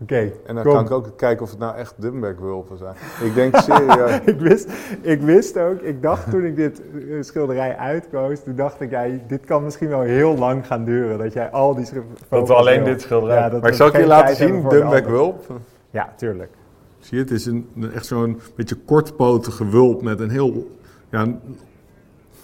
Oké, 0.02 0.32
En 0.46 0.56
dan 0.56 0.64
kom. 0.64 0.74
kan 0.74 0.86
ik 0.86 0.92
ook 0.92 1.18
kijken 1.18 1.44
of 1.44 1.50
het 1.50 1.60
nou 1.60 1.76
echt 1.76 1.94
Dumbeck-wulpen 1.98 2.78
zijn. 2.78 2.96
Ik 3.24 3.34
denk 3.34 3.56
serieus. 3.58 4.20
ik, 4.34 4.40
wist, 4.40 4.70
ik 5.02 5.22
wist 5.22 5.58
ook, 5.58 5.82
ik 5.82 6.02
dacht 6.02 6.30
toen 6.30 6.44
ik 6.46 6.56
dit 6.56 6.82
schilderij 7.22 7.76
uitkoos, 7.78 8.44
toen 8.44 8.56
dacht 8.56 8.82
ik, 8.82 8.90
ja, 8.90 9.06
dit 9.28 9.46
kan 9.46 9.64
misschien 9.64 9.90
wel 9.90 10.02
heel 10.02 10.38
lang 10.38 10.68
gaan 10.68 10.84
duren. 10.86 11.18
Dat 11.18 11.34
jij 11.34 11.50
al 11.50 11.76
die 11.76 11.86
Dat 12.30 12.48
we 12.48 12.54
alleen 12.54 12.84
wil. 12.84 12.94
dit 12.94 13.02
schilderij. 13.02 13.38
Ja, 13.38 13.50
dat 13.50 13.62
maar 13.62 13.70
ik 13.70 13.76
zal 13.76 13.88
het 13.88 13.96
je 13.96 14.06
laten 14.08 14.36
zien, 14.36 14.62
voor 14.62 14.70
de 14.70 14.76
Dumbeck 14.76 14.94
andere. 15.06 15.12
wulp. 15.16 15.46
Ja, 15.90 16.14
tuurlijk. 16.16 16.52
Zie 17.00 17.18
je, 17.18 17.24
het 17.24 17.32
is 17.34 17.46
een, 17.46 17.92
echt 17.94 18.06
zo'n 18.06 18.42
beetje 18.56 18.76
kortpotige 18.76 19.70
wulp 19.70 20.02
met 20.02 20.20
een 20.20 20.30
heel, 20.30 20.72
ja, 21.12 21.22
een 21.22 21.40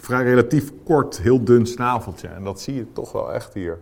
vrij 0.00 0.22
relatief 0.22 0.72
kort, 0.84 1.18
heel 1.18 1.44
dun 1.44 1.66
snaveltje. 1.66 2.28
En 2.28 2.44
dat 2.44 2.60
zie 2.60 2.74
je 2.74 2.92
toch 2.92 3.12
wel 3.12 3.32
echt 3.32 3.54
hier. 3.54 3.78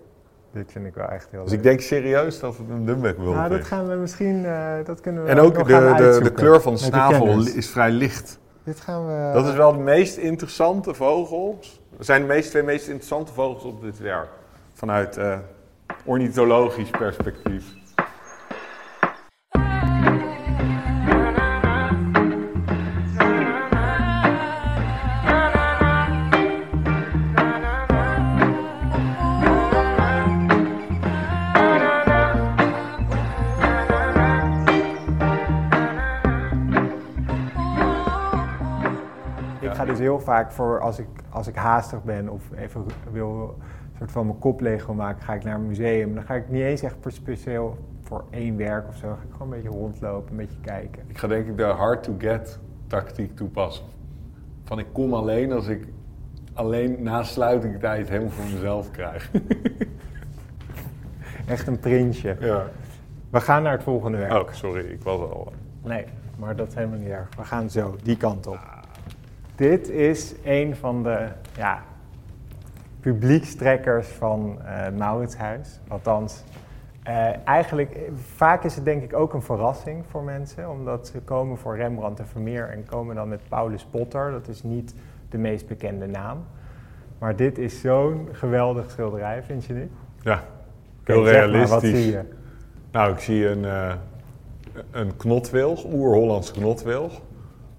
Dit 0.53 0.73
vind 0.73 0.87
ik 0.87 0.95
wel 0.95 1.09
echt 1.09 1.29
heel 1.31 1.43
Dus 1.43 1.51
leuk. 1.51 1.59
ik 1.59 1.65
denk 1.65 1.81
serieus 1.81 2.41
dat 2.41 2.57
het 2.57 2.69
een 2.69 2.85
Dumbeck 2.85 3.19
wulp 3.19 3.35
Nou, 3.35 3.49
dat 3.51 3.65
gaan 3.65 3.89
we 3.89 3.95
misschien, 3.95 4.45
eh, 4.45 4.73
dat 4.85 5.01
kunnen 5.01 5.25
we 5.25 5.31
En 5.31 5.39
ook 5.39 5.55
de, 5.55 5.95
de, 5.97 6.21
de 6.23 6.33
kleur 6.33 6.61
van 6.61 6.73
de 6.73 6.79
snavel 6.79 7.47
is 7.47 7.71
vrij 7.71 7.91
licht. 7.91 8.39
Dit 8.65 8.81
gaan 8.81 9.07
we... 9.07 9.31
Dat 9.33 9.47
is 9.47 9.55
wel 9.55 9.73
de 9.73 9.79
meest 9.79 10.17
interessante 10.17 10.95
vogels. 10.95 11.81
Dat 11.97 12.07
zijn 12.07 12.21
de 12.21 12.27
meest, 12.27 12.51
twee 12.51 12.63
meest 12.63 12.87
interessante 12.87 13.33
vogels 13.33 13.65
op 13.65 13.83
dit 13.83 13.99
werk. 13.99 14.29
Vanuit 14.73 15.17
eh, 15.17 15.39
ornithologisch 16.05 16.91
perspectief. 16.91 17.65
Heel 40.07 40.21
vaak 40.21 40.53
voor 40.53 40.81
als 40.81 40.99
ik, 40.99 41.09
als 41.31 41.47
ik 41.47 41.55
haastig 41.55 42.05
ben 42.05 42.29
of 42.29 42.43
even 42.57 42.85
wil 43.11 43.57
een 43.59 43.99
soort 43.99 44.13
van 44.13 44.27
mijn 44.27 44.39
kop 44.39 44.61
leeg 44.61 44.93
maken, 44.93 45.23
ga 45.23 45.35
ik 45.35 45.45
naar 45.45 45.55
een 45.55 45.67
museum. 45.67 46.15
Dan 46.15 46.25
ga 46.25 46.35
ik 46.35 46.49
niet 46.49 46.63
eens 46.63 46.83
echt 46.83 46.97
speciaal 47.07 47.77
voor 48.01 48.25
één 48.31 48.57
werk 48.57 48.89
of 48.89 48.97
zo. 48.97 49.07
Dan 49.07 49.17
ga 49.17 49.23
ik 49.23 49.33
gewoon 49.33 49.53
een 49.53 49.63
beetje 49.63 49.79
rondlopen, 49.79 50.31
een 50.31 50.37
beetje 50.37 50.61
kijken. 50.61 51.03
Ik 51.07 51.19
ga 51.19 51.27
denk 51.27 51.47
ik 51.47 51.57
de 51.57 51.65
hard 51.65 52.03
to 52.03 52.15
get 52.19 52.59
tactiek 52.87 53.37
toepassen. 53.37 53.85
Van 54.65 54.79
ik 54.79 54.87
kom 54.93 55.15
alleen 55.15 55.53
als 55.53 55.67
ik 55.67 55.85
alleen 56.53 57.03
na 57.03 57.23
sluitingstijd 57.23 58.09
helemaal 58.09 58.31
voor 58.31 58.53
mezelf 58.53 58.91
krijg. 58.91 59.31
Echt 61.47 61.67
een 61.67 61.79
prinsje. 61.79 62.37
ja. 62.41 62.67
We 63.31 63.41
gaan 63.41 63.63
naar 63.63 63.73
het 63.73 63.83
volgende 63.83 64.19
werk. 64.19 64.33
Oh, 64.33 64.53
sorry, 64.53 64.85
ik 64.85 65.03
was 65.03 65.21
al. 65.21 65.53
Nee, 65.83 66.05
maar 66.39 66.57
dat 66.57 66.69
is 66.69 66.75
helemaal 66.75 66.99
niet 66.99 67.09
erg. 67.09 67.29
We 67.37 67.45
gaan 67.45 67.71
zo, 67.71 67.97
die 68.03 68.17
kant 68.17 68.47
op. 68.47 68.76
Dit 69.57 69.89
is 69.89 70.35
een 70.45 70.77
van 70.77 71.03
de 71.03 71.29
ja, 71.57 71.83
publiekstrekkers 73.01 74.09
van 74.09 74.59
eh 74.65 74.85
het 74.85 74.99
Mauritshuis. 74.99 75.81
Althans, 75.89 76.43
eh, 77.03 77.47
eigenlijk, 77.47 77.95
eh, 77.95 78.03
vaak 78.35 78.65
is 78.65 78.75
het 78.75 78.85
denk 78.85 79.03
ik 79.03 79.15
ook 79.15 79.33
een 79.35 79.43
verrassing 79.43 80.05
voor 80.11 80.23
mensen. 80.23 80.71
Omdat 80.71 81.07
ze 81.07 81.21
komen 81.21 81.59
voor 81.59 81.77
Rembrandt 81.77 82.21
en 82.21 82.27
Vermeer 82.27 82.69
en 82.69 82.85
komen 82.85 83.15
dan 83.15 83.29
met 83.29 83.41
Paulus 83.49 83.85
Potter. 83.91 84.31
Dat 84.31 84.49
is 84.49 84.63
niet 84.63 84.95
de 85.31 85.39
meest 85.39 85.67
bekende 85.67 86.07
naam. 86.07 86.45
Maar 87.19 87.37
dit 87.37 87.59
is 87.59 87.81
zo'n 87.81 88.29
geweldig 88.33 88.91
schilderij, 88.91 89.43
vind 89.43 89.65
je 89.65 89.73
niet? 89.73 89.91
Ja, 90.21 90.43
Kijk, 91.03 91.19
heel 91.19 91.27
zeg 91.27 91.35
maar, 91.35 91.43
realistisch. 91.49 91.71
wat 91.71 91.83
zie 91.83 92.11
je? 92.11 92.21
Nou, 92.93 93.13
ik 93.13 93.19
zie 93.19 93.49
een, 93.49 93.65
eh 93.65 93.95
een 94.91 95.17
knotwilg, 95.17 95.85
oer-Hollands 95.85 96.51
knotwilg. 96.51 97.21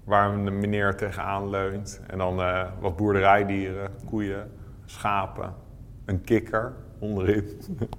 Waar 0.08 0.32
een 0.32 0.58
meneer 0.58 0.96
tegenaan 0.96 1.50
leunt. 1.50 2.00
En 2.06 2.18
dan 2.18 2.40
eh, 2.40 2.64
wat 2.80 2.96
boerderijdieren, 2.96 3.90
koeien, 4.04 4.50
schapen, 4.84 5.54
een 6.04 6.20
kikker 6.20 6.72
onderin. 6.98 7.44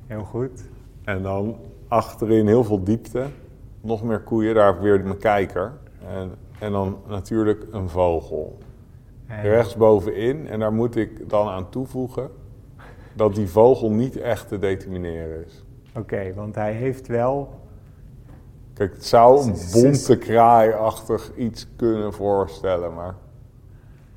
Heel 0.07 0.23
goed. 0.23 0.69
En 1.03 1.21
dan 1.21 1.57
achterin 1.87 2.47
heel 2.47 2.63
veel 2.63 2.83
diepte. 2.83 3.25
Nog 3.81 4.03
meer 4.03 4.19
koeien, 4.19 4.55
daar 4.55 4.65
heb 4.65 4.75
ik 4.75 4.81
weer 4.81 5.03
mijn 5.03 5.17
kijker. 5.17 5.73
En, 6.07 6.31
en 6.59 6.71
dan 6.71 6.97
natuurlijk 7.07 7.65
een 7.71 7.89
vogel. 7.89 8.57
En- 9.27 9.41
Rechtsbovenin, 9.41 10.47
en 10.47 10.59
daar 10.59 10.73
moet 10.73 10.95
ik 10.95 11.29
dan 11.29 11.47
aan 11.47 11.69
toevoegen 11.69 12.29
dat 13.13 13.35
die 13.35 13.47
vogel 13.47 13.91
niet 13.91 14.17
echt 14.17 14.47
te 14.47 14.59
determineren 14.59 15.45
is. 15.45 15.63
Oké, 15.95 16.33
want 16.33 16.55
hij 16.55 16.73
heeft 16.73 17.07
wel 17.07 17.58
Kijk, 18.79 18.93
het 18.93 19.05
zou 19.05 19.41
een 19.41 19.55
bonte 19.73 20.17
kraaiachtig 20.17 21.31
iets 21.35 21.67
kunnen 21.75 22.13
voorstellen, 22.13 22.93
maar 22.93 23.15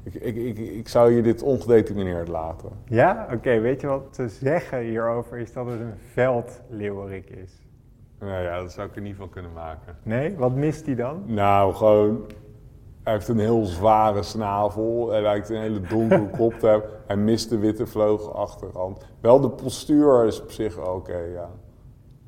ik, 0.03 0.15
ik, 0.15 0.37
ik, 0.37 0.59
ik 0.59 0.89
zou 0.89 1.13
je 1.13 1.23
dit 1.23 1.43
ongedetermineerd 1.43 2.29
laten. 2.29 2.71
Ja, 2.85 3.29
oké. 3.33 3.61
Weet 3.61 3.81
je 3.81 3.87
wat 3.87 4.13
te 4.13 4.29
zeggen 4.29 4.81
hierover 4.81 5.39
is 5.39 5.53
dat 5.53 5.67
het 5.67 5.81
een 5.81 5.95
veldleeuwerik 6.13 7.31
is? 7.31 7.51
Nou 8.19 8.43
ja, 8.43 8.61
dat 8.61 8.73
zou 8.73 8.89
ik 8.89 8.97
er 8.97 9.03
niet 9.03 9.17
van 9.17 9.29
kunnen 9.29 9.53
maken. 9.53 9.97
Nee? 10.03 10.37
Wat 10.37 10.55
mist 10.55 10.87
hij 10.87 10.95
dan? 10.95 11.23
Nou, 11.27 11.75
gewoon, 11.75 12.25
hij 13.03 13.13
heeft 13.13 13.29
een 13.29 13.39
heel 13.39 13.65
zware 13.65 14.23
snavel, 14.23 15.11
hij 15.11 15.23
lijkt 15.23 15.49
een 15.49 15.61
hele 15.61 15.81
donkere 15.81 16.31
kop 16.39 16.53
te 16.53 16.67
hebben. 16.67 16.91
Hij 17.07 17.17
mist 17.17 17.49
de 17.49 17.59
witte 17.59 17.87
vleugelachterkant. 17.87 19.07
Wel 19.21 19.41
de 19.41 19.51
postuur 19.51 20.27
is 20.27 20.43
op 20.43 20.51
zich 20.51 20.89
oké, 20.89 21.19
ja. 21.19 21.51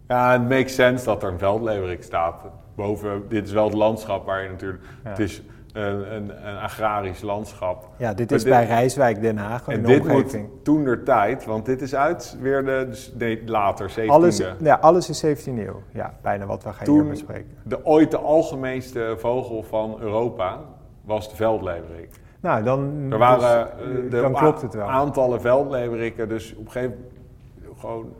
Ja, 0.09 0.33
het 0.33 0.49
makes 0.49 0.75
sense 0.75 1.05
dat 1.05 1.23
er 1.23 1.29
een 1.33 1.39
veldleverik 1.39 2.03
staat. 2.03 2.41
Boven, 2.75 3.23
dit 3.29 3.47
is 3.47 3.53
wel 3.53 3.65
het 3.65 3.75
landschap 3.75 4.27
waar 4.27 4.43
je 4.43 4.49
natuurlijk... 4.49 4.83
Ja. 5.05 5.11
Het 5.11 5.19
is 5.19 5.43
een, 5.73 6.15
een, 6.15 6.47
een 6.49 6.57
agrarisch 6.57 7.21
landschap. 7.23 7.89
Ja, 7.97 8.15
dit 8.15 8.33
is 8.33 8.43
dit- 8.43 8.53
bij 8.53 8.65
Rijswijk 8.67 9.21
Den 9.21 9.37
Haag, 9.37 9.69
En 9.69 9.83
dit 9.83 10.01
omgeving. 10.01 10.49
moet 10.49 10.65
toen 10.65 10.85
der 10.85 11.03
tijd, 11.03 11.45
want 11.45 11.67
dit 11.67 11.83
is 11.83 11.95
uit 11.95 12.37
weer 12.41 12.65
de, 12.65 12.87
dus 12.89 13.13
later, 13.47 13.91
17e. 14.01 14.07
Alles, 14.07 14.43
ja, 14.61 14.75
alles 14.81 15.09
is 15.09 15.47
17e 15.47 15.49
eeuw. 15.59 15.83
Ja, 15.91 16.15
bijna 16.23 16.47
wat 16.47 16.63
we 16.65 16.73
gaan 16.73 16.95
hier 16.95 17.07
bespreken. 17.09 17.51
de, 17.63 17.85
ooit 17.87 18.11
de 18.11 18.19
algemeenste 18.19 19.15
vogel 19.19 19.63
van 19.63 19.97
Europa 20.01 20.61
was 21.05 21.31
de 21.31 21.37
veldleverik. 21.37 22.11
Nou, 22.41 22.63
dan, 22.63 23.07
Er 23.11 23.19
waren 23.19 23.41
dus, 23.41 23.85
eh, 23.87 24.05
eh, 24.05 24.11
de 24.11 24.21
dan 24.21 24.33
klopt 24.33 24.63
het 24.63 24.75
wel. 24.75 24.87
aantallen 24.87 25.41
veldleverikken, 25.41 26.29
dus 26.29 26.55
op 26.57 26.65
een 26.67 26.71
gegeven 26.71 26.97
moment 26.97 27.79
gewoon 27.81 28.13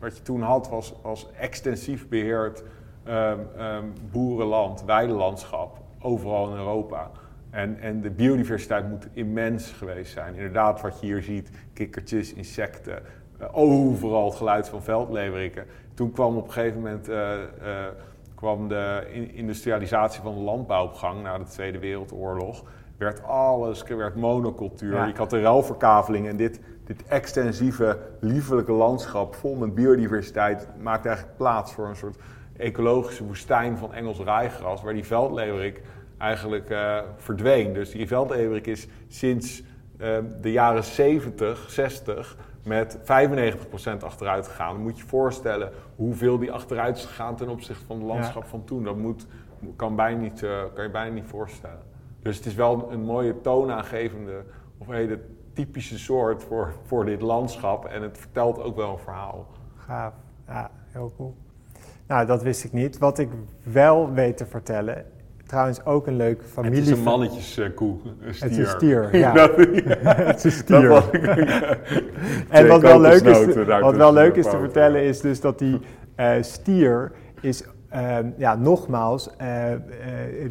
wat 0.00 0.16
je 0.16 0.22
toen 0.22 0.42
had 0.42 0.68
was, 0.68 0.94
was 1.02 1.30
extensief 1.38 2.08
beheerd 2.08 2.64
ehm, 3.04 3.38
ehm, 3.56 3.84
boerenland, 4.10 4.84
weidelandschap, 4.84 5.78
overal 6.00 6.50
in 6.50 6.56
Europa. 6.56 7.10
En, 7.50 7.80
en 7.80 8.00
de 8.00 8.10
biodiversiteit 8.10 8.88
moet 8.88 9.08
immens 9.12 9.70
geweest 9.70 10.12
zijn. 10.12 10.34
Inderdaad, 10.34 10.80
wat 10.80 11.00
je 11.00 11.06
hier 11.06 11.22
ziet, 11.22 11.50
kikkertjes, 11.72 12.32
insecten, 12.32 13.02
eh, 13.38 13.46
overal 13.52 14.24
het 14.24 14.34
geluid 14.34 14.68
van 14.68 14.82
veldleverikken. 14.82 15.64
Toen 15.94 16.12
kwam 16.12 16.36
op 16.36 16.46
een 16.46 16.52
gegeven 16.52 16.80
moment 16.80 17.08
eh, 17.08 17.42
eh, 17.42 17.48
kwam 18.34 18.68
de 18.68 19.08
in- 19.12 19.34
industrialisatie 19.34 20.22
van 20.22 20.34
de 20.34 20.40
landbouw 20.40 20.84
op 20.84 20.94
gang 20.94 21.22
na 21.22 21.38
de 21.38 21.44
Tweede 21.44 21.78
Wereldoorlog. 21.78 22.62
Werd 22.96 23.22
alles, 23.24 23.82
werd 23.82 24.14
monocultuur. 24.14 24.94
Ja. 24.94 25.06
Je 25.06 25.14
had 25.16 25.30
de 25.30 25.40
ruilverkaveling 25.40 26.28
en 26.28 26.36
dit, 26.36 26.60
dit 26.96 27.08
extensieve, 27.08 27.98
liefelijke 28.20 28.72
landschap 28.72 29.34
vol 29.34 29.54
met 29.54 29.74
biodiversiteit 29.74 30.68
maakt 30.80 31.06
eigenlijk 31.06 31.36
plaats 31.36 31.72
voor 31.72 31.88
een 31.88 31.96
soort 31.96 32.16
ecologische 32.56 33.24
woestijn 33.24 33.76
van 33.76 33.94
Engels 33.94 34.18
rijgras, 34.18 34.82
waar 34.82 34.92
die 34.92 35.04
veldleverik 35.04 35.82
eigenlijk 36.18 36.70
eh, 36.70 36.98
verdween. 37.16 37.72
Dus 37.72 37.90
die 37.90 38.06
veldleverik 38.06 38.66
is 38.66 38.88
sinds 39.08 39.62
eh, 39.98 40.18
de 40.40 40.52
jaren 40.52 40.84
70, 40.84 41.70
60 41.70 42.36
met 42.64 42.98
95% 42.98 43.02
achteruit 44.00 44.48
gegaan. 44.48 44.72
Dan 44.72 44.82
moet 44.82 44.96
je 44.96 45.02
je 45.02 45.08
voorstellen 45.08 45.72
hoeveel 45.96 46.38
die 46.38 46.52
achteruit 46.52 46.96
is 46.96 47.04
gegaan 47.04 47.36
ten 47.36 47.48
opzichte 47.48 47.86
van 47.86 47.96
het 47.96 48.06
landschap 48.06 48.44
van 48.44 48.64
toen. 48.64 48.84
Dat 48.84 48.96
moet, 48.96 49.26
kan, 49.76 49.96
bijna 49.96 50.20
niet, 50.20 50.42
eh, 50.42 50.62
kan 50.74 50.84
je 50.84 50.90
bijna 50.90 51.14
niet 51.14 51.28
voorstellen. 51.28 51.82
Dus 52.22 52.36
het 52.36 52.46
is 52.46 52.54
wel 52.54 52.88
een 52.92 53.02
mooie 53.02 53.40
toonaangevende, 53.40 54.42
of 54.78 54.86
hele 54.86 55.18
typische 55.54 55.98
soort 55.98 56.42
voor, 56.42 56.72
voor 56.86 57.04
dit 57.04 57.20
landschap. 57.22 57.84
En 57.84 58.02
het 58.02 58.18
vertelt 58.18 58.62
ook 58.62 58.76
wel 58.76 58.92
een 58.92 58.98
verhaal. 58.98 59.46
Gaaf. 59.76 60.12
Ja, 60.48 60.70
heel 60.92 61.12
cool. 61.16 61.34
Nou, 62.06 62.26
dat 62.26 62.42
wist 62.42 62.64
ik 62.64 62.72
niet. 62.72 62.98
Wat 62.98 63.18
ik 63.18 63.28
wel 63.62 64.12
weet 64.12 64.36
te 64.36 64.46
vertellen, 64.46 65.04
trouwens 65.46 65.84
ook 65.84 66.06
een 66.06 66.16
leuk 66.16 66.42
familie... 66.44 66.78
Het 66.78 66.88
is 66.88 66.96
een 66.98 67.02
mannetjeskoe, 67.02 67.96
een 68.20 68.34
stier. 68.34 68.48
Het 68.48 68.58
is 68.58 68.58
een 68.58 68.66
stier, 68.66 69.16
ja. 69.16 69.32
Dat- 69.32 69.56
Het 69.56 70.44
is 70.44 70.64
dat 70.66 70.82
stier. 70.82 71.14
ik- 71.14 71.24
En 72.48 72.66
wat 72.66 72.80
wel 72.80 73.00
leuk 73.00 73.22
is, 73.22 73.38
te, 73.54 73.64
wat 73.80 73.96
wel 73.96 74.12
leuk 74.12 74.34
is 74.36 74.44
te 74.44 74.58
vertellen 74.58 75.02
is 75.02 75.20
dus 75.20 75.40
dat 75.40 75.58
die 75.58 75.80
eh, 76.14 76.32
stier 76.40 77.12
is, 77.40 77.64
ehm, 77.88 78.30
ja 78.36 78.54
nogmaals, 78.54 79.36
eh, 79.36 79.72
eh, 79.72 79.80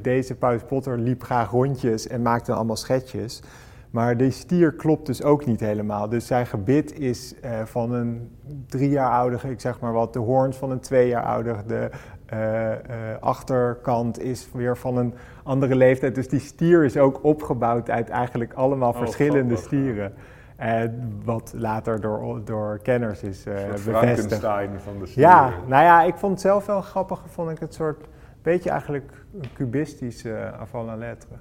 deze 0.01 0.35
Paus 0.35 0.61
Potter 0.63 0.97
liep 0.97 1.23
graag 1.23 1.51
rondjes 1.51 2.07
en 2.07 2.21
maakte 2.21 2.53
allemaal 2.53 2.75
schetsjes. 2.75 3.41
Maar 3.89 4.17
die 4.17 4.31
stier 4.31 4.73
klopt 4.73 5.05
dus 5.05 5.23
ook 5.23 5.45
niet 5.45 5.59
helemaal. 5.59 6.09
Dus 6.09 6.27
zijn 6.27 6.45
gebit 6.45 6.99
is 6.99 7.39
eh, 7.39 7.61
van 7.63 7.93
een 7.93 8.37
drie 8.67 8.89
jaar 8.89 9.11
ik 9.43 9.61
zeg 9.61 9.79
maar 9.79 9.93
wat, 9.93 10.13
de 10.13 10.19
hoorns 10.19 10.57
van 10.57 10.71
een 10.71 10.79
twee 10.79 11.07
jaar 11.07 11.23
de 11.67 11.89
eh, 12.25 12.71
eh, 12.71 12.79
achterkant 13.19 14.19
is 14.19 14.49
weer 14.53 14.77
van 14.77 14.97
een 14.97 15.13
andere 15.43 15.75
leeftijd. 15.75 16.15
Dus 16.15 16.27
die 16.27 16.39
stier 16.39 16.83
is 16.83 16.97
ook 16.97 17.23
opgebouwd 17.23 17.89
uit 17.89 18.09
eigenlijk 18.09 18.53
allemaal 18.53 18.91
Oh, 18.91 18.97
verschillende 18.97 19.55
grappig, 19.55 19.63
stieren. 19.63 20.13
En 20.55 21.21
wat 21.23 21.53
later 21.55 22.01
door, 22.01 22.41
door 22.45 22.79
kenners 22.83 23.23
is 23.23 23.45
Een 23.45 23.53
bevestigd. 23.53 23.97
Frankenstein 23.97 24.79
van 24.79 24.99
de 24.99 25.05
stier. 25.05 25.23
Ja, 25.23 25.53
nou 25.67 25.83
ja, 25.83 26.03
ik 26.03 26.15
vond 26.15 26.31
het 26.31 26.41
zelf 26.41 26.65
wel 26.65 26.81
grappig. 26.81 27.21
Vond 27.25 27.49
ik 27.49 27.59
het 27.59 27.73
soort, 27.73 28.07
beetje 28.41 28.69
eigenlijk 28.69 29.11
een 29.41 29.53
cubistisch 29.53 30.25
eh 30.25 30.59
avant 30.59 30.85
la 30.85 30.95
lettre. 30.95 31.35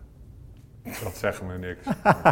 Dat 1.02 1.16
zeggen 1.16 1.46
me 1.46 1.58
niks. 1.58 1.86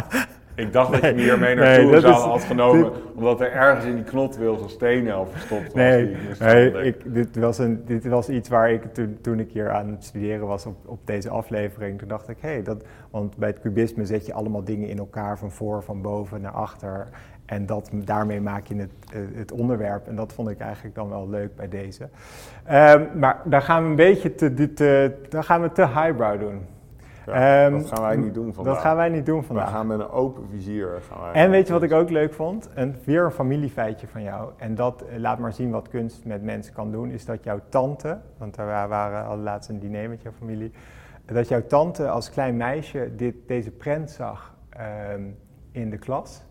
ik 0.55 0.73
dacht 0.73 0.91
dat 0.91 1.01
je 1.01 1.13
me 1.13 1.21
hiermee 1.21 1.55
Nee, 1.55 1.65
naartoe 1.65 1.91
dat 1.91 2.01
zou 2.01 2.29
had 2.29 2.43
genomen, 2.43 2.83
dit- 2.93 3.01
omdat 3.15 3.41
er 3.41 3.51
ergens 3.51 3.85
in 3.85 3.95
die 3.95 4.03
knotwilg 4.03 4.61
een 4.61 4.69
steenel 4.69 5.25
verstopt 5.25 5.63
was. 5.65 5.73
Nee, 5.73 6.11
ik 6.11 6.39
nee 6.39 6.71
ik, 6.71 7.13
dit, 7.13 7.35
was 7.35 7.57
een, 7.57 7.81
dit 7.85 8.07
was 8.07 8.29
iets 8.29 8.49
waar 8.49 8.71
ik 8.71 8.93
toen, 8.93 9.17
toen 9.21 9.39
ik 9.39 9.51
hier 9.51 9.71
aan 9.71 9.89
het 9.89 10.03
studeren 10.03 10.47
was 10.47 10.65
op, 10.65 10.75
op 10.85 10.99
deze 11.05 11.29
aflevering, 11.29 11.99
toen 11.99 12.07
dacht 12.07 12.29
ik, 12.29 12.37
hé, 12.39 12.61
dat, 12.61 12.83
want 13.11 13.37
bij 13.37 13.49
het 13.49 13.59
cubisme 13.59 14.05
zet 14.05 14.25
je 14.25 14.33
allemaal 14.33 14.63
dingen 14.63 14.89
in 14.89 14.97
elkaar 14.97 15.37
van 15.37 15.51
voor, 15.51 15.83
van 15.83 16.01
boven 16.01 16.41
naar 16.41 16.51
achter. 16.51 17.07
En 17.45 17.65
dat, 17.65 17.89
daarmee 17.93 18.41
maak 18.41 18.65
je 18.67 18.75
het, 18.75 18.91
eh, 19.13 19.19
het 19.33 19.51
onderwerp. 19.51 20.07
En 20.07 20.15
dat 20.15 20.33
vond 20.33 20.49
ik 20.49 20.59
eigenlijk 20.59 20.95
dan 20.95 21.09
wel 21.09 21.29
leuk 21.29 21.55
bij 21.55 21.67
deze. 21.69 22.09
Ehm, 22.63 23.03
maar 23.15 23.41
daar 23.45 23.61
gaan 23.61 23.83
we 23.83 23.89
een 23.89 23.95
beetje 23.95 24.35
te, 24.35 24.73
te, 24.73 25.11
daar 25.29 25.43
gaan 25.43 25.61
we 25.61 25.71
te 25.71 25.87
highbrow 25.87 26.39
doen. 26.39 26.61
Ja, 27.33 27.65
Ehm, 27.65 27.71
dat 27.77 27.87
gaan 27.87 28.01
wij 28.01 28.15
niet 28.15 28.33
doen 28.33 28.53
vandaag. 28.53 28.73
Dat 28.73 28.83
gaan 28.83 28.95
wij 28.95 29.09
niet 29.09 29.25
doen 29.25 29.39
We 29.39 29.45
vandaag. 29.45 29.69
gaan 29.69 29.87
met 29.87 29.99
een 29.99 30.09
open 30.09 30.43
vizier. 30.49 30.87
Gaan 31.11 31.21
wij 31.21 31.43
En 31.43 31.49
weet 31.49 31.67
je 31.67 31.73
wat 31.73 31.83
ik 31.83 31.91
ook 31.91 32.09
leuk 32.09 32.33
vond? 32.33 32.69
Een, 32.75 32.95
weer 33.03 33.23
een 33.25 33.31
familiefeitje 33.31 34.07
van 34.07 34.21
jou. 34.23 34.51
En 34.57 34.75
dat 34.75 35.01
eh, 35.01 35.17
laat 35.17 35.39
maar 35.39 35.53
zien 35.53 35.71
wat 35.71 35.87
kunst 35.87 36.25
met 36.25 36.43
mensen 36.43 36.73
kan 36.73 36.91
doen. 36.91 37.11
Is 37.11 37.25
dat 37.25 37.43
jouw 37.43 37.59
tante, 37.69 38.17
want 38.37 38.55
daar 38.55 38.65
wa- 38.67 38.87
waren 38.87 39.25
al 39.25 39.37
laatst 39.37 39.69
een 39.69 39.79
diner 39.79 40.09
met 40.09 40.21
jouw 40.21 40.31
familie. 40.37 40.71
dat 41.25 41.47
jouw 41.47 41.65
tante 41.67 42.09
als 42.09 42.29
klein 42.29 42.57
meisje 42.57 43.11
dit, 43.15 43.35
deze 43.47 43.71
prent 43.71 44.11
zag 44.11 44.55
ehm, 44.69 45.21
in 45.71 45.89
de 45.89 45.97
klas. 45.97 46.45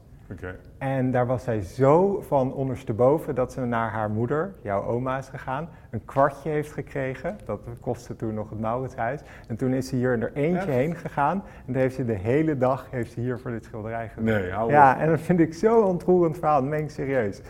En 0.78 1.10
daar 1.10 1.26
was 1.26 1.42
zij 1.42 1.60
zo 1.60 2.20
van 2.20 2.52
ondersteboven 2.52 3.34
dat 3.34 3.52
ze 3.52 3.60
naar 3.60 3.90
haar 3.90 4.10
moeder, 4.10 4.52
jouw 4.62 4.84
oma, 4.84 5.18
is 5.18 5.28
gegaan. 5.28 5.68
Een 5.90 6.04
kwartje 6.04 6.50
heeft 6.50 6.72
gekregen. 6.72 7.38
Dat 7.44 7.60
kostte 7.80 8.16
toen 8.16 8.34
nog 8.34 8.50
het 8.50 8.60
Mauritshuis. 8.60 9.20
En 9.48 9.56
toen 9.56 9.72
is 9.72 9.88
ze 9.88 9.96
hier 9.96 10.22
er 10.22 10.32
eentje 10.34 10.58
Echt? 10.58 10.66
heen 10.66 10.94
gegaan. 10.96 11.42
En 11.66 11.74
heeft 11.74 11.94
ze 11.94 12.04
de 12.04 12.12
hele 12.12 12.58
dag 12.58 12.86
heeft 12.90 13.12
ze 13.12 13.20
hier 13.20 13.38
voor 13.38 13.50
dit 13.50 13.64
schilderij 13.64 14.08
gedaan. 14.08 14.24
Nee, 14.24 14.50
hou 14.50 14.70
Ja, 14.70 14.94
op. 14.94 15.00
en 15.00 15.08
dat 15.08 15.20
vind 15.20 15.40
ik 15.40 15.54
zo'n 15.54 15.84
ontroerend 15.84 16.38
verhaal. 16.38 16.60
Dat 16.60 16.70
meen 16.70 16.82
ik 16.82 16.90
serieus. 16.90 17.40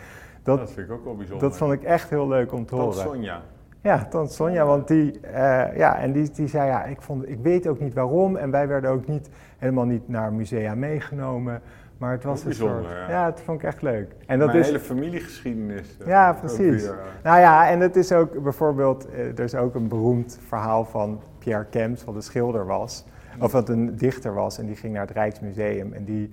Dat, 0.42 0.58
Dat, 0.58 0.72
vind 0.72 0.86
ik 0.88 0.92
ook 0.94 1.04
wel 1.04 1.16
bijzonder. 1.16 1.48
dat 1.48 1.56
vond 1.58 1.72
ik 1.72 1.82
echt 1.82 2.10
heel 2.10 2.28
leuk 2.28 2.52
om 2.52 2.66
te 2.66 2.74
Dat 2.74 2.84
horen. 2.84 2.98
Sonja. 3.00 3.40
Ja, 3.80 4.04
tante 4.04 4.32
Sonja, 4.32 4.64
want 4.66 4.88
die, 4.88 5.20
eh, 5.20 5.76
ja, 5.76 5.98
en 5.98 6.12
die, 6.12 6.30
die 6.30 6.48
zei, 6.48 6.66
ja, 6.68 6.84
ik, 6.84 7.00
vond, 7.02 7.28
ik 7.28 7.38
weet 7.42 7.66
ook 7.66 7.80
niet 7.80 7.94
waarom. 7.94 8.36
En 8.36 8.50
wij 8.50 8.68
werden 8.68 8.90
ook 8.90 9.06
niet, 9.06 9.28
helemaal 9.58 9.84
niet 9.84 10.08
naar 10.08 10.32
musea 10.32 10.74
meegenomen. 10.74 11.62
Maar 11.98 12.12
het 12.12 12.24
was 12.24 12.44
een 12.44 12.54
soort, 12.54 12.84
ja. 12.84 13.08
ja. 13.08 13.24
dat 13.30 13.40
vond 13.40 13.60
ik 13.60 13.66
echt 13.66 13.82
leuk. 13.82 14.12
En 14.26 14.38
dat 14.38 14.46
Mijn 14.48 14.58
is, 14.60 14.66
hele 14.66 14.80
familiegeschiedenis. 14.80 15.96
eh, 15.98 16.06
Ja, 16.06 16.32
precies. 16.32 16.82
weer, 16.82 16.90
eh, 16.90 17.04
nou 17.22 17.40
ja, 17.40 17.70
en 17.70 17.80
het 17.80 17.96
is 17.96 18.12
ook 18.12 18.42
bijvoorbeeld, 18.42 19.08
eh, 19.10 19.26
er 19.26 19.40
is 19.40 19.54
ook 19.54 19.74
een 19.74 19.88
beroemd 19.88 20.38
verhaal 20.46 20.84
van 20.84 21.20
Pierre 21.38 21.64
Kemps, 21.64 22.04
wat 22.04 22.14
een 22.14 22.22
schilder 22.22 22.66
was. 22.66 23.04
Of 23.40 23.52
wat 23.52 23.68
een 23.68 23.96
dichter 23.96 24.34
was 24.34 24.58
en 24.58 24.66
die 24.66 24.76
ging 24.76 24.92
naar 24.92 25.06
het 25.06 25.10
Rijksmuseum 25.16 25.92
en 25.92 26.04
die 26.04 26.30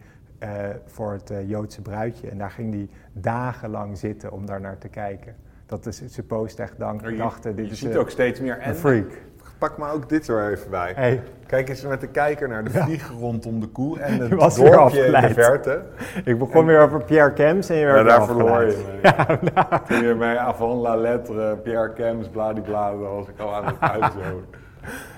voor 0.86 1.12
het 1.12 1.32
Joodse 1.46 1.82
bruidje. 1.82 2.30
En 2.30 2.38
daar 2.38 2.52
ging 2.52 2.72
die 2.72 2.90
dagenlang 3.14 3.98
zitten 3.98 4.32
om 4.32 4.46
daar 4.46 4.62
naar 4.62 4.78
te 4.78 4.88
kijken. 4.88 5.36
Dat 5.66 5.86
is, 5.86 6.06
ze 6.06 6.24
post 6.24 6.60
echt 6.60 6.80
dank, 6.80 7.10
je 7.10 7.16
dachten, 7.16 7.56
dit 7.56 7.66
je 7.66 7.72
is 7.72 7.80
ziet 7.80 7.96
ook 7.98 8.10
steeds 8.10 8.40
meer. 8.40 8.54
een 8.56 8.62
En 8.62 8.76
freak. 8.76 9.22
Pak 9.68 9.78
maar 9.78 9.94
ook 9.94 10.10
dit 10.10 10.28
er 10.28 10.52
even 10.52 10.70
bij. 10.70 10.92
Hey, 10.96 11.22
Kijk 11.48 11.70
eens 11.70 11.86
met 11.86 12.02
de 12.02 12.08
kijker 12.08 12.48
naar 12.48 12.64
de 12.64 12.70
vliegen 12.70 13.20
rondom 13.20 13.60
de 13.60 13.68
koe 13.68 14.00
en 14.00 14.20
het 14.22 14.34
was 14.34 14.56
dorpje 14.56 15.06
in 15.06 15.22
de 15.22 15.34
verte. 15.34 15.82
ik 16.26 16.38
begon 16.38 16.66
weer 16.66 16.80
over 16.80 17.04
Pierre 17.04 17.34
Kemps 17.34 17.70
en 17.70 17.76
je 17.76 17.86
werd 17.86 17.98
Ja, 17.98 18.04
daar 18.04 18.26
verloor 18.26 18.64
je 18.66 18.84
me. 19.02 19.12
Toen 19.88 20.08
je 20.08 20.14
mij 20.14 20.38
avant 20.38 20.82
la 20.82 20.96
lettre, 20.96 21.56
Pierre 21.58 21.94
Kems, 21.94 22.28
bladibla, 22.28 22.90
dan 22.90 23.00
was 23.00 23.28
ik 23.28 23.40
al 23.40 23.54
aan 23.56 23.66
het 23.66 23.76
uitzonen. 23.80 24.46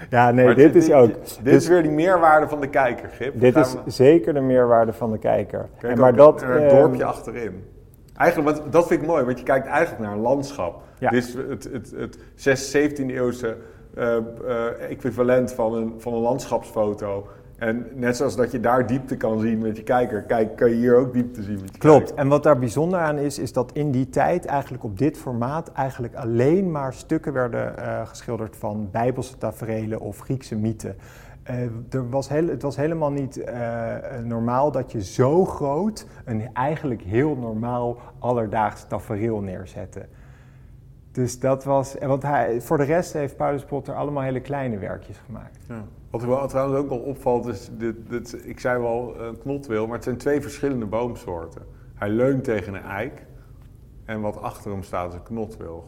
Ja, 0.09 0.31
nee, 0.31 0.45
Maar 0.45 0.55
dit 0.55 0.75
is 0.75 0.91
ook. 0.91 1.13
Dit 1.13 1.39
dus 1.43 1.53
is 1.53 1.67
weer 1.67 1.81
die 1.81 1.91
meerwaarde 1.91 2.47
van 2.47 2.61
de 2.61 2.69
kijker, 2.69 3.09
Gip. 3.09 3.39
dit 3.39 3.55
is 3.55 3.73
we- 3.73 3.79
zeker 3.91 4.33
de 4.33 4.41
meerwaarde 4.41 4.93
van 4.93 5.11
de 5.11 5.17
kijker. 5.17 5.69
Kijk 5.79 5.93
En 5.93 5.99
maar 5.99 6.15
dat, 6.15 6.41
het 6.41 6.49
ehm, 6.49 6.69
dorpje 6.75 7.05
achterin. 7.05 7.63
Eigenlijk, 8.17 8.57
wat, 8.57 8.71
dat 8.71 8.87
vind 8.87 9.01
ik 9.01 9.07
mooi, 9.07 9.23
want 9.23 9.39
je 9.39 9.45
kijkt 9.45 9.67
eigenlijk 9.67 10.03
naar 10.03 10.11
een 10.11 10.21
landschap. 10.21 10.81
Ja. 10.99 11.09
Dit 11.09 11.23
is 11.23 11.33
het, 11.33 11.69
het, 11.71 11.93
het 11.97 12.17
6, 12.35 12.77
17e 12.77 13.05
eeuwse 13.05 13.57
eh, 13.95 14.17
eh, 14.17 14.89
equivalent 14.89 15.53
van 15.53 15.73
een, 15.73 15.93
van 15.97 16.13
een 16.13 16.19
landschapsfoto. 16.19 17.27
En 17.57 17.87
net 17.93 18.17
zoals 18.17 18.35
dat 18.35 18.51
je 18.51 18.59
daar 18.59 18.87
diepte 18.87 19.17
kan 19.17 19.39
zien 19.39 19.59
met 19.59 19.77
je 19.77 19.83
kijker, 19.83 20.21
kijk, 20.21 20.55
kan 20.55 20.69
je 20.69 20.75
hier 20.75 20.95
ook 20.95 21.13
diepte 21.13 21.43
zien 21.43 21.59
met 21.61 21.71
je 21.71 21.77
Klopt. 21.77 21.97
kijker. 21.97 22.17
En 22.17 22.27
wat 22.27 22.43
daar 22.43 22.59
bijzonder 22.59 22.99
aan 22.99 23.17
is, 23.17 23.39
is 23.39 23.53
dat 23.53 23.71
in 23.73 23.91
die 23.91 24.09
tijd 24.09 24.45
eigenlijk 24.45 24.83
op 24.83 24.97
dit 24.97 25.17
formaat 25.17 25.71
eigenlijk 25.71 26.15
alleen 26.15 26.71
maar 26.71 26.93
stukken 26.93 27.33
werden 27.33 27.77
eh, 27.77 28.07
geschilderd 28.07 28.55
van 28.55 28.89
Bijbelse 28.91 29.37
taferelen 29.37 29.99
of 29.99 30.19
Griekse 30.19 30.55
mythen. 30.55 30.95
Er 31.89 32.09
was 32.09 32.29
heel, 32.29 32.47
het 32.47 32.61
was 32.61 32.75
helemaal 32.75 33.11
niet 33.11 33.43
normaal 34.23 34.71
dat 34.71 34.91
je 34.91 35.03
zo 35.03 35.45
groot 35.45 36.05
een 36.25 36.49
eigenlijk 36.53 37.01
heel 37.01 37.35
normaal 37.35 37.97
alledaags 38.19 38.85
tafereel 38.87 39.39
neerzette. 39.39 40.05
Dus 41.15 41.39
dat 41.39 41.63
was, 41.63 41.97
en 41.97 42.07
want 42.07 42.23
hij, 42.23 42.61
voor 42.61 42.77
de 42.77 42.83
rest 42.83 43.13
heeft 43.13 43.37
Paulus 43.37 43.63
Potter 43.65 43.95
allemaal 43.95 44.23
hele 44.23 44.39
kleine 44.41 44.77
werkjes 44.77 45.17
gemaakt. 45.25 45.57
Ja. 45.67 45.83
Wat 46.09 46.23
wel, 46.23 46.47
trouwens 46.47 46.79
ook 46.79 46.89
wel 46.89 46.97
opvalt 46.97 47.47
is, 47.47 47.69
dit, 47.77 47.95
dit, 48.09 48.47
ik 48.47 48.59
zei 48.59 48.81
wel 48.81 49.19
een 49.19 49.37
knotwil, 49.37 49.85
maar 49.85 49.95
het 49.95 50.03
zijn 50.03 50.17
twee 50.17 50.41
verschillende 50.41 50.85
boomsoorten. 50.85 51.61
Hij 51.93 52.09
leunt 52.09 52.43
tegen 52.43 52.73
een 52.73 52.83
eik 52.83 53.25
en 54.05 54.21
wat 54.21 54.41
achter 54.41 54.71
hem 54.71 54.83
staat 54.83 55.09
is 55.09 55.15
een 55.15 55.23
knotwilg. 55.23 55.83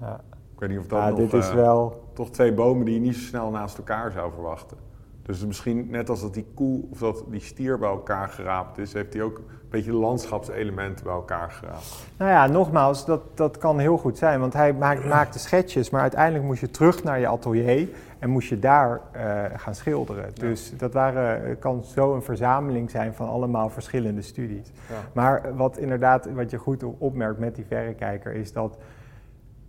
Ja, 0.00 0.20
Ik 0.54 0.60
weet 0.60 0.68
niet 0.68 0.78
of 0.78 0.86
dat 0.86 0.98
Ja, 0.98 1.08
nog... 1.08 1.18
dit 1.18 1.32
is 1.32 1.48
eh, 1.48 1.54
wel, 1.54 2.10
toch 2.12 2.30
twee 2.30 2.54
bomen 2.54 2.84
die 2.84 2.94
je 2.94 3.00
niet 3.00 3.14
zo 3.14 3.20
snel 3.20 3.50
naast 3.50 3.78
elkaar 3.78 4.12
zou 4.12 4.32
verwachten. 4.32 4.76
Dus 5.22 5.46
misschien 5.46 5.90
net 5.90 6.10
als 6.10 6.20
dat 6.20 6.34
die 6.34 6.46
koe 6.54 6.82
of 6.90 6.98
dat 6.98 7.24
die 7.28 7.40
stier 7.40 7.78
bij 7.78 7.88
elkaar 7.88 8.28
geraapt 8.28 8.78
is, 8.78 8.92
heeft 8.92 9.12
hij 9.12 9.22
ook 9.22 9.40
beetje 9.70 9.92
landschapselementen 9.92 11.04
bij 11.04 11.14
elkaar 11.14 11.50
geraapt. 11.50 12.06
Nou 12.16 12.30
ja, 12.30 12.46
nogmaals, 12.46 13.04
dat, 13.04 13.36
dat 13.36 13.58
kan 13.58 13.78
heel 13.78 13.96
goed 13.96 14.18
zijn, 14.18 14.40
want 14.40 14.52
hij 14.52 14.72
maakt, 14.72 15.04
maakte 15.16 15.38
schetsjes, 15.38 15.90
maar 15.90 16.00
uiteindelijk 16.00 16.44
moest 16.44 16.60
je 16.60 16.70
terug 16.70 17.02
naar 17.02 17.20
je 17.20 17.26
atelier 17.26 17.88
en 18.18 18.30
moest 18.30 18.48
je 18.48 18.58
daar 18.58 19.00
eh, 19.12 19.44
gaan 19.56 19.74
schilderen. 19.74 20.30
Dus 20.34 20.72
dat 20.76 20.92
waren, 20.92 21.44
eh, 21.44 21.56
kan 21.58 21.84
zo 21.84 22.14
een 22.14 22.22
verzameling 22.22 22.90
zijn 22.90 23.14
van 23.14 23.28
allemaal 23.28 23.70
verschillende 23.70 24.22
studies. 24.22 24.72
Ja. 24.88 24.94
Maar 25.12 25.56
wat 25.56 25.78
inderdaad, 25.78 26.28
wat 26.34 26.50
je 26.50 26.56
goed 26.56 26.84
opmerkt 26.98 27.38
met 27.38 27.54
die 27.54 27.64
verrekijker, 27.64 28.34
is 28.34 28.52
dat 28.52 28.78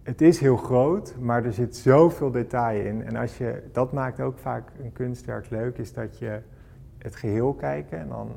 het 0.04 0.22
is 0.22 0.40
heel 0.40 0.58
groot, 0.58 1.16
maar 1.20 1.46
er 1.46 1.54
zit 1.54 1.76
zoveel 1.76 2.32
detail 2.32 2.86
in. 2.86 3.06
En 3.06 3.16
als 3.16 3.38
je, 3.38 3.64
dat 3.72 3.94
maakt 3.94 4.20
ook 4.20 4.38
vaak 4.38 4.72
een 4.84 4.94
kunstwerk 4.94 5.50
leuk, 5.50 5.78
is 5.78 5.94
dat 5.94 6.20
je 6.20 6.40
het 6.98 7.16
geheel 7.16 7.54
kijken 7.54 8.00
en 8.00 8.08
dan, 8.10 8.32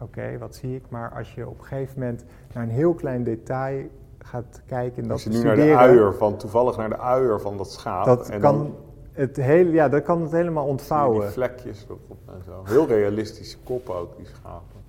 oké, 0.00 0.38
wat 0.38 0.54
zie 0.54 0.74
ik? 0.74 0.82
Maar 0.88 1.12
als 1.12 1.34
je 1.34 1.48
op 1.48 1.58
een 1.58 1.64
gegeven 1.64 2.00
moment 2.00 2.24
naar 2.54 2.62
een 2.62 2.70
heel 2.70 2.94
klein 2.94 3.24
detail 3.24 3.86
gaat 4.18 4.62
kijken 4.66 5.02
en 5.02 5.08
dat 5.08 5.12
Als 5.12 5.22
je 5.22 5.30
nu 5.30 5.42
naar 5.42 5.56
de 5.56 5.76
uier 5.76 6.14
van, 6.14 6.36
toevallig 6.36 6.76
naar 6.76 6.88
de 6.88 6.98
uier 6.98 7.40
van 7.40 7.56
dat 7.56 7.72
schaap. 7.72 8.04
dat 8.04 8.28
en 8.28 8.40
kan 8.40 8.56
dan 8.56 8.74
het 9.16 9.36
hele, 9.36 9.70
ja, 9.70 9.88
dat 9.88 10.02
kan 10.02 10.22
het 10.22 10.32
helemaal 10.32 10.66
ontvouwen. 10.66 11.20
die 11.20 11.30
vlekjes 11.30 11.84
erop 11.84 12.18
en 12.28 12.42
zo. 12.44 12.62
Heel 12.64 12.86
realistische 12.86 13.58
kop 13.58 13.88
ook, 13.88 14.16
die 14.16 14.26
schapen. 14.26 14.80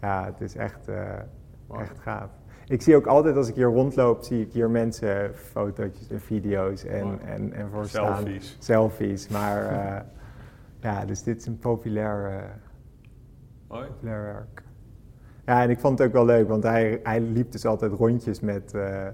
Ja, 0.00 0.24
het 0.24 0.40
is 0.40 0.56
echt, 0.56 0.88
eh, 0.88 1.80
echt 1.80 1.98
gaaf. 1.98 2.28
Ik 2.66 2.82
zie 2.82 2.96
ook 2.96 3.06
altijd 3.06 3.36
als 3.36 3.48
ik 3.48 3.54
hier 3.54 3.66
rondloop, 3.66 4.22
zie 4.22 4.40
ik 4.40 4.52
hier 4.52 4.70
mensen 4.70 5.34
fotootjes 5.34 6.08
en 6.08 6.20
video's 6.20 6.84
en, 6.84 7.04
Mooi. 7.04 7.18
en, 7.24 7.52
en 7.52 7.70
voor. 7.70 7.86
Selfies. 7.86 8.56
Selfies, 8.58 9.28
maar 9.28 9.66
eh, 9.66 10.00
ja, 10.90 11.04
dus 11.04 11.22
dit 11.22 11.36
is 11.36 11.46
een 11.46 11.58
populair, 11.58 12.26
eh, 12.26 12.42
Mooi. 13.68 13.86
populair 13.86 14.22
werk. 14.22 14.62
Ja, 15.46 15.62
en 15.62 15.70
ik 15.70 15.78
vond 15.80 15.98
het 15.98 16.08
ook 16.08 16.14
wel 16.14 16.24
leuk, 16.24 16.48
want 16.48 16.62
hij, 16.62 17.00
hij 17.02 17.20
liep 17.20 17.52
dus 17.52 17.66
altijd 17.66 17.92
rondjes 17.92 18.40
met, 18.40 18.74
eh, 18.74 19.06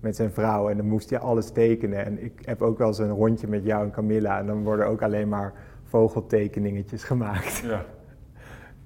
met 0.00 0.16
zijn 0.16 0.30
vrouw 0.30 0.68
en 0.68 0.76
dan 0.76 0.86
moest 0.86 1.10
hij 1.10 1.18
alles 1.18 1.50
tekenen. 1.50 2.04
En 2.04 2.24
ik 2.24 2.32
heb 2.44 2.62
ook 2.62 2.78
wel 2.78 2.86
eens 2.86 2.98
een 2.98 3.10
rondje 3.10 3.48
met 3.48 3.64
jou 3.64 3.84
en 3.84 3.90
Camilla 3.90 4.38
en 4.38 4.46
dan 4.46 4.62
worden 4.62 4.86
ook 4.86 5.02
alleen 5.02 5.28
maar 5.28 5.52
vogeltekeningetjes 5.84 7.04
gemaakt. 7.04 7.58
Ja. 7.58 7.84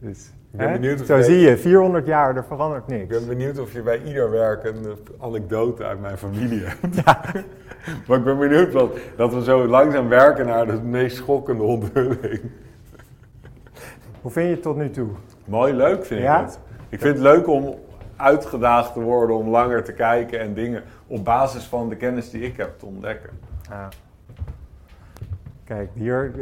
Dus, 0.00 0.32
Ik 0.52 0.58
ben 0.58 0.72
benieuwd 0.72 1.00
of 1.00 1.06
Zo 1.06 1.20
zie 1.22 1.38
je, 1.38 1.56
400 1.56 2.06
jaar, 2.06 2.36
er 2.36 2.44
verandert 2.44 2.90
Ik 2.90 2.98
niks. 2.98 3.18
ben 3.18 3.28
benieuwd 3.28 3.58
of 3.58 3.72
je 3.72 3.82
bij 3.82 4.02
ieder 4.02 4.30
werk 4.30 4.64
een 4.64 4.86
anekdote 5.20 5.84
uit 5.84 6.00
mijn 6.00 6.18
familie 6.18 6.62
hebt. 6.64 7.04
maar 8.06 8.18
ik 8.18 8.24
ben 8.24 8.38
benieuwd 8.38 8.72
dat, 8.72 8.96
dat 9.16 9.34
we 9.34 9.42
zo 9.42 9.66
langzaam 9.66 10.08
werken 10.08 10.46
naar 10.46 10.66
de 10.66 10.82
meest 10.82 11.16
schokkende 11.16 11.62
onthulling. 11.62 12.40
Hoe 14.24 14.32
vind 14.32 14.46
je 14.48 14.54
het 14.54 14.62
tot 14.62 14.76
nu 14.76 14.90
toe? 14.90 15.08
Mooi, 15.44 15.72
leuk 15.72 16.04
vind 16.04 16.20
ik 16.20 16.28
het. 16.28 16.58
Ik 16.88 17.00
vind 17.00 17.14
het 17.14 17.22
leuk 17.22 17.48
om 17.48 17.74
uitgedaagd 18.16 18.92
te 18.92 19.00
worden, 19.00 19.36
om 19.36 19.48
langer 19.48 19.84
te 19.84 19.92
kijken 19.92 20.40
en 20.40 20.54
dingen 20.54 20.82
op 21.06 21.24
basis 21.24 21.64
van 21.64 21.88
de 21.88 21.96
kennis 21.96 22.30
die 22.30 22.42
ik 22.42 22.56
heb 22.56 22.78
te 22.78 22.86
ontdekken. 22.86 23.30
Ja. 23.68 23.88
Kijk, 25.64 25.90
hier, 25.94 26.32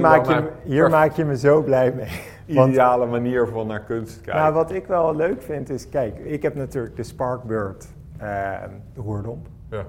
maak, 0.00 0.26
je, 0.26 0.50
hier 0.64 0.90
maak 0.90 1.12
je 1.12 1.24
me 1.24 1.36
zo 1.36 1.62
blij 1.62 1.92
mee. 1.92 2.20
Want 2.56 2.68
Ideale 2.70 3.06
manier 3.06 3.46
van 3.46 3.66
naar 3.66 3.80
kunst 3.82 4.20
kijken. 4.20 4.42
nou, 4.42 4.54
wat 4.54 4.72
ik 4.72 4.86
wel 4.86 5.16
leuk 5.16 5.42
vind 5.42 5.70
is, 5.70 5.88
kijk, 5.88 6.18
ik 6.18 6.42
heb 6.42 6.54
natuurlijk 6.54 6.96
de 6.96 7.02
Sparkbird 7.02 7.88
eh 8.18 8.52
roerdomp. 8.96 9.46
ja. 9.70 9.84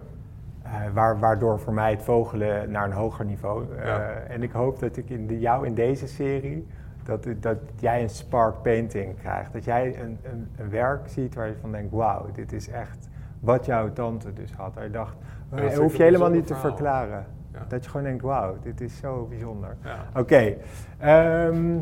eh, 0.64 0.72
waar, 0.94 1.20
waardoor 1.20 1.60
voor 1.60 1.74
mij 1.74 1.92
het 1.92 2.02
vogelen 2.02 2.72
naar 2.72 2.86
een 2.86 2.92
hoger 2.92 3.26
niveau. 3.26 3.66
Ja. 3.84 4.10
En 4.28 4.44
ik 4.44 4.52
hoop 4.52 4.80
dat 4.80 4.98
ik 4.98 5.10
in 5.10 5.28
de, 5.28 5.40
jou 5.40 5.66
in 5.66 5.74
deze 5.74 6.08
serie, 6.08 6.68
dat, 7.08 7.28
dat 7.40 7.58
jij 7.80 8.02
een 8.02 8.10
spark 8.10 8.62
painting 8.62 9.18
krijgt. 9.20 9.54
Dat 9.54 9.64
jij 9.64 10.00
een, 10.02 10.18
een, 10.24 10.48
een 10.58 10.70
werk 10.70 11.08
ziet 11.10 11.36
waar 11.36 11.48
je 11.48 11.56
van 11.62 11.72
denkt, 11.72 11.92
wauw, 11.92 12.26
dit 12.34 12.52
is 12.54 12.70
echt 12.70 13.10
wat 13.40 13.66
jouw 13.66 13.94
tante 13.94 14.34
dus 14.34 14.54
had. 14.54 14.76
Hij 14.76 14.92
dacht, 14.92 15.16
dat 15.50 15.60
eh, 15.60 15.66
ik 15.66 15.76
hoef 15.78 15.96
je 15.98 16.04
helemaal 16.04 16.30
niet 16.30 16.48
te 16.48 16.54
verhaal. 16.54 16.72
verklaren. 16.72 17.26
Ja. 17.54 17.60
Dat 17.68 17.84
je 17.84 17.90
gewoon 17.90 18.06
denkt, 18.06 18.24
wauw, 18.24 18.56
dit 18.62 18.82
is 18.82 18.98
zo 18.98 19.26
bijzonder. 19.30 19.76
Ja. 19.84 20.06
Oké, 20.20 20.56
ehm, 20.98 21.78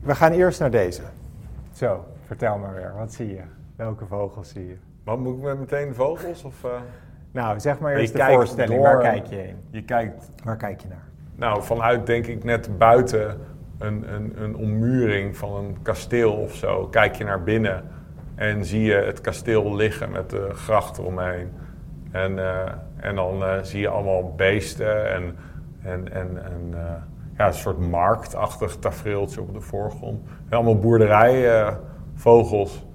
we 0.00 0.14
gaan 0.14 0.32
eerst 0.32 0.60
naar 0.60 0.70
deze. 0.70 1.02
Zo, 1.72 2.04
vertel 2.26 2.58
maar 2.58 2.74
weer, 2.74 2.92
wat 2.96 3.12
zie 3.12 3.28
je? 3.28 3.40
Welke 3.76 4.06
vogels 4.06 4.48
zie 4.48 4.66
je? 4.66 4.76
Maar 5.04 5.18
moet 5.18 5.36
ik 5.36 5.42
met 5.42 5.58
meteen 5.58 5.88
de 5.88 5.94
vogels? 5.94 6.44
Of, 6.44 6.64
eh? 6.64 6.70
Nou, 7.30 7.60
zeg 7.60 7.78
maar 7.78 7.92
Je 7.92 8.00
eerst 8.00 8.16
de 8.16 8.22
voorstelling, 8.22 8.74
door- 8.74 8.82
waar 8.82 9.00
kijk 9.00 9.26
je 9.26 9.34
heen? 9.36 9.56
Je 9.70 9.82
kijkt 9.84 10.30
Waar 10.44 10.56
kijk 10.56 10.80
je 10.80 10.88
naar? 10.88 11.04
Nou, 11.34 11.62
vanuit 11.62 12.06
denk 12.06 12.26
ik 12.26 12.44
net 12.44 12.78
buiten 12.78 13.38
een, 13.78 14.14
een, 14.14 14.42
een 14.42 14.56
ommuring 14.56 15.36
van 15.36 15.56
een 15.56 15.76
kasteel 15.82 16.32
of 16.32 16.54
zo, 16.54 16.86
kijk 16.86 17.14
je 17.14 17.24
naar 17.24 17.42
binnen 17.42 17.84
en 18.34 18.64
zie 18.64 18.82
je 18.82 18.94
het 18.94 19.20
kasteel 19.20 19.76
liggen 19.76 20.10
met 20.10 20.30
de 20.30 20.48
gracht 20.52 20.98
eromheen. 20.98 21.48
En, 22.10 22.38
eh, 22.38 22.72
en 22.96 23.14
dan 23.14 23.44
eh, 23.44 23.58
zie 23.62 23.80
je 23.80 23.88
allemaal 23.88 24.34
beesten 24.34 25.12
en 25.12 25.36
En, 25.82 26.12
en, 26.12 26.44
en 26.44 26.68
eh, 26.72 26.94
ja, 27.36 27.46
een 27.46 27.54
soort 27.54 27.78
marktachtig 27.78 28.76
tafereeltje 28.76 29.40
op 29.40 29.52
de 29.52 29.60
voorgrond. 29.60 30.28
En 30.48 30.56
allemaal 30.56 30.78
boerderijvogels. 30.78 32.86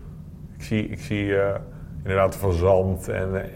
ik 0.57 0.63
zie, 0.63 0.87
ik 0.87 0.99
zie 0.99 1.33
inderdaad 1.97 2.35
van 2.35 2.53
zand 2.53 3.07
en 3.07 3.49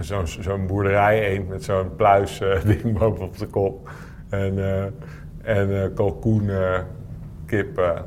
zo'n 0.00 0.26
zo'n 0.26 0.66
boerderij 0.66 1.28
eend 1.28 1.48
met 1.48 1.64
zo'n 1.64 1.96
pluis 1.96 2.42
ding 2.66 2.98
bovenop 2.98 3.36
zijn 3.36 3.50
kop. 3.50 3.90
En, 4.28 4.58
en 5.44 5.82
eh, 5.82 5.88
kalkoen, 5.94 6.50
kip. 7.46 8.02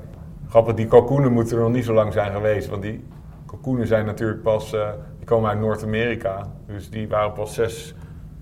Grappig, 0.50 0.74
die 0.74 0.88
kalkoenen 0.88 1.32
moeten 1.32 1.58
er 1.58 1.64
nog 1.64 1.72
niet 1.72 1.86
zo 1.86 1.94
lang 1.94 2.14
zijn 2.14 2.32
geweest. 2.32 2.70
Want 2.70 2.82
die 2.82 3.04
kalkoenen 3.46 3.88
zijn 3.88 4.06
natuurlijk 4.06 4.42
pas, 4.42 4.74
eh, 4.74 4.90
die 5.18 5.26
komen 5.28 5.50
uit 5.50 5.60
Noord-Amerika. 5.60 6.48
Dus 6.66 6.90
die 6.90 7.08
waren 7.08 7.34
pas 7.34 7.54
zes- 7.54 7.96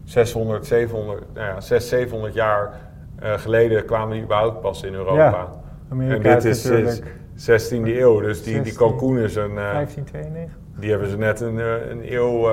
600, 0.03 0.65
700, 0.65 1.23
nou 1.33 1.45
ja, 1.47 1.61
600, 1.61 1.83
700 1.83 2.33
jaar 2.33 2.73
eh, 3.19 3.33
geleden 3.33 3.85
kwamen 3.85 4.13
die 4.13 4.23
überhaupt 4.23 4.61
pas 4.61 4.83
in 4.83 4.93
Europa. 4.93 5.15
Ja, 5.15 5.49
Amerika 5.89 6.15
en 6.15 6.21
dit 6.33 6.43
is 6.45 6.65
is 6.65 6.71
natuurlijk 6.71 7.13
16e 7.35 7.99
eeuw, 7.99 8.19
dus 8.19 8.43
die, 8.43 8.61
die 8.61 8.73
16e. 8.73 8.77
kalkoenen 8.77 9.29
zijn, 9.29 9.49
eh, 9.49 9.55
1592. 9.55 10.57
die 10.79 10.89
hebben 10.89 11.09
ze 11.09 11.17
net 11.17 11.39
een, 11.39 11.57
een 11.91 12.13
eeuw, 12.13 12.49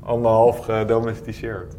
anderhalf 0.00 0.58
gedomesticeerd. 0.58 1.76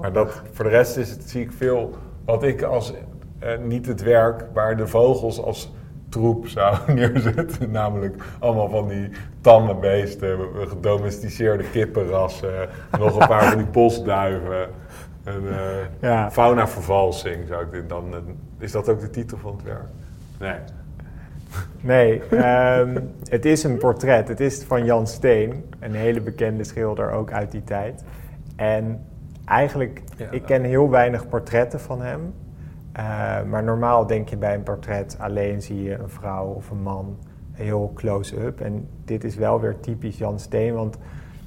Maar 0.00 0.12
dat, 0.12 0.42
voor 0.52 0.64
de 0.64 0.70
rest 0.70 0.96
is 0.96 1.10
het, 1.10 1.30
zie 1.30 1.42
ik 1.42 1.52
veel 1.52 1.94
wat 2.28 2.42
ik 2.42 2.62
als 2.62 2.92
eh, 3.38 3.58
niet 3.58 3.86
het 3.86 4.02
werk, 4.02 4.44
maar 4.54 4.76
de 4.76 4.86
vogels 4.86 5.42
als 5.42 5.72
troep 6.08 6.46
zou 6.48 6.76
neerzetten. 6.92 7.70
Namelijk 7.70 8.22
allemaal 8.38 8.68
van 8.68 8.88
die 8.88 9.08
tamme 9.40 9.74
beesten, 9.74 10.38
gedomesticeerde 10.68 11.64
kippenrassen, 11.70 12.68
nog 12.98 13.20
een 13.20 13.26
paar 13.28 13.44
van 13.44 13.58
die 13.58 13.66
postduiven. 13.80 14.68
En, 15.24 15.42
eh, 15.48 15.84
Ja. 16.00 16.30
Faunavervalsing 16.30 17.46
zou 17.48 17.64
ik 17.64 17.70
dit 17.70 17.88
dan. 17.88 18.04
eh, 18.12 18.18
is 18.58 18.72
dat 18.72 18.88
ook 18.88 19.00
de 19.00 19.10
titel 19.10 19.38
van 19.38 19.52
het 19.52 19.62
werk? 19.62 19.88
Nee. 20.38 20.58
Nee, 21.80 22.22
ehm, 22.44 23.00
het 23.28 23.44
is 23.44 23.62
een 23.64 23.78
portret. 23.78 24.28
Het 24.28 24.40
is 24.40 24.64
van 24.64 24.84
Jan 24.84 25.06
Steen, 25.06 25.64
een 25.80 25.94
hele 25.94 26.20
bekende 26.20 26.64
schilder 26.64 27.10
ook 27.10 27.32
uit 27.32 27.50
die 27.50 27.64
tijd. 27.64 28.04
En 28.56 29.06
eigenlijk, 29.48 30.02
Ja. 30.16 30.30
ik 30.30 30.42
ken 30.42 30.62
heel 30.62 30.90
weinig 30.90 31.28
portretten 31.28 31.80
van 31.80 32.02
hem. 32.02 32.34
Eh, 32.92 33.42
maar 33.42 33.62
normaal 33.64 34.06
denk 34.06 34.28
je 34.28 34.36
bij 34.36 34.54
een 34.54 34.62
portret 34.62 35.16
alleen 35.20 35.62
zie 35.62 35.82
je 35.82 35.98
een 35.98 36.08
vrouw 36.08 36.46
of 36.46 36.70
een 36.70 36.82
man 36.82 37.16
heel 37.52 37.92
close-up. 37.94 38.60
En 38.60 38.88
dit 39.04 39.24
is 39.24 39.36
wel 39.36 39.60
weer 39.60 39.80
typisch 39.80 40.18
Jan 40.18 40.38
Steen, 40.38 40.74
want 40.74 40.98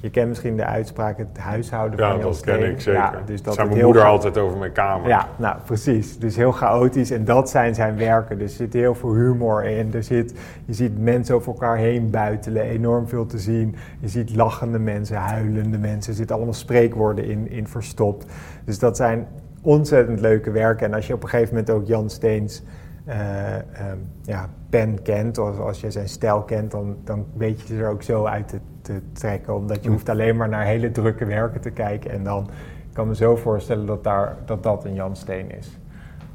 je 0.02 0.10
kent 0.10 0.28
misschien 0.28 0.56
de 0.56 0.64
uitspraak 0.64 1.18
het 1.18 1.38
huishouden 1.38 1.98
Ja, 1.98 2.10
van 2.10 2.18
Jan 2.18 2.30
dat 2.30 2.40
ken 2.40 2.70
ik 2.70 2.80
zeker. 2.80 3.00
Ja, 3.00 3.22
dus 3.24 3.42
dat 3.42 3.54
zei 3.54 3.66
het 3.66 3.74
mijn 3.74 3.86
moeder 3.86 4.04
altijd 4.04 4.38
over 4.38 4.58
mijn 4.58 4.72
kamer. 4.72 5.08
ja, 5.08 5.28
nou 5.38 5.56
precies. 5.64 6.18
Dus 6.18 6.36
heel 6.36 6.52
chaotisch. 6.52 7.10
En 7.10 7.24
dat 7.24 7.50
zijn 7.50 7.74
zijn 7.74 7.96
werken. 7.96 8.40
Er 8.40 8.48
zit 8.48 8.72
heel 8.72 8.94
veel 8.94 9.14
humor 9.14 9.64
in. 9.64 9.94
Er 9.94 10.02
zit, 10.02 10.34
je 10.64 10.72
ziet 10.72 10.98
mensen 10.98 11.34
over 11.34 11.52
elkaar 11.52 11.76
heen 11.76 12.10
buitelen. 12.10 12.62
Enorm 12.62 13.08
veel 13.08 13.26
te 13.26 13.38
zien. 13.38 13.76
Je 14.00 14.08
ziet 14.08 14.36
lachende 14.36 14.78
mensen, 14.78 15.16
huilende 15.16 15.78
mensen. 15.78 16.10
Er 16.10 16.18
zitten 16.18 16.36
allemaal 16.36 16.54
spreekwoorden 16.54 17.24
in, 17.24 17.50
in 17.50 17.66
verstopt. 17.66 18.26
Dus 18.64 18.78
dat 18.78 18.96
zijn 18.96 19.26
ontzettend 19.62 20.20
leuke 20.20 20.50
werken. 20.50 20.86
En 20.86 20.94
als 20.94 21.06
je 21.06 21.14
op 21.14 21.22
een 21.22 21.28
gegeven 21.28 21.54
moment 21.54 21.70
ook 21.70 21.86
Jan 21.86 22.10
Steens 22.10 22.62
eh, 23.04 23.54
ehm, 23.54 23.98
ja, 24.22 24.48
pen 24.70 25.02
kent, 25.02 25.38
of 25.38 25.58
als 25.58 25.80
je 25.80 25.90
zijn 25.90 26.08
stijl 26.08 26.42
kent, 26.42 26.70
dan, 26.70 26.96
dan 27.04 27.26
weet 27.36 27.60
je 27.60 27.76
er 27.76 27.88
ook 27.88 28.02
zo 28.02 28.24
uit 28.24 28.48
te, 28.48 28.58
te 28.82 29.00
trekken. 29.12 29.54
Omdat 29.54 29.84
je 29.84 29.90
hoeft 29.90 30.08
alleen 30.08 30.36
maar 30.36 30.48
naar 30.48 30.64
hele 30.64 30.90
drukke 30.90 31.24
werken 31.24 31.60
te 31.60 31.70
kijken. 31.70 32.10
En 32.10 32.24
dan 32.24 32.42
ik 32.88 32.98
kan 32.98 33.08
me 33.08 33.14
zo 33.14 33.36
voorstellen 33.36 33.86
dat 33.86 34.04
daar, 34.04 34.36
dat, 34.44 34.62
dat 34.62 34.84
een 34.84 34.94
Jan 34.94 35.16
Steen 35.16 35.50
is. 35.58 35.78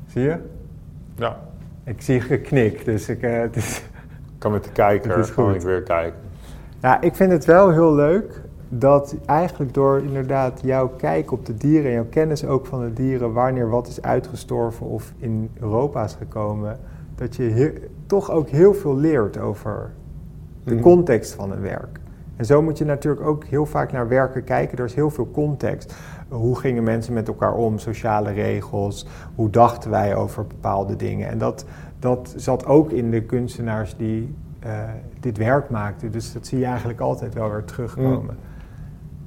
Zie 0.07 0.21
je? 0.21 0.37
Ja. 1.15 1.37
Ik 1.83 2.01
zie 2.01 2.21
geknik, 2.21 2.85
dus 2.85 3.09
ik, 3.09 3.21
eh, 3.21 3.39
het 3.39 3.55
is... 3.55 3.77
Ik 4.33 4.43
kan 4.43 4.51
met 4.51 4.63
de 4.63 4.71
kijker 4.71 5.09
Het 5.15 5.25
is 5.25 5.31
gewoon 5.31 5.53
goed. 5.53 5.63
weer 5.63 5.81
kijken. 5.83 6.19
Ja, 6.81 7.01
ik 7.01 7.15
vind 7.15 7.31
het 7.31 7.45
wel 7.45 7.69
heel 7.71 7.93
leuk 7.95 8.41
dat 8.69 9.15
eigenlijk 9.25 9.73
door 9.73 10.01
inderdaad 10.03 10.59
jouw 10.63 10.87
kijk 10.87 11.31
op 11.31 11.45
de 11.45 11.53
dieren 11.55 11.85
en 11.85 11.91
jouw 11.93 12.05
kennis 12.09 12.45
ook 12.45 12.65
van 12.65 12.81
de 12.81 12.93
dieren, 12.93 13.33
wanneer 13.33 13.69
wat 13.69 13.87
is 13.87 14.01
uitgestorven 14.01 14.85
of 14.85 15.13
in 15.17 15.49
Europa 15.59 16.03
is 16.03 16.13
gekomen, 16.13 16.79
dat 17.15 17.35
je 17.35 17.81
toch 18.05 18.31
ook 18.31 18.49
heel 18.49 18.73
veel 18.73 18.97
leert 18.97 19.37
over 19.37 19.91
de 20.63 20.73
Mhm. 20.73 20.83
context 20.83 21.33
van 21.33 21.51
een 21.51 21.61
werk. 21.61 21.99
En 22.37 22.45
zo 22.45 22.61
moet 22.61 22.77
je 22.77 22.85
natuurlijk 22.85 23.25
ook 23.25 23.45
heel 23.45 23.65
vaak 23.65 23.91
naar 23.91 24.07
werken 24.07 24.43
kijken. 24.43 24.77
Er 24.77 24.85
is 24.85 24.93
heel 24.93 25.09
veel 25.09 25.31
context. 25.31 25.95
Hoe 26.29 26.59
gingen 26.59 26.83
mensen 26.83 27.13
met 27.13 27.27
elkaar 27.27 27.53
om? 27.53 27.77
Sociale 27.77 28.31
regels. 28.31 29.05
Hoe 29.35 29.49
dachten 29.49 29.89
wij 29.89 30.15
over 30.15 30.47
bepaalde 30.47 30.95
dingen? 30.95 31.27
En 31.29 31.37
dat, 31.37 31.65
dat 31.99 32.33
zat 32.35 32.65
ook 32.65 32.91
in 32.91 33.11
de 33.11 33.21
kunstenaars 33.21 33.95
die 33.97 34.35
eh, 34.59 34.71
dit 35.19 35.37
werk 35.37 35.69
maakten. 35.69 36.11
Dus 36.11 36.33
dat 36.33 36.47
zie 36.47 36.59
je 36.59 36.65
eigenlijk 36.65 36.99
altijd 36.99 37.33
wel 37.33 37.49
weer 37.49 37.63
terugkomen. 37.63 38.37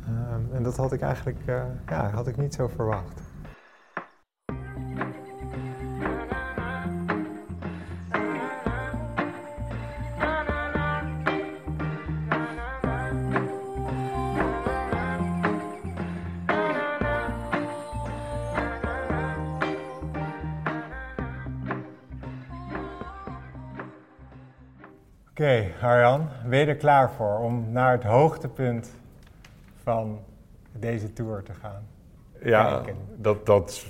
Ehm, 0.04 0.56
en 0.56 0.62
dat 0.62 0.76
had 0.76 0.92
ik 0.92 1.00
eigenlijk 1.00 1.38
eh, 1.44 1.54
ja, 1.88 2.10
had 2.10 2.26
ik 2.26 2.36
niet 2.36 2.54
zo 2.54 2.68
verwacht. 2.76 3.20
Oké, 25.80 25.88
Arjan, 25.88 26.28
ben 26.46 26.58
je 26.58 26.66
er 26.66 26.76
klaar 26.76 27.10
voor 27.10 27.38
om 27.38 27.72
naar 27.72 27.92
het 27.92 28.02
hoogtepunt 28.02 28.90
van 29.82 30.20
deze 30.72 31.12
tour 31.12 31.42
te 31.42 31.52
gaan? 31.54 31.86
Ja, 32.42 32.74
Kijken. 32.74 32.96
dat, 33.16 33.46
dat 33.46 33.86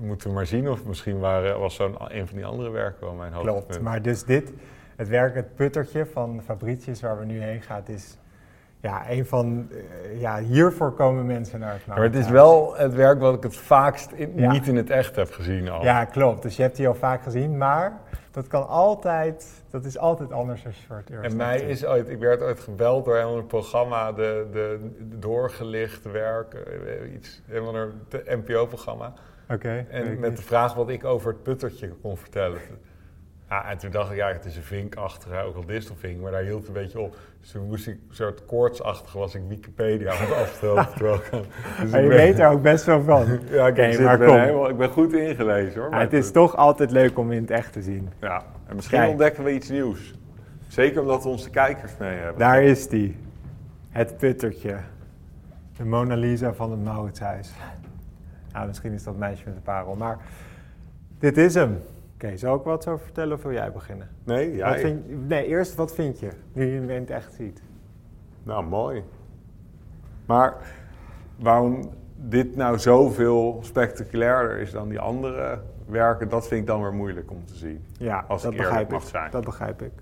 moeten 0.00 0.28
we 0.28 0.34
maar 0.34 0.46
zien. 0.46 0.68
Of 0.70 0.84
misschien 0.84 1.18
waren, 1.18 1.58
was 1.58 1.74
zo'n 1.74 1.96
een 1.98 2.26
van 2.26 2.36
die 2.36 2.46
andere 2.46 2.70
werken 2.70 3.06
wel 3.06 3.14
mijn 3.14 3.32
hoogtepunt. 3.32 3.66
Klopt, 3.66 3.82
maar 3.82 4.02
dus 4.02 4.24
dit, 4.24 4.52
het 4.96 5.08
werk, 5.08 5.34
het 5.34 5.54
puttertje 5.54 6.06
van 6.06 6.42
Fabricius 6.44 7.00
waar 7.00 7.18
we 7.18 7.24
nu 7.24 7.40
heen 7.42 7.62
gaan, 7.62 7.82
is 7.86 8.16
ja, 8.84 9.10
een 9.10 9.26
van, 9.26 9.68
eh, 9.70 10.20
ja, 10.20 10.38
hiervoor 10.40 10.92
komen 10.92 11.26
mensen 11.26 11.60
naar 11.60 11.72
het 11.72 11.86
maar 11.86 12.02
het 12.02 12.14
is 12.14 12.28
wel 12.28 12.76
het 12.76 12.94
werk 12.94 13.20
wat 13.20 13.34
ik 13.34 13.42
het 13.42 13.56
vaakst 13.56 14.10
in- 14.12 14.32
Ja. 14.36 14.52
niet 14.52 14.66
in 14.66 14.76
het 14.76 14.90
echt 14.90 15.16
heb 15.16 15.32
gezien 15.32 15.68
al. 15.68 15.82
Ja, 15.82 16.04
klopt. 16.04 16.42
Dus 16.42 16.56
je 16.56 16.62
hebt 16.62 16.76
die 16.76 16.88
al 16.88 16.94
vaak 16.94 17.22
gezien, 17.22 17.56
maar 17.58 18.00
dat 18.30 18.46
kan 18.46 18.68
altijd, 18.68 19.62
dat 19.70 19.84
is 19.84 19.98
altijd 19.98 20.32
anders 20.32 20.66
als 20.66 20.76
je 20.78 20.86
voor 20.86 20.96
het 20.96 21.10
eerst 21.10 21.30
En 21.30 21.36
mij 21.36 21.60
is 21.60 21.86
ooit, 21.86 22.08
ik 22.08 22.18
werd 22.18 22.42
ooit 22.42 22.60
gebeld 22.60 23.04
door 23.04 23.16
een 23.16 23.46
programma, 23.46 24.12
de, 24.12 24.46
de, 24.52 24.90
de 25.10 25.18
doorgelicht 25.18 26.10
werk, 26.12 26.54
eh, 26.54 27.14
iets, 27.14 27.42
een 27.48 27.64
van 27.64 27.74
een 27.74 27.92
NPO-programma. 28.26 29.12
Oké. 29.50 29.86
En 29.90 30.20
met 30.20 30.28
niet. 30.30 30.36
de 30.38 30.44
vraag 30.44 30.74
wat 30.74 30.88
ik 30.88 31.04
over 31.04 31.32
het 31.32 31.42
puttertje 31.42 31.88
kon 31.88 32.16
vertellen. 32.16 32.58
Ja, 33.48 33.70
en 33.70 33.78
toen 33.78 33.90
dacht 33.90 34.10
ik, 34.10 34.16
ja, 34.16 34.28
het 34.32 34.44
is 34.44 34.56
een 34.56 34.62
vinkachtige, 34.62 35.36
ook 35.42 35.56
al 35.56 35.64
distelvink, 35.66 36.20
maar 36.20 36.30
daar 36.30 36.42
hield 36.42 36.58
het 36.58 36.66
een 36.66 36.72
beetje 36.82 37.00
op. 37.00 37.16
Dus 37.40 37.50
toen 37.50 37.66
moest 37.66 37.86
ik, 37.86 37.94
een 38.08 38.14
soort 38.14 38.44
koortsachtig 38.46 39.12
was 39.12 39.34
ik 39.34 39.42
Wikipedia 39.48 40.10
aan 40.12 40.16
het 40.26 40.32
afstellen. 40.34 40.88
terwijl 40.96 41.14
ik- 41.16 41.30
dus 41.80 41.90
Maar 41.90 42.02
je 42.02 42.08
ben- 42.08 42.16
weet 42.16 42.38
er 42.38 42.48
ook 42.48 42.62
best 42.62 42.84
wel 42.84 43.02
van. 43.02 43.26
Ja, 43.50 43.66
ik, 43.66 44.00
maar 44.00 44.18
ben 44.18 44.28
kom. 44.28 44.36
helemaal- 44.38 44.68
ik 44.68 44.76
ben 44.76 44.88
goed 44.90 45.12
ingelezen 45.12 45.80
hoor. 45.80 45.90
Ja, 45.90 45.98
het 45.98 46.12
is 46.12 46.30
toch 46.30 46.56
altijd 46.56 46.90
leuk 46.90 47.18
om 47.18 47.32
in 47.32 47.40
het 47.40 47.50
echt 47.50 47.72
te 47.72 47.82
zien. 47.82 48.08
Ja, 48.20 48.42
en 48.66 48.74
misschien 48.76 48.98
Kijk. 48.98 49.10
ontdekken 49.10 49.44
we 49.44 49.52
iets 49.52 49.68
nieuws. 49.68 50.14
Zeker 50.68 51.00
omdat 51.00 51.22
we 51.22 51.28
onze 51.28 51.50
kijkers 51.50 51.92
mee 51.98 52.16
hebben. 52.16 52.38
Daar 52.38 52.62
is 52.62 52.88
die. 52.88 53.16
Het 53.90 54.16
puttertje. 54.18 54.76
De 55.76 55.84
Mona 55.84 56.14
Lisa 56.14 56.52
van 56.52 56.70
het 56.70 56.84
Mauritshuis. 56.84 57.50
Nou, 58.52 58.66
misschien 58.66 58.92
is 58.92 59.02
dat 59.04 59.16
meisje 59.16 59.42
met 59.44 59.54
de 59.54 59.60
parel, 59.60 59.94
maar 59.94 60.18
dit 61.18 61.36
is 61.38 61.54
hem. 61.54 61.82
Oké, 62.24 62.36
zal 62.36 62.56
ik 62.56 62.62
wat 62.62 62.86
over 62.88 63.04
vertellen 63.04 63.36
of 63.36 63.42
wil 63.42 63.52
jij 63.52 63.72
beginnen? 63.72 64.08
Nee, 64.24 64.54
ja, 64.54 64.66
Wat 64.68 64.74
ik- 64.74 64.80
vind, 64.80 65.28
nee, 65.28 65.46
eerst 65.46 65.74
wat 65.74 65.94
vind 65.94 66.20
je, 66.20 66.28
nu 66.52 66.64
je 66.64 66.80
hem 66.80 66.90
in 66.90 67.00
het 67.00 67.10
echt 67.10 67.32
ziet? 67.34 67.62
nou 68.42 68.64
mooi. 68.66 69.02
Maar 70.26 70.54
waarom 71.38 71.90
dit 72.16 72.56
nou 72.56 72.78
zoveel 72.78 73.58
spectaculairder 73.62 74.58
is 74.58 74.70
dan 74.70 74.88
die 74.88 74.98
andere 75.00 75.58
werken, 75.86 76.28
dat 76.28 76.46
vind 76.48 76.60
ik 76.60 76.66
dan 76.66 76.82
weer 76.82 76.92
moeilijk 76.94 77.30
om 77.30 77.44
te 77.44 77.54
zien. 77.54 77.84
Ja, 77.98 78.24
Als 78.28 78.42
dat 78.42 78.52
ik 78.52 78.58
begrijp 78.58 78.86
ik. 78.86 78.92
mag 78.92 79.02
zijn. 79.06 79.30
Dat 79.30 79.44
begrijp 79.44 79.82
ik. 79.82 79.92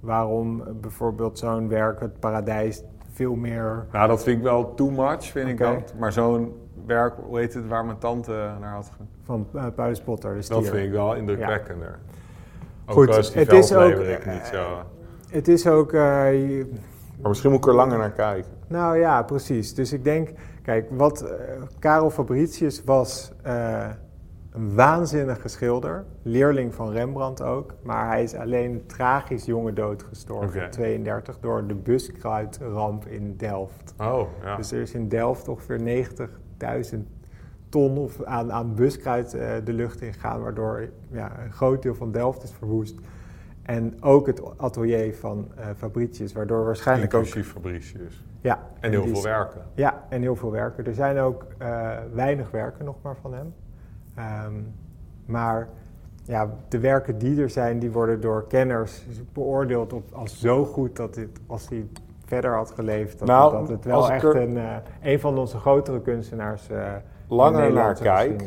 Waarom 0.00 0.62
bijvoorbeeld 0.80 1.38
zo'n 1.38 1.68
werk, 1.68 2.00
het 2.00 2.20
paradijs, 2.20 2.82
veel 3.12 3.34
meer... 3.34 3.86
Nou, 3.92 4.08
dat 4.08 4.22
vind 4.22 4.36
ik 4.36 4.42
wel 4.42 4.74
too 4.74 4.90
much, 4.90 5.24
vind 5.24 5.48
ik 5.48 5.58
dat. 5.58 5.94
Maar 5.98 6.12
zo'n 6.12 6.54
werk, 6.86 7.14
hoe 7.26 7.38
heet 7.38 7.54
het, 7.54 7.68
waar 7.68 7.84
mijn 7.84 7.98
tante 7.98 8.50
naar 8.60 8.74
had 8.74 8.86
gegaan, 8.90 9.08
van 9.24 9.46
uh, 9.54 9.64
Paulus 9.74 10.00
Potter, 10.00 10.34
dat 10.48 10.64
vind 10.64 10.86
ik 10.86 10.90
wel 10.92 11.14
indrukwekkender. 11.14 11.98
Ook 12.86 12.94
Goed, 12.94 13.06
die 13.32 13.38
het 13.38 13.52
is 13.52 13.74
ook, 13.74 13.90
eh, 13.92 14.32
niet 14.34 14.46
zo... 14.52 14.82
Het 15.28 15.48
is 15.48 15.66
ook... 15.66 15.92
eh, 15.92 16.32
je- 16.32 16.70
Maar 17.20 17.28
misschien 17.30 17.50
moet 17.50 17.58
ik 17.60 17.66
er 17.66 17.74
langer 17.74 17.98
naar 17.98 18.10
kijken. 18.10 18.50
Nou 18.66 18.98
ja, 18.98 19.22
precies. 19.22 19.74
Dus 19.74 19.92
ik 19.92 20.04
denk, 20.04 20.30
kijk, 20.62 20.86
wat 20.90 21.20
eh, 21.22 21.32
Karel 21.78 22.10
Fabricius 22.10 22.84
was 22.84 23.32
eh, 23.42 23.86
een 24.52 24.74
waanzinnige 24.74 25.48
schilder, 25.48 26.04
leerling 26.22 26.74
van 26.74 26.90
Rembrandt 26.90 27.42
ook, 27.42 27.74
maar 27.82 28.06
hij 28.06 28.22
is 28.22 28.34
alleen 28.34 28.86
tragisch 28.86 29.44
jonge 29.44 29.72
dood 29.72 30.02
gestorven, 30.02 30.60
Oké. 30.60 30.70
32, 30.70 31.38
door 31.38 31.66
de 31.66 31.74
buskruidramp 31.74 33.06
in 33.06 33.36
Delft. 33.36 33.94
Oh, 33.98 34.28
ja. 34.42 34.56
Dus 34.56 34.72
er 34.72 34.80
is 34.80 34.94
in 34.94 35.08
Delft 35.08 35.48
ongeveer 35.48 36.06
90.000 36.92 36.98
ton 37.68 37.98
of 37.98 38.24
aan, 38.24 38.52
aan 38.52 38.74
buskruid 38.74 39.34
eh, 39.34 39.50
de 39.64 39.72
lucht 39.72 40.00
ingegaan, 40.00 40.42
waardoor 40.42 40.88
ja, 41.10 41.40
een 41.44 41.52
groot 41.52 41.82
deel 41.82 41.94
van 41.94 42.12
Delft 42.12 42.42
is 42.42 42.52
verwoest. 42.52 42.98
En 43.62 44.02
ook 44.02 44.26
het 44.26 44.58
atelier 44.58 45.14
van 45.14 45.48
eh, 45.56 45.66
Fabricius, 45.76 46.32
waardoor 46.32 46.64
waarschijnlijk 46.64 47.14
ook... 47.14 47.24
Inclusief 47.24 47.52
Fabricius. 47.52 48.24
Ja, 48.40 48.68
En 48.80 48.90
heel 48.90 49.06
veel 49.06 49.22
werken. 49.22 49.62
Ja, 49.74 50.04
en 50.08 50.22
heel 50.22 50.36
veel 50.36 50.50
werken. 50.50 50.86
Er 50.86 50.94
zijn 50.94 51.18
ook 51.18 51.46
eh, 51.58 51.90
weinig 52.12 52.50
werken 52.50 52.84
nog 52.84 52.96
maar 53.02 53.16
van 53.16 53.34
hem. 53.34 53.54
Ehm, 54.22 54.54
maar 55.26 55.68
ja, 56.24 56.50
de 56.68 56.78
werken 56.78 57.18
die 57.18 57.40
er 57.42 57.50
zijn, 57.50 57.78
die 57.78 57.90
worden 57.90 58.20
door 58.20 58.46
kenners 58.46 59.02
beoordeeld 59.32 59.92
op, 59.92 60.12
als 60.12 60.40
zo 60.40 60.64
goed 60.64 60.96
dat 60.96 61.14
dit, 61.14 61.28
als 61.46 61.68
hij 61.68 61.86
verder 62.24 62.54
had 62.54 62.70
geleefd, 62.70 63.18
dat, 63.18 63.28
Nou, 63.28 63.52
dat 63.52 63.68
het 63.68 63.84
wel 63.84 64.10
echt 64.10 64.22
er- 64.24 64.36
een, 64.36 64.56
eh, 64.56 64.76
een 65.02 65.20
van 65.20 65.38
onze 65.38 65.58
grotere 65.58 66.00
kunstenaars 66.00 66.68
in 66.68 66.76
Langer 67.28 67.72
naar 67.72 67.94
kijk, 67.94 68.44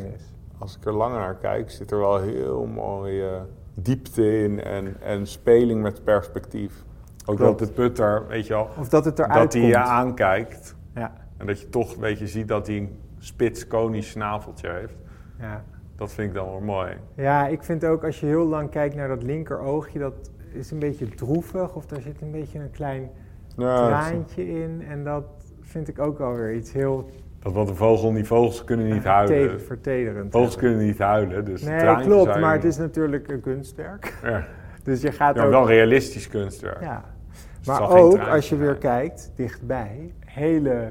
als 0.57 0.77
ik 0.77 0.85
er 0.85 0.93
langer 0.93 1.19
naar 1.19 1.35
kijk, 1.35 1.71
zit 1.71 1.91
er 1.91 1.97
wel 1.99 2.19
heel 2.21 2.65
mooie 2.65 3.41
diepte 3.73 4.39
in 4.43 4.63
en, 4.63 5.01
en 5.01 5.27
speling 5.27 5.81
met 5.81 6.03
perspectief. 6.03 6.83
Ook 7.25 7.35
Klopt. 7.35 7.59
dat 7.59 7.67
de 7.67 7.73
putter, 7.73 8.27
weet 8.27 8.47
je 8.47 8.53
wel, 8.53 8.67
Of 8.79 8.89
dat 8.89 9.05
het 9.05 9.19
eruit 9.19 9.33
dat 9.41 9.53
hij 9.53 9.61
je 9.61 9.77
aankijkt 9.77 10.75
Ja, 10.95 11.13
en 11.37 11.45
dat 11.45 11.59
je 11.61 11.69
toch 11.69 11.95
weet 11.95 12.19
je, 12.19 12.27
ziet 12.27 12.47
dat 12.47 12.67
hij 12.67 12.77
een 12.77 12.99
spits 13.19 13.67
konisch 13.67 14.09
snaveltje 14.09 14.69
heeft. 14.69 14.95
Ja. 15.39 15.63
Dat 15.95 16.11
vind 16.13 16.27
ik 16.29 16.33
dan 16.35 16.45
wel 16.49 16.59
mooi. 16.59 16.91
ja, 17.15 17.47
ik 17.47 17.63
vind 17.63 17.85
ook 17.85 18.03
als 18.03 18.19
je 18.19 18.25
heel 18.25 18.45
lang 18.45 18.69
kijkt 18.69 18.95
naar 18.95 19.07
dat 19.07 19.23
linker 19.23 19.59
oogje, 19.59 19.99
dat 19.99 20.13
is 20.51 20.71
een 20.71 20.79
beetje 20.79 21.07
droevig. 21.09 21.75
Of 21.75 21.85
daar 21.85 22.01
zit 22.01 22.21
een 22.21 22.31
beetje 22.31 22.59
een 22.59 22.71
klein 22.71 23.09
Ja, 23.57 23.85
traantje 23.87 24.47
in. 24.61 24.83
En 24.89 25.03
dat 25.03 25.23
vind 25.61 25.87
ik 25.87 25.99
ook 25.99 26.19
alweer 26.19 26.53
iets 26.55 26.73
heel 26.73 27.09
dat 27.39 27.53
wat 27.53 27.69
een 27.69 27.75
vogel 27.75 28.11
niet, 28.11 28.27
vogels 28.27 28.63
kunnen 28.63 28.89
niet 28.93 29.03
huilen. 29.03 29.57
te- 29.57 29.63
vertederend. 29.63 30.31
Vogels 30.31 30.55
kunnen 30.55 30.77
niet 30.85 30.97
huilen, 30.99 31.45
dus 31.45 31.61
Nee, 31.61 31.95
klopt, 31.95 32.23
zijn- 32.29 32.41
maar 32.41 32.53
het 32.53 32.63
is 32.63 32.77
natuurlijk 32.77 33.27
een 33.31 33.41
kunstwerk. 33.41 34.13
Ja, 34.23 34.45
Dus 34.83 35.01
je 35.01 35.11
gaat 35.11 35.35
ja 35.35 35.43
ook... 35.43 35.49
wel 35.51 35.67
realistisch 35.67 36.27
kunstwerk. 36.27 36.81
ja. 36.81 37.03
Dus 37.57 37.67
Maar 37.67 37.89
ook 37.89 38.17
als 38.19 38.49
je 38.49 38.55
weer 38.57 38.75
kijkt, 38.75 39.31
dichtbij, 39.35 40.13
hele 40.25 40.69
eh, 40.71 40.87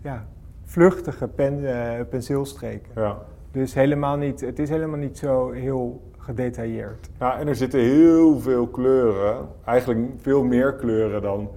ja, 0.00 0.26
vluchtige 0.64 1.28
pen, 1.28 1.64
eh, 1.98 2.04
penseelstreken. 2.08 2.90
Ja. 2.94 3.18
Dus 3.54 3.74
helemaal 3.74 4.16
niet, 4.16 4.40
het 4.40 4.58
is 4.58 4.68
helemaal 4.68 4.98
niet 4.98 5.18
zo 5.18 5.50
heel 5.50 6.12
gedetailleerd. 6.18 7.10
Ja, 7.18 7.38
en 7.38 7.48
er 7.48 7.54
zitten 7.54 7.80
heel 7.80 8.40
veel 8.40 8.66
kleuren. 8.66 9.48
Eigenlijk 9.64 10.00
veel 10.16 10.44
meer 10.44 10.74
kleuren 10.74 11.22
dan 11.22 11.50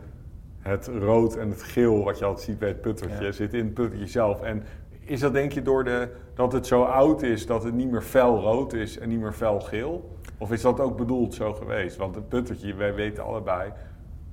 het 0.60 0.88
rood 1.00 1.36
en 1.36 1.50
het 1.50 1.64
geel 1.64 2.04
wat 2.04 2.20
je 2.20 2.26
altijd 2.26 2.46
ziet 2.46 2.60
bij 2.60 2.68
het 2.68 2.82
puttertje. 2.82 3.26
Ja. 3.26 3.32
Zit 3.32 3.54
in 3.54 3.66
het 3.66 3.74
puttertje 3.74 4.08
zelf. 4.08 4.42
En 4.42 4.64
is 5.00 5.20
dat 5.20 5.34
denk 5.34 5.52
je 5.52 5.62
door 5.62 5.84
de, 5.84 6.08
dat 6.34 6.52
het 6.52 6.68
zo 6.68 6.82
oud 6.84 7.22
is 7.22 7.46
dat 7.46 7.64
het 7.64 7.74
niet 7.74 7.92
meer 7.92 8.02
fel 8.02 8.42
rood 8.42 8.74
is 8.74 9.00
en 9.00 9.10
niet 9.10 9.20
meer 9.20 9.34
fel 9.34 9.60
geel? 9.60 10.16
Of 10.38 10.52
is 10.52 10.62
dat 10.62 10.80
ook 10.80 10.98
bedoeld 10.98 11.34
zo 11.34 11.54
geweest? 11.54 11.98
Want 11.98 12.16
het 12.16 12.30
puttertje, 12.30 12.74
wij 12.74 12.94
weten 12.94 13.24
allebei, 13.24 13.72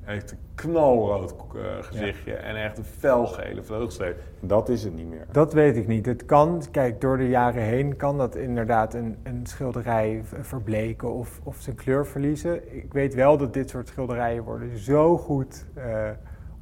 heeft 0.04 0.30
een 0.30 0.38
knalrood 0.54 1.34
eh, 1.54 1.62
gezichtje 1.80 2.34
en 2.34 2.56
echt 2.56 2.78
een 2.78 2.84
felgele 2.84 3.62
vleugelstreep. 3.62 4.20
Dat 4.40 4.68
is 4.68 4.84
het 4.84 4.94
niet 4.94 5.08
meer. 5.08 5.26
Dat 5.30 5.52
weet 5.52 5.76
ik 5.76 5.86
niet. 5.86 6.06
Het 6.06 6.24
kan, 6.24 6.62
kijk, 6.70 7.00
door 7.00 7.16
de 7.16 7.28
jaren 7.28 7.62
heen 7.62 7.96
kan 7.96 8.18
dat 8.18 8.36
inderdaad 8.36 8.94
een, 8.94 9.16
een 9.22 9.46
schilderij 9.46 10.22
verbleken 10.40 11.12
of, 11.12 11.40
of 11.42 11.56
zijn 11.58 11.76
kleur 11.76 12.06
verliezen. 12.06 12.76
Ik 12.76 12.92
weet 12.92 13.14
wel 13.14 13.36
dat 13.36 13.52
dit 13.52 13.70
soort 13.70 13.88
schilderijen 13.88 14.44
worden 14.44 14.78
zo 14.78 15.18
goed 15.18 15.66
eh 15.74 16.10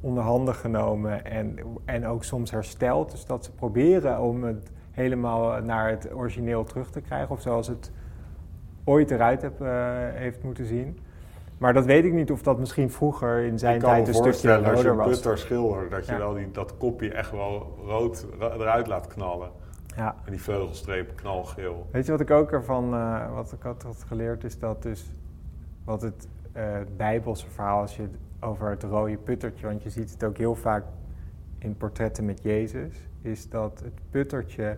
onder 0.03 0.23
handen 0.23 0.55
genomen 0.55 1.25
en, 1.25 1.55
en 1.85 2.07
ook 2.07 2.23
soms 2.23 2.51
hersteld. 2.51 3.11
Dus 3.11 3.25
dat 3.25 3.45
ze 3.45 3.51
proberen 3.51 4.19
om 4.19 4.43
het 4.43 4.71
helemaal 4.91 5.61
naar 5.61 5.89
het 5.89 6.13
origineel 6.13 6.63
terug 6.63 6.91
te 6.91 7.01
krijgen. 7.01 7.29
Of 7.29 7.41
zoals 7.41 7.67
het 7.67 7.91
ooit 8.83 9.11
eruit 9.11 9.41
heb, 9.41 9.61
eh, 9.61 9.69
heeft 10.13 10.43
moeten 10.43 10.65
zien. 10.65 10.99
Maar 11.63 11.73
dat 11.73 11.85
weet 11.85 12.05
ik 12.05 12.13
niet 12.13 12.31
of 12.31 12.41
dat 12.41 12.59
misschien 12.59 12.91
vroeger 12.91 13.39
in 13.43 13.59
zijn 13.59 13.75
ik 13.75 13.81
tijd 13.81 14.07
een 14.07 14.13
stukje 14.13 14.23
voorstellen 14.23 14.69
als 14.69 14.81
je 14.81 14.87
roder 14.87 14.91
een 14.91 14.97
was. 14.97 15.07
putter 15.07 15.37
schildert, 15.37 15.91
dat 15.91 16.05
je 16.05 16.11
Ja. 16.11 16.17
wel 16.17 16.33
die, 16.33 16.51
dat 16.51 16.77
kopje 16.77 17.11
echt 17.13 17.31
wel 17.31 17.77
rood 17.85 18.25
eruit 18.39 18.87
laat 18.87 19.07
knallen. 19.07 19.49
Ja. 19.95 20.15
En 20.25 20.31
die 20.31 20.41
vleugelstreep 20.41 21.15
knalgeel. 21.15 21.87
Weet 21.91 22.05
je 22.05 22.11
wat 22.11 22.21
ik 22.21 22.31
ook 22.31 22.51
ervan, 22.51 22.93
eh, 22.93 23.33
wat 23.33 23.51
ik 23.51 23.61
had, 23.61 23.83
had 23.83 24.03
geleerd, 24.07 24.43
is 24.43 24.59
dat 24.59 24.83
dus 24.83 25.13
wat 25.83 26.01
het 26.01 26.27
eh, 26.51 26.63
Bijbelse 26.97 27.49
verhaal, 27.49 27.81
als 27.81 27.95
je 27.95 28.07
over 28.39 28.69
het 28.69 28.83
rode 28.83 29.17
puttertje, 29.17 29.67
want 29.67 29.83
je 29.83 29.89
ziet 29.89 30.11
het 30.11 30.23
ook 30.23 30.37
heel 30.37 30.55
vaak 30.55 30.83
in 31.59 31.77
portretten 31.77 32.25
met 32.25 32.41
Jezus, 32.43 33.07
is 33.21 33.49
dat 33.49 33.79
het 33.83 33.93
puttertje, 34.09 34.77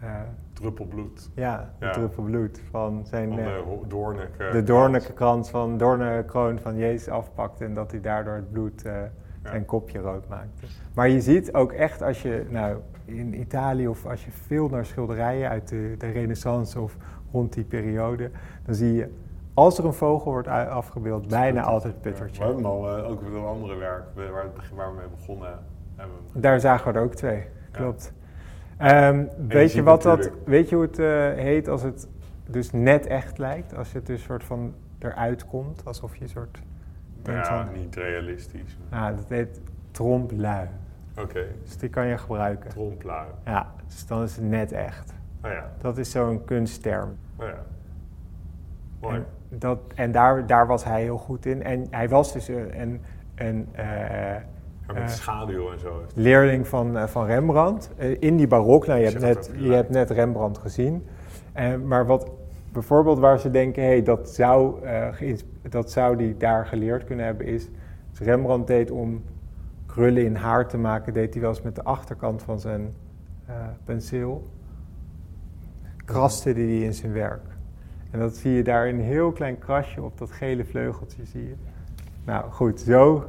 eh, 0.00 0.08
Druppel 0.52 0.84
bloed. 0.86 1.30
ja, 1.34 1.70
de 1.78 1.84
Ja. 1.86 1.92
druppel 1.92 2.22
bloed 2.22 2.60
van 2.70 3.06
zijn, 3.06 3.28
Van 3.28 3.38
eh, 3.38 3.44
de 3.44 3.62
ho- 3.66 3.84
doorneke. 3.88 4.48
de 4.52 4.62
doornlijke 4.62 5.12
krans 5.12 5.50
van 5.50 5.78
doornenkroon 5.78 6.58
van 6.58 6.76
Jezus 6.76 7.08
afpakte 7.08 7.64
en 7.64 7.74
dat 7.74 7.90
hij 7.90 8.00
daardoor 8.00 8.34
het 8.34 8.52
bloed 8.52 8.82
eh, 8.84 8.92
zijn 9.44 9.64
kopje 9.64 9.98
rood 9.98 10.28
maakte. 10.28 10.66
Maar 10.94 11.08
je 11.08 11.20
ziet 11.20 11.54
ook 11.54 11.72
echt 11.72 12.02
als 12.02 12.22
je 12.22 12.46
nou 12.50 12.76
in 13.04 13.40
Italië 13.40 13.88
of 13.88 14.06
als 14.06 14.24
je 14.24 14.30
veel 14.30 14.68
naar 14.68 14.84
schilderijen 14.86 15.48
uit 15.48 15.68
de, 15.68 15.94
de 15.98 16.10
Renaissance 16.10 16.80
of 16.80 16.96
rond 17.32 17.52
die 17.52 17.64
periode, 17.64 18.30
dan 18.64 18.74
zie 18.74 18.92
je 18.92 19.14
als 19.54 19.78
er 19.78 19.84
een 19.84 19.92
vogel 19.92 20.30
wordt 20.32 20.48
afgebeeld, 20.48 21.28
bijna 21.28 21.62
altijd 21.62 21.94
het 21.94 22.02
We 22.02 22.08
puttertje. 22.10 22.44
hebben 22.44 22.64
al 22.64 22.96
eh, 22.98 23.10
ook 23.10 23.22
een 23.22 23.44
andere 23.44 23.76
werk 23.76 24.02
we- 24.14 24.30
waar, 24.30 24.46
waar 24.74 24.90
we 24.90 24.96
mee 24.96 25.08
begonnen 25.16 25.58
hebben. 25.96 26.16
Daar 26.32 26.60
zagen 26.60 26.92
we 26.92 26.98
er 26.98 27.04
ook 27.04 27.14
twee, 27.14 27.44
klopt. 27.70 28.12
Ehm, 28.78 29.24
weet, 29.48 29.72
je 29.72 29.82
wat 29.82 30.02
dat, 30.02 30.30
weet 30.44 30.68
je 30.68 30.74
hoe 30.74 30.84
het 30.84 30.98
eh, 30.98 31.06
heet 31.44 31.68
als 31.68 31.82
het 31.82 32.08
dus 32.46 32.72
net 32.72 33.06
echt 33.06 33.38
lijkt? 33.38 33.76
Als 33.76 33.92
het 33.92 34.06
dus 34.06 34.22
soort 34.22 34.44
van 34.44 34.74
eruit 34.98 35.46
komt, 35.46 35.84
alsof 35.84 36.16
je 36.16 36.22
een 36.22 36.28
soort... 36.28 36.62
ja, 37.24 37.44
van- 37.44 37.72
niet 37.80 37.94
realistisch. 37.96 38.78
Ah, 38.90 39.16
dat 39.16 39.28
heet 39.28 39.60
tromplui. 39.90 40.68
Oké, 41.18 41.44
Dus 41.62 41.76
die 41.76 41.88
kan 41.88 42.06
je 42.06 42.18
gebruiken. 42.18 42.70
tromplui. 42.70 43.26
Ja, 43.44 43.66
dus 43.86 44.06
dan 44.06 44.22
is 44.22 44.36
het 44.36 44.44
net 44.44 44.72
echt. 44.72 45.14
Nou 45.42 45.54
ja, 45.54 45.70
Dat 45.80 45.98
is 45.98 46.10
zo'n 46.10 46.44
kunstterm. 46.44 47.16
nou 47.38 47.50
ja. 47.50 47.56
Mooi. 49.00 49.14
En, 49.16 49.24
dat, 49.58 49.78
en 49.94 50.12
daar, 50.12 50.46
daar 50.46 50.66
was 50.66 50.84
hij 50.84 51.02
heel 51.02 51.18
goed 51.18 51.46
in. 51.46 51.62
En 51.62 51.86
hij 51.90 52.08
was 52.08 52.32
dus 52.32 52.48
een, 52.48 52.80
een, 52.80 53.00
een 53.34 53.68
eh, 53.72 54.36
met 54.94 55.02
eh, 55.02 55.08
schaduw 55.08 55.72
en 55.72 55.78
zo. 55.78 56.02
leerling 56.14 56.68
van, 56.68 56.96
eh, 56.96 57.06
van 57.06 57.26
Rembrandt. 57.26 57.90
eh, 57.96 58.16
in 58.20 58.36
die 58.36 58.46
barok. 58.46 58.86
Nou, 58.86 58.98
je, 58.98 59.06
hebt 59.06 59.20
net, 59.20 59.50
je 59.56 59.72
hebt 59.72 59.90
net 59.90 60.10
Rembrandt 60.10 60.58
gezien. 60.58 61.06
Maar 61.84 62.06
wat 62.06 62.30
bijvoorbeeld 62.72 63.18
waar 63.18 63.38
ze 63.38 63.50
denken, 63.50 63.82
hey, 63.82 64.02
dat, 64.02 64.30
zou, 64.30 64.80
dat 65.68 65.90
zou 65.90 66.16
die 66.16 66.36
daar 66.36 66.66
geleerd 66.66 67.04
kunnen 67.04 67.24
hebben, 67.24 67.46
is... 67.46 67.68
Dus 68.10 68.26
Rembrandt 68.26 68.66
deed 68.66 68.90
om 68.90 69.22
krullen 69.86 70.24
in 70.24 70.34
haar 70.34 70.68
te 70.68 70.78
maken, 70.78 71.12
deed 71.12 71.32
hij 71.32 71.42
wel 71.42 71.50
eens 71.50 71.62
met 71.62 71.74
de 71.74 71.84
achterkant 71.84 72.42
van 72.42 72.60
zijn 72.60 72.94
penseel. 73.84 74.42
Kraste 76.04 76.50
hij 76.50 76.66
die 76.66 76.84
in 76.84 76.94
zijn 76.94 77.12
werk. 77.12 77.46
En 78.10 78.18
dat 78.18 78.36
zie 78.36 78.52
je 78.52 78.62
daar 78.62 78.88
een 78.88 79.00
heel 79.00 79.32
klein 79.32 79.58
krasje 79.58 80.02
op 80.02 80.18
dat 80.18 80.30
gele 80.30 80.64
vleugeltje, 80.64 81.24
zie 81.24 81.42
je. 81.42 81.54
Nou 82.24 82.50
goed, 82.50 82.80
zo 82.80 83.24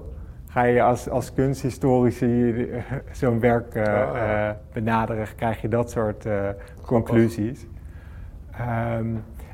ga 0.50 0.64
je 0.64 0.82
als, 0.82 1.10
als 1.10 1.34
kunsthistorici 1.34 2.68
zo'n 3.12 3.40
werk 3.40 3.76
Ah, 3.76 3.84
ja. 3.86 4.50
eh, 4.50 4.56
benaderen, 4.74 5.28
krijg 5.36 5.62
je 5.62 5.68
dat 5.68 5.92
soort 5.92 6.26
eh, 6.26 6.50
conclusies. 6.86 7.68
Ehm, 8.52 9.06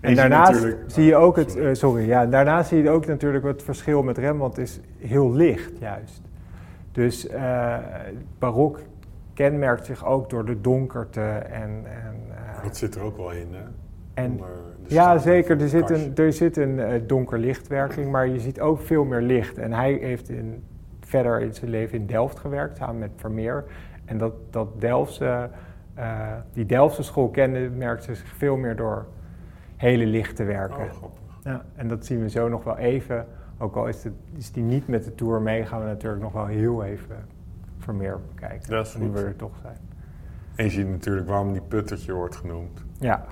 en 0.02 0.16
daarnaast 0.16 0.76
zie 0.88 1.06
je 1.06 1.16
ook 1.16 1.36
het, 1.36 1.60
sorry. 1.72 2.08
ja, 2.08 2.26
daarnaast 2.26 2.70
zie 2.70 2.84
je 2.84 2.90
ook 2.90 3.06
natuurlijk 3.06 3.46
het 3.46 3.64
verschil 3.64 4.04
met 4.04 4.18
Rembrandt 4.18 4.58
is 4.58 4.80
heel 4.98 5.34
licht 5.34 5.78
juist. 5.80 6.22
Dus 6.92 7.28
barok 8.40 8.80
kenmerkt 9.34 9.86
zich 9.86 10.06
ook 10.06 10.30
door 10.30 10.46
de 10.46 10.62
donkerte 10.62 11.22
en, 11.52 11.84
en 11.86 12.16
Dat 12.64 12.78
zit 12.78 12.96
er 12.96 13.02
ook 13.02 13.18
wel 13.18 13.32
in, 13.32 13.48
hè? 13.52 13.64
en 14.14 14.40
ja, 14.88 15.18
zeker. 15.18 15.62
Er 15.62 15.70
zit 15.70 15.90
een, 15.90 16.12
er 16.16 16.34
zit 16.34 16.58
een 16.58 17.04
donker 17.08 17.40
lichtwerking, 17.40 18.12
maar 18.12 18.28
je 18.28 18.40
ziet 18.40 18.60
ook 18.60 18.82
veel 18.82 19.06
meer 19.06 19.22
licht. 19.22 19.58
En 19.58 19.74
hij 19.74 19.94
heeft 19.94 20.30
in, 20.30 20.64
verder 21.06 21.42
in 21.42 21.54
zijn 21.54 21.72
leven 21.72 21.98
in 21.98 22.06
Delft 22.06 22.40
gewerkt, 22.40 22.78
samen 22.78 23.00
met 23.00 23.12
Vermeer. 23.16 23.64
En 24.06 24.18
dat, 24.18 24.34
dat 24.50 24.82
Delftse, 24.82 25.50
eh, 25.94 26.34
die 26.54 26.66
Delftse 26.66 27.04
school 27.04 27.30
kende, 27.30 27.70
merkte 27.70 28.16
zich 28.16 28.28
veel 28.28 28.58
meer 28.58 28.76
door 28.76 29.06
hele 29.76 30.06
lichte 30.06 30.44
werken. 30.44 30.90
Oh. 31.02 31.12
Ja, 31.44 31.66
en 31.76 31.88
dat 31.88 32.06
zien 32.06 32.22
we 32.22 32.30
zo 32.30 32.50
nog 32.50 32.64
wel 32.64 32.78
even. 32.78 33.26
Ook 33.58 33.76
al 33.76 33.88
is, 33.88 34.04
het, 34.04 34.14
is 34.36 34.52
die 34.52 34.64
niet 34.64 34.88
met 34.88 35.04
de 35.04 35.16
Tour 35.16 35.42
mee, 35.42 35.66
gaan 35.66 35.80
we 35.80 35.86
natuurlijk 35.86 36.22
nog 36.22 36.32
wel 36.32 36.46
heel 36.46 36.84
even 36.84 37.16
Vermeer 37.78 38.20
bekijken. 38.34 38.70
Dat 38.70 38.88
is 38.88 38.96
nu 38.96 39.10
we 39.10 39.24
er 39.24 39.36
toch 39.36 39.58
zijn. 39.62 39.78
En 40.56 40.64
je 40.64 40.70
ziet 40.72 40.88
natuurlijk 40.88 41.28
waarom 41.28 41.52
die 41.52 41.62
puttertje 41.62 42.14
wordt 42.14 42.36
genoemd. 42.36 42.86
Ja, 43.00 43.26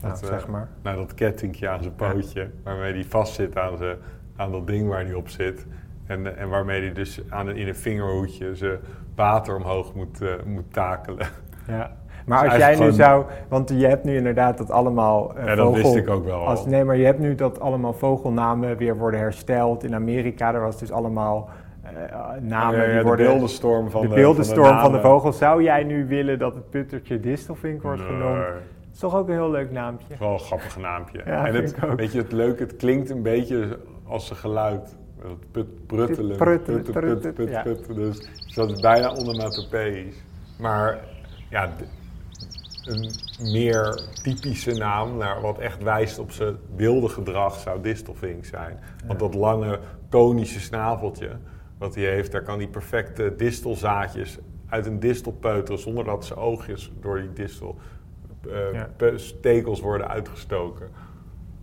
Dat, 0.00 0.22
eh, 0.22 0.28
zeg 0.28 0.48
maar. 0.48 0.68
Nou, 0.82 0.96
dat 0.96 1.14
kettingje 1.14 1.68
aan 1.68 1.82
zijn 1.82 1.94
pootje, 1.94 2.50
waarmee 2.62 2.92
hij 2.92 3.04
vastzit 3.04 3.56
aan, 3.56 3.76
zijn, 3.76 3.96
aan 4.36 4.52
dat 4.52 4.66
ding 4.66 4.88
waar 4.88 5.04
hij 5.04 5.14
op 5.14 5.28
zit. 5.28 5.66
En, 6.10 6.36
en 6.38 6.48
waarmee 6.48 6.80
hij 6.80 6.92
dus 6.92 7.20
aan 7.28 7.46
een, 7.48 7.56
in 7.56 7.68
een 7.68 7.74
vingerhoedje 7.76 8.54
zijn 8.54 8.78
water 9.14 9.56
omhoog 9.56 9.94
moet, 9.94 10.20
eh, 10.22 10.28
moet 10.44 10.72
takelen. 10.72 11.26
Ja. 11.66 11.96
Maar 12.26 12.42
Dus 12.42 12.48
als 12.52 12.58
jij 12.58 12.76
nu 12.78 12.90
zou, 12.92 13.24
want 13.48 13.68
je 13.70 13.86
hebt 13.86 14.04
nu 14.04 14.16
inderdaad 14.16 14.58
dat 14.58 14.70
allemaal 14.70 15.36
eh, 15.36 15.44
Ja, 15.46 15.54
dat 15.54 15.66
vogel- 15.66 15.82
wist 15.82 15.94
ik 15.96 16.08
ook 16.10 16.24
wel. 16.24 16.46
Als, 16.46 16.66
nee, 16.66 16.84
maar 16.84 16.96
je 16.96 17.04
hebt 17.04 17.18
nu 17.18 17.34
dat 17.34 17.60
allemaal 17.60 17.92
vogelnamen 17.92 18.76
weer 18.76 18.96
worden 18.96 19.20
hersteld. 19.20 19.84
In 19.84 19.94
Amerika, 19.94 20.52
daar 20.52 20.60
was 20.60 20.78
dus 20.78 20.92
allemaal 20.92 21.48
eh, 21.82 21.90
namen 22.40 22.76
Ja, 22.76 22.82
ja, 22.82 22.88
die 22.88 22.98
de 22.98 23.02
worden... 23.04 23.26
beeldenstorm 23.26 23.90
van 23.90 24.00
de 24.02 24.08
de, 24.08 24.14
beeldenstorm 24.14 24.64
van 24.66 24.76
de, 24.76 24.82
namen. 24.82 25.00
vogels. 25.00 25.38
Zou 25.38 25.62
jij 25.62 25.84
nu 25.84 26.06
willen 26.06 26.38
dat 26.38 26.54
het 26.54 26.70
puttertje 26.70 27.20
Distelvink 27.20 27.82
wordt 27.82 27.98
Nee, 28.00 28.08
genoemd? 28.08 28.36
Dat 28.36 28.92
is 28.92 28.98
toch 28.98 29.16
ook 29.16 29.28
een 29.28 29.34
heel 29.34 29.50
leuk 29.50 29.70
naampje. 29.70 30.14
Wel 30.18 30.32
een 30.32 30.38
grappig 30.38 30.78
naampje. 30.78 31.22
Ja, 31.26 31.46
en 31.46 31.54
het, 31.54 31.76
weet 31.96 32.12
je, 32.12 32.18
het 32.18 32.32
leuke, 32.32 32.62
het 32.62 32.76
klinkt 32.76 33.10
een 33.10 33.22
beetje 33.22 33.78
als 34.06 34.26
zijn 34.26 34.38
geluid. 34.38 34.96
Het 35.22 35.50
put, 35.50 35.86
pruttelen. 35.86 36.36
Pruttelen, 36.36 36.82
Put, 36.82 37.20
put, 37.20 37.34
put, 37.34 37.48
ja. 37.48 37.62
Dus 37.94 38.28
dat 38.54 38.70
is 38.70 38.80
bijna 38.80 39.08
onomatopoeisch. 39.14 40.16
Maar 40.58 41.04
ja, 41.50 41.72
een 42.84 43.10
meer 43.52 44.02
typische 44.22 44.72
naam, 44.72 45.16
naar 45.16 45.40
wat 45.40 45.58
echt 45.58 45.82
wijst 45.82 46.18
op 46.18 46.30
zijn 46.30 46.56
wilde 46.76 47.08
gedrag, 47.08 47.54
zou 47.58 47.82
distelvink 47.82 48.44
zijn. 48.44 48.78
Want 49.06 49.18
dat 49.18 49.34
lange 49.34 49.78
konische 50.08 50.60
snaveltje 50.60 51.30
wat 51.78 51.94
hij 51.94 52.04
heeft, 52.04 52.32
daar 52.32 52.42
kan 52.42 52.58
hij 52.58 52.68
perfecte 52.68 53.34
distelzaadjes 53.36 54.38
uit 54.68 54.86
een 54.86 55.00
distel 55.00 55.32
peuteren 55.32 55.80
zonder 55.80 56.04
dat 56.04 56.24
zijn 56.24 56.38
oogjes 56.38 56.92
door 57.00 57.20
die 57.20 57.32
distel 57.32 57.76
eh, 58.50 58.72
Ja. 58.72 58.88
stekels 59.16 59.80
worden 59.80 60.08
uitgestoken. 60.08 60.88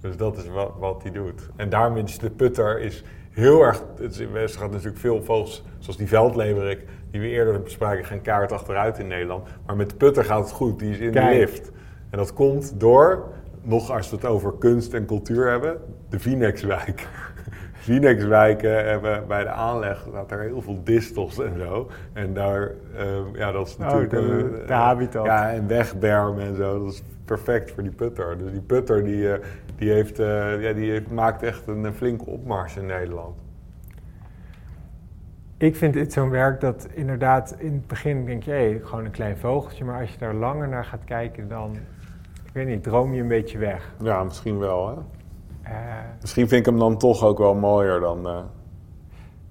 Dus 0.02 0.18
dat 0.18 0.38
is 0.38 0.48
wat, 0.48 0.72
wat 0.80 1.04
hij 1.04 1.12
doet. 1.12 1.50
En 1.56 1.70
daarom 1.70 1.98
is 1.98 2.18
de 2.18 2.30
putter 2.30 2.80
is 2.80 3.04
heel 3.38 3.62
erg... 3.62 3.84
Het 4.00 4.20
is, 4.20 4.20
er 4.20 4.60
gaat 4.60 4.72
natuurlijk 4.72 4.98
veel 4.98 5.24
vogels, 5.24 5.64
zoals 5.80 5.98
die 5.98 6.08
veldleverik... 6.08 6.84
die 7.12 7.22
we 7.22 7.28
eerder 7.28 7.62
bespraken, 7.62 8.06
gaan 8.06 8.22
kaart 8.22 8.52
achteruit 8.52 9.00
in 9.00 9.08
Nederland. 9.08 9.48
Maar 9.66 9.76
met 9.76 9.90
de 9.90 9.96
putter 9.96 10.24
gaat 10.26 10.40
het 10.40 10.52
goed, 10.52 10.80
die 10.80 10.92
is 10.92 11.00
in 11.00 11.12
Kijk. 11.12 11.32
de 11.32 11.38
lift. 11.40 11.72
En 12.10 12.18
dat 12.18 12.34
komt 12.34 12.80
door, 12.80 13.24
nog 13.62 13.92
als 13.92 14.10
we 14.10 14.16
het 14.16 14.26
over 14.26 14.54
kunst 14.60 14.94
en 14.94 15.06
cultuur 15.06 15.50
hebben... 15.50 15.78
de 16.10 16.20
Vinexwijk. 16.20 17.08
Vinexwijken 17.88 18.86
hebben 18.86 19.28
bij 19.28 19.44
de 19.44 19.50
aanleg 19.50 20.06
staat 20.10 20.32
er 20.32 20.40
heel 20.42 20.62
veel 20.62 20.82
distels 20.84 21.40
en 21.40 21.54
zo. 21.60 21.88
En 22.14 22.34
daar, 22.34 22.72
eh, 22.96 23.06
ja, 23.34 23.52
dat 23.52 23.68
is 23.68 23.74
Oh, 23.74 23.80
natuurlijk... 23.80 24.12
de- 24.12 24.64
de 24.68 24.74
habitat. 24.74 25.26
Ja, 25.26 25.52
en 25.52 25.68
wegbermen 25.68 26.44
en 26.46 26.56
zo. 26.56 26.84
Dat 26.84 26.94
is 26.94 27.04
perfect 27.28 27.72
voor 27.72 27.84
die 27.84 27.92
putter. 27.92 28.38
Dus 28.38 28.52
die 28.52 28.62
putter 28.62 29.04
die, 29.04 29.34
eh, 29.34 29.46
die, 29.76 29.92
heeft, 29.92 30.20
eh, 30.20 30.62
ja, 30.62 30.74
die 30.74 30.92
heeft, 30.92 31.12
maakt 31.12 31.44
echt 31.44 31.68
een, 31.68 31.94
flinke 31.94 32.26
opmars 32.26 32.78
in 32.78 32.86
Nederland. 32.86 33.40
Ik 35.58 35.76
vind 35.76 35.94
dit 35.94 36.14
zo'n 36.14 36.30
werk 36.30 36.62
dat 36.62 36.88
inderdaad 36.94 37.56
in 37.60 37.74
het 37.74 37.88
begin 37.88 38.26
denk 38.26 38.44
je, 38.44 38.52
hé, 38.52 38.80
gewoon 38.84 39.06
een 39.06 39.12
klein 39.12 39.38
vogeltje. 39.38 39.86
Maar 39.86 40.02
als 40.02 40.12
je 40.12 40.18
daar 40.18 40.34
langer 40.34 40.68
naar 40.68 40.86
gaat 40.86 41.04
kijken, 41.04 41.48
dan, 41.48 41.76
ik 42.46 42.54
weet 42.54 42.68
niet, 42.68 42.84
droom 42.84 43.14
je 43.14 43.22
een 43.22 43.28
beetje 43.28 43.58
weg. 43.58 43.94
Ja, 44.02 44.24
misschien 44.24 44.60
wel. 44.60 44.88
Hè? 44.88 44.96
Eh, 45.72 45.76
Misschien 46.22 46.48
vind 46.48 46.60
ik 46.60 46.66
hem 46.66 46.80
dan 46.80 46.98
toch 46.98 47.24
ook 47.24 47.38
wel 47.38 47.56
mooier 47.56 48.00
dan... 48.00 48.28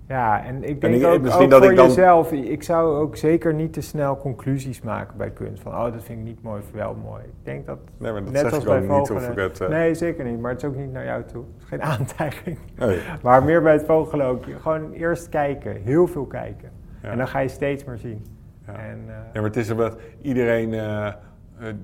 ja, 0.09 0.45
en 0.45 0.65
ik 0.65 0.81
denk 0.81 0.95
ik- 0.95 1.05
ook, 1.07 1.21
misschien 1.23 1.45
ook 1.45 1.51
dat 1.51 1.63
voor 1.63 1.71
ik 1.71 1.77
dan- 1.77 1.87
jezelf, 1.87 2.33
ik 2.33 2.63
zou 2.63 2.97
ook 2.97 3.17
zeker 3.17 3.55
niet 3.55 3.73
te 3.73 3.81
snel 3.81 4.17
conclusies 4.17 4.83
maken 4.83 5.17
bij 5.17 5.31
kunst. 5.31 5.63
Van, 5.63 5.73
oh, 5.73 5.83
dat 5.93 6.03
vind 6.03 6.19
ik 6.19 6.25
niet 6.25 6.43
mooi 6.43 6.61
of 6.61 6.71
wel 6.73 6.95
mooi. 7.05 7.23
Ik 7.23 7.31
denk 7.43 7.67
dat, 7.67 7.79
nee, 7.99 8.13
maar 8.13 8.23
dat 8.25 8.33
net 8.33 8.41
zeg 8.43 8.51
als 8.53 8.61
ik 8.63 8.69
bij 8.69 8.79
niet 8.81 8.89
vogelen... 9.09 9.41
het... 9.43 9.61
eh, 9.61 9.69
Nee, 9.69 9.95
zeker 9.95 10.25
niet, 10.25 10.41
maar 10.41 10.51
het 10.51 10.63
is 10.63 10.69
ook 10.69 10.77
niet 10.77 10.93
naar 10.93 11.05
jou 11.05 11.23
toe. 11.25 11.45
Het 11.55 11.63
is 11.63 11.69
geen 11.69 11.83
aantijging. 11.99 12.59
nee. 12.77 12.99
Maar 13.23 13.43
meer 13.45 13.63
bij 13.63 13.73
het 13.73 13.85
vogelen 13.85 14.27
ook. 14.27 14.45
Gewoon 14.61 14.93
eerst 14.93 15.29
kijken, 15.29 15.77
heel 15.85 16.07
veel 16.07 16.27
kijken. 16.27 16.71
Ja. 17.03 17.11
En 17.11 17.19
dan 17.19 17.29
ga 17.29 17.39
je 17.39 17.49
steeds 17.49 17.85
meer 17.85 17.99
zien. 17.99 18.27
Ja. 18.67 18.73
En, 18.73 18.99
eh, 19.07 19.15
Ja, 19.15 19.41
maar 19.41 19.43
het 19.43 19.57
is 19.57 19.69
wat 19.71 19.97
iedereen 20.23 20.75
eh, 20.75 21.13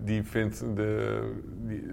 die 0.05 0.23
vindt 0.23 0.65
de, 0.77 1.21
die, 1.67 1.87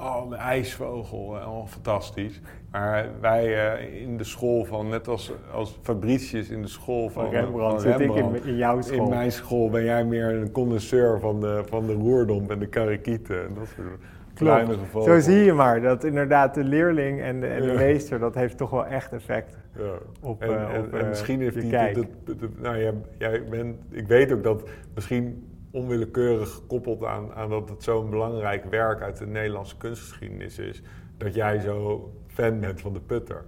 oh, 0.00 0.30
de 0.30 0.36
ijsvogel 0.36 1.18
oh, 1.18 1.66
fantastisch. 1.66 2.40
Maar 2.70 3.06
wij 3.20 3.72
eh, 3.74 4.02
in 4.02 4.16
de 4.16 4.24
school 4.24 4.64
van, 4.64 4.88
net 4.88 5.08
als, 5.08 5.32
als 5.52 5.78
Fabricius 5.82 6.50
in 6.50 6.62
de 6.62 6.68
school 6.68 7.08
van, 7.08 7.24
van 7.24 7.32
Rembrandt 7.32 7.82
van 7.82 7.92
zit 7.92 8.00
ik 8.00 8.14
in, 8.14 8.44
in 8.44 8.56
jouw 8.56 8.80
school. 8.80 9.04
In 9.04 9.08
mijn 9.08 9.32
school 9.32 9.70
ben 9.70 9.84
jij 9.84 10.04
meer 10.04 10.34
een 10.34 10.50
connoisseur 10.50 11.20
van 11.20 11.40
de, 11.40 11.62
van 11.66 11.86
de 11.86 11.92
roerdomp 11.92 12.50
en 12.50 12.58
de 12.58 12.66
karakieten. 12.66 13.42
En 13.46 13.54
dat 13.54 13.66
soort 13.76 13.88
Klopt. 14.34 14.78
vogels. 14.90 15.04
Zo 15.24 15.30
zie 15.30 15.44
je 15.44 15.52
maar 15.52 15.80
dat 15.80 16.04
inderdaad 16.04 16.54
de 16.54 16.64
leerling 16.64 17.20
en 17.20 17.40
de, 17.40 17.46
en 17.46 17.60
de 17.62 17.66
Ja. 17.66 17.74
meester, 17.74 18.18
dat 18.18 18.34
heeft 18.34 18.56
toch 18.56 18.70
wel 18.70 18.86
echt 18.86 19.12
effect. 19.12 19.58
Ja. 19.76 19.82
Op, 20.20 20.42
en, 20.42 20.48
eh, 20.48 20.74
en, 20.74 20.80
op, 20.80 20.94
en 20.94 21.08
misschien 21.08 21.40
heeft 21.40 21.70
hij... 21.70 21.92
dat- 21.92 22.06
nou, 22.60 22.92
jij 23.18 23.42
bent, 23.50 23.76
ik 23.90 24.06
weet 24.06 24.32
ook 24.32 24.42
dat 24.42 24.68
misschien 24.94 25.49
onwillekeurig 25.70 26.50
gekoppeld 26.54 27.04
aan, 27.04 27.32
aan 27.34 27.48
dat 27.50 27.68
het 27.68 27.82
zo'n 27.82 28.10
belangrijk 28.10 28.64
werk 28.64 29.02
uit 29.02 29.16
de 29.18 29.26
Nederlandse 29.26 29.76
kunstgeschiedenis 29.76 30.58
is, 30.58 30.82
dat 31.16 31.34
jij 31.34 31.58
zo 31.58 32.10
fan 32.26 32.60
bent 32.60 32.80
van 32.80 32.92
de 32.92 33.00
putter. 33.00 33.44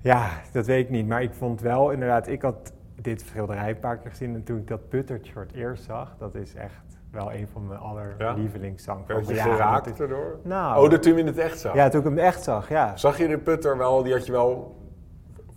Ja, 0.00 0.30
dat 0.52 0.66
weet 0.66 0.84
ik 0.84 0.90
niet, 0.90 1.06
maar 1.06 1.22
ik 1.22 1.32
vond 1.32 1.60
wel 1.60 1.90
inderdaad, 1.90 2.28
ik 2.28 2.42
had 2.42 2.72
dit 3.00 3.20
schilderij 3.20 3.68
een 3.70 3.78
paar 3.78 3.98
keer 3.98 4.10
gezien 4.10 4.34
en 4.34 4.44
toen 4.44 4.58
ik 4.58 4.68
dat 4.68 4.88
puttertje 4.88 5.32
voor 5.32 5.42
het 5.42 5.52
eerst 5.52 5.84
zag, 5.84 6.14
dat 6.18 6.34
is 6.34 6.54
echt 6.54 6.98
wel 7.10 7.32
een 7.32 7.48
van 7.48 7.66
mijn 7.66 7.80
allerlievelingszangvogels. 7.80 9.26
Werd 9.26 9.38
je 9.38 9.44
Ja, 9.44 9.44
dat 9.50 9.56
geraakt 9.56 10.00
erdoor? 10.00 10.38
Nou, 10.42 10.84
Oh, 10.84 10.90
dat 10.90 11.02
toen 11.02 11.16
je 11.16 11.24
het 11.24 11.38
echt 11.38 11.58
zag? 11.58 11.74
ja, 11.74 11.88
toen 11.88 12.00
ik 12.00 12.06
hem 12.06 12.18
echt 12.18 12.42
zag, 12.42 12.68
ja. 12.68 12.96
Zag 12.96 13.18
je 13.18 13.28
de 13.28 13.38
putter 13.38 13.76
wel, 13.78 14.02
die 14.02 14.12
had 14.12 14.26
je 14.26 14.32
wel 14.32 14.76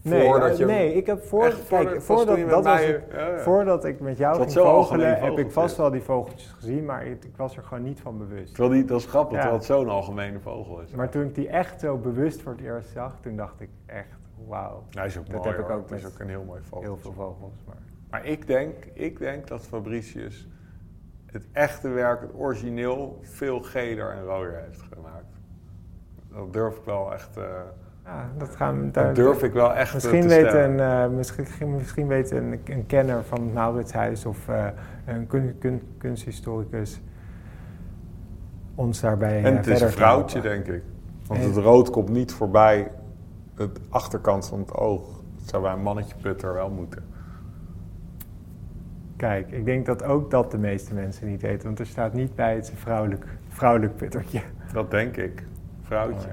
Nee, 0.03 0.25
voordat 0.27 0.49
eh, 0.51 0.57
je... 0.57 0.65
nee, 0.65 0.93
ik 0.93 1.05
heb 1.05 1.23
voor, 1.23 1.51
voordat- 1.51 1.67
kijk, 1.91 2.01
voordat, 2.01 2.37
dat 2.37 2.49
was 2.49 2.63
mij- 2.63 2.85
het- 2.85 3.03
ja, 3.11 3.27
ja. 3.27 3.37
voordat 3.39 3.85
ik 3.85 3.99
met 3.99 4.17
jou 4.17 4.37
ging 4.39 4.51
vogelen, 4.51 5.19
heb 5.19 5.37
ik 5.37 5.51
vast 5.51 5.77
wel 5.77 5.91
die 5.91 6.01
vogeltjes 6.01 6.51
gezien, 6.51 6.85
maar 6.85 7.05
ik, 7.05 7.23
ik 7.23 7.35
was 7.37 7.57
er 7.57 7.63
gewoon 7.63 7.83
niet 7.83 7.99
van 7.99 8.17
bewust. 8.17 8.53
Terwijl 8.55 8.73
die, 8.73 8.85
dat 8.85 8.99
is 8.99 9.05
grappig, 9.05 9.33
terwijl 9.33 9.55
het 9.57 9.65
zo'n 9.65 9.89
algemene 9.89 10.39
vogel 10.39 10.81
is. 10.81 10.91
Maar 10.91 11.09
toen 11.09 11.23
ik 11.23 11.35
die 11.35 11.47
echt 11.49 11.79
zo 11.79 11.97
bewust 11.97 12.41
voor 12.41 12.51
het 12.51 12.61
eerst 12.61 12.89
zag, 12.89 13.17
toen 13.21 13.35
dacht 13.35 13.61
ik 13.61 13.69
echt, 13.85 14.07
wauw, 14.47 14.83
Hij 14.89 15.05
is 15.05 15.17
ook 15.17 15.29
Dat 15.29 15.43
mooi, 15.43 15.55
heb 15.55 15.65
ik 15.65 15.71
ook 15.71 15.89
Het 15.89 15.99
is 15.99 16.05
ook 16.05 16.19
een 16.19 16.29
heel 16.29 16.43
mooi 16.43 16.61
vogel. 16.63 16.81
heel 16.85 16.97
veel 16.97 17.13
vogels. 17.13 17.63
Maar 17.65 17.75
Maar 18.09 18.25
ik 18.25 18.47
denk, 18.47 18.73
ik 18.93 19.17
denk 19.19 19.47
dat 19.47 19.61
Fabricius 19.61 20.47
het 21.25 21.47
echte 21.51 21.89
werk, 21.89 22.21
het 22.21 22.31
origineel, 22.35 23.19
veel 23.21 23.59
geler 23.61 24.11
en 24.11 24.23
rooder 24.23 24.61
heeft 24.65 24.81
gemaakt. 24.93 25.39
Dat 26.33 26.53
durf 26.53 26.77
ik 26.77 26.83
wel 26.85 27.13
echt, 27.13 27.37
eh, 27.37 27.43
ja, 28.05 28.29
dat 28.37 28.55
gaan 28.55 28.75
we 28.79 28.83
dat 28.83 28.93
daar. 28.93 29.13
durf 29.13 29.43
ik 29.43 29.53
wel 29.53 29.73
echt 29.73 29.87
eh, 29.87 29.93
Misschien 29.93 30.21
te 30.21 30.27
weet, 30.27 30.53
een, 30.53 30.79
eh, 30.79 31.07
misschien, 31.09 31.45
misschien 31.75 32.07
weet 32.07 32.31
een, 32.31 32.59
een 32.65 32.85
kenner 32.85 33.23
van 33.23 33.41
het 33.41 33.53
Mauritshuis 33.53 34.25
of 34.25 34.47
eh, 34.47 34.65
een 35.05 35.27
kun, 35.27 35.55
kun- 35.59 35.81
kunsthistoricus 35.97 37.01
ons 38.75 38.99
daarbij 39.01 39.43
En 39.43 39.55
het 39.55 39.67
is 39.67 39.81
een 39.81 39.89
vrouwtje, 39.89 40.41
denk 40.41 40.67
ik. 40.67 40.81
Want 41.27 41.39
En- 41.41 41.47
het 41.47 41.57
rood 41.57 41.89
komt 41.89 42.09
niet 42.09 42.33
voorbij 42.33 42.91
het 43.55 43.79
achterkant 43.89 44.47
van 44.47 44.59
het 44.59 44.73
oog. 44.73 45.01
Dat 45.39 45.49
zou 45.49 45.63
bij 45.63 45.71
een 45.73 45.81
mannetje 45.81 46.15
putter 46.21 46.53
wel 46.53 46.69
moeten. 46.69 47.03
Kijk, 49.15 49.51
ik 49.51 49.65
denk 49.65 49.85
dat 49.85 50.03
ook 50.03 50.31
dat 50.31 50.51
de 50.51 50.57
meeste 50.57 50.93
mensen 50.93 51.27
niet 51.27 51.41
weten, 51.41 51.65
want 51.65 51.79
er 51.79 51.85
staat 51.85 52.13
niet 52.13 52.35
bij 52.35 52.55
het 52.55 52.63
is 52.63 52.71
een 52.71 52.77
vrouwelijk, 52.77 53.25
vrouwelijk 53.49 53.95
puttertje. 53.95 54.41
Dat 54.73 54.91
denk 54.91 55.17
ik. 55.17 55.43
Vrouwtje. 55.81 56.29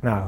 Nou, 0.00 0.24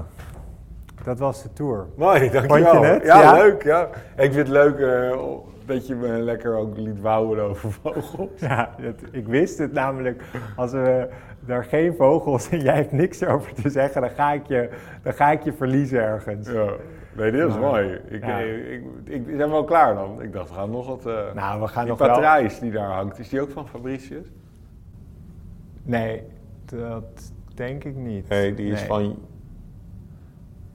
dat 1.04 1.18
was 1.18 1.42
de 1.42 1.52
tour. 1.52 1.86
Mooi, 1.96 2.30
dankjewel. 2.30 2.72
Vond 2.74 2.84
je 2.86 2.90
het? 2.92 3.02
Ja, 3.04 3.20
Ja? 3.20 3.32
leuk. 3.32 3.62
Ja. 3.62 3.84
Ik 4.16 4.32
vind 4.32 4.34
het 4.34 4.48
leuk 4.48 4.78
eh, 4.78 5.18
dat 5.64 5.86
je 5.86 5.94
me 5.94 6.08
lekker 6.08 6.56
ook 6.56 6.76
liet 6.76 7.00
wouwen 7.00 7.40
over 7.42 7.72
vogels. 7.72 8.30
Ja, 8.40 8.74
dat- 8.82 8.94
ik 9.12 9.26
wist 9.26 9.58
het 9.58 9.72
namelijk. 9.72 10.22
Als 10.56 10.72
we 10.72 11.08
daar 11.40 11.64
geen 11.64 11.94
vogels 11.94 12.48
en 12.48 12.60
jij 12.60 12.74
hebt 12.74 12.92
niks 12.92 13.24
over 13.24 13.54
te 13.54 13.70
zeggen, 13.70 14.00
dan 14.00 14.10
ga 14.10 14.32
ik 14.32 14.46
je, 14.46 14.70
dan 15.02 15.12
ga 15.12 15.30
ik 15.30 15.42
je 15.42 15.52
verliezen 15.52 16.00
ergens. 16.00 16.48
Ja, 16.50 16.66
nee, 17.16 17.30
dit 17.30 17.46
is 17.46 17.52
Maar, 17.52 17.60
mooi. 17.60 17.98
Ik, 18.08 18.24
ja. 18.26 18.38
ik, 18.38 18.66
ik, 18.66 18.82
ik- 19.04 19.26
we 19.26 19.36
zijn 19.36 19.50
wel 19.50 19.64
klaar 19.64 19.94
dan. 19.94 20.22
Ik 20.22 20.32
dacht, 20.32 20.48
we 20.48 20.54
gaan 20.54 20.70
nog 20.70 20.86
wat... 20.86 21.06
eh 21.06 21.32
Nou, 21.34 21.60
we 21.60 21.66
gaan 21.68 21.82
die 21.82 21.90
nog 21.90 21.98
wel... 21.98 22.08
patrijs 22.08 22.58
die 22.58 22.70
daar 22.70 22.90
hangt, 22.90 23.18
is 23.18 23.28
die 23.28 23.40
ook 23.40 23.50
van 23.50 23.68
Fabricius? 23.68 24.26
Nee, 25.82 26.22
dat 26.64 27.32
denk 27.54 27.84
ik 27.84 27.96
niet. 27.96 28.28
Nee, 28.28 28.54
die 28.54 28.72
is 28.72 28.78
Nee. 28.78 28.88
van... 28.88 29.18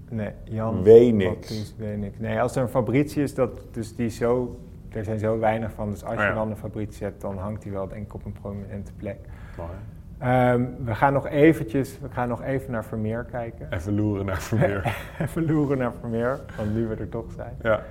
Nee, 0.10 0.32
Jan 0.44 0.84
Wenix. 0.84 1.76
Wenix. 1.78 2.18
Nee, 2.20 2.42
als 2.42 2.56
er 2.56 2.62
een 2.62 2.70
Fabricius, 2.70 3.34
dat, 3.34 3.62
dus 3.72 3.96
die 3.96 4.10
zo... 4.10 4.60
Er 4.90 5.04
zijn 5.04 5.20
zo 5.20 5.40
weinig 5.40 5.72
van, 5.72 5.90
dus 5.90 6.04
als 6.04 6.20
Oh 6.20 6.28
je 6.28 6.34
dan 6.34 6.50
een 6.50 6.58
Fabricius 6.58 7.00
hebt, 7.00 7.22
dan 7.22 7.38
hangt 7.38 7.62
die 7.62 7.72
wel 7.72 7.88
denk 7.88 8.06
ik 8.06 8.14
op 8.14 8.26
een 8.26 8.36
prominente 8.42 8.94
plek. 8.94 9.18
Mooi. 9.58 9.70
Ehm, 10.18 10.66
we 10.84 10.96
gaan 10.96 11.14
nog 11.14 11.28
eventjes, 11.28 12.00
we 12.02 12.10
gaan 12.10 12.28
nog 12.28 12.44
even 12.44 12.72
naar 12.72 12.86
Vermeer 12.86 13.24
kijken. 13.32 13.68
Even 13.72 13.96
loeren 13.96 14.26
naar 14.26 14.42
Vermeer. 14.42 14.98
even 15.22 15.46
loeren 15.46 15.78
naar 15.78 15.94
Vermeer, 16.00 16.40
want 16.58 16.74
nu 16.74 16.88
we 16.88 16.96
er 16.96 17.10
toch 17.10 17.32
zijn. 17.36 17.54
ja. 17.62 17.84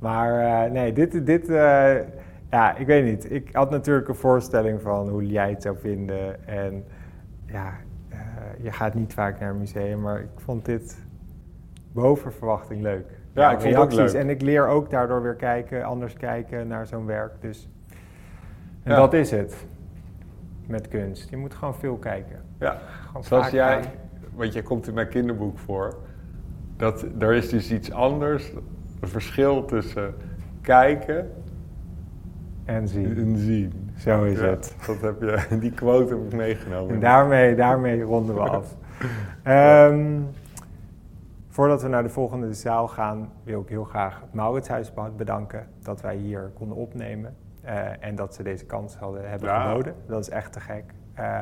Maar 0.00 0.64
eh, 0.64 0.70
nee, 0.70 0.92
dit, 0.92 1.26
dit 1.26 1.48
eh, 1.48 1.94
ja, 2.50 2.76
ik 2.76 2.86
weet 2.86 3.04
niet. 3.04 3.32
Ik 3.32 3.48
had 3.52 3.70
natuurlijk 3.70 4.08
een 4.08 4.14
voorstelling 4.14 4.80
van 4.80 5.08
hoe 5.08 5.26
jij 5.26 5.50
het 5.50 5.62
zou 5.62 5.76
vinden. 5.78 6.46
En 6.46 6.84
ja, 7.46 7.72
eh, 8.08 8.18
je 8.62 8.72
gaat 8.72 8.94
niet 8.94 9.14
vaak 9.14 9.40
naar 9.40 9.50
een 9.50 9.58
museum, 9.58 10.00
maar 10.00 10.20
ik 10.20 10.28
vond 10.36 10.64
dit 10.64 10.98
boven 11.92 12.32
verwachting 12.32 12.82
leuk. 12.82 13.06
Ja, 13.32 13.50
ik 13.50 13.60
vond 13.60 13.74
het 13.74 13.82
ook 13.82 13.90
reacties. 13.92 14.12
leuk. 14.12 14.22
En 14.22 14.30
ik 14.30 14.42
leer 14.42 14.66
ook 14.68 14.90
daardoor 14.90 15.22
weer 15.22 15.34
kijken, 15.34 15.84
anders 15.84 16.14
kijken 16.14 16.68
naar 16.68 16.86
zo'n 16.86 17.06
werk. 17.06 17.32
Dus 17.40 17.68
en 18.82 18.90
Ja. 18.92 18.96
dat 18.96 19.12
is 19.14 19.30
het 19.30 19.66
met 20.66 20.88
kunst. 20.88 21.30
Je 21.30 21.36
moet 21.36 21.54
gewoon 21.54 21.74
veel 21.74 21.96
kijken. 21.96 22.36
ja. 22.58 22.78
Gewoon 23.06 23.24
Zoals 23.24 23.44
vaak 23.44 23.52
jij, 23.52 23.82
gaan. 23.82 23.92
want 24.34 24.52
jij 24.52 24.62
komt 24.62 24.88
in 24.88 24.94
mijn 24.94 25.08
kinderboek 25.08 25.58
voor, 25.58 25.96
dat 26.76 27.06
er 27.18 27.32
is 27.32 27.48
dus 27.48 27.72
iets 27.72 27.92
anders, 27.92 28.52
een 29.00 29.08
verschil 29.08 29.64
tussen 29.64 30.14
kijken 30.60 31.30
en 32.64 32.88
zien. 32.88 33.16
en 33.16 33.36
zien. 33.36 33.90
Zo 33.96 34.22
is 34.24 34.38
Ja, 34.40 34.44
het. 34.46 34.74
Dat 34.86 35.00
heb 35.00 35.20
je, 35.20 35.58
die 35.58 35.72
quote 35.72 36.14
heb 36.14 36.24
ik 36.26 36.32
meegenomen. 36.32 36.94
En 36.94 37.00
daarmee, 37.00 37.54
daarmee 37.54 38.02
ronden 38.02 38.34
we 38.34 38.40
af. 38.58 38.76
Ehm, 39.42 40.20
voordat 41.52 41.82
we 41.82 41.88
naar 41.88 42.02
de 42.02 42.08
volgende 42.08 42.52
zaal 42.54 42.88
gaan, 42.88 43.32
wil 43.44 43.60
ik 43.60 43.68
heel 43.68 43.84
graag 43.84 44.20
het 44.20 44.34
Mauritshuis 44.34 44.94
be- 44.94 45.10
bedanken 45.16 45.66
dat 45.82 46.00
wij 46.00 46.16
hier 46.16 46.50
konden 46.54 46.76
opnemen. 46.76 47.36
eh, 47.62 48.04
en 48.04 48.14
dat 48.14 48.34
ze 48.34 48.42
deze 48.42 48.64
kans 48.66 48.96
hadden, 48.96 49.30
hebben 49.30 49.48
Ja. 49.48 49.68
geboden. 49.68 49.94
Dat 50.06 50.20
is 50.20 50.28
echt 50.30 50.52
te 50.52 50.60
gek. 50.60 50.84
Eh, 51.14 51.40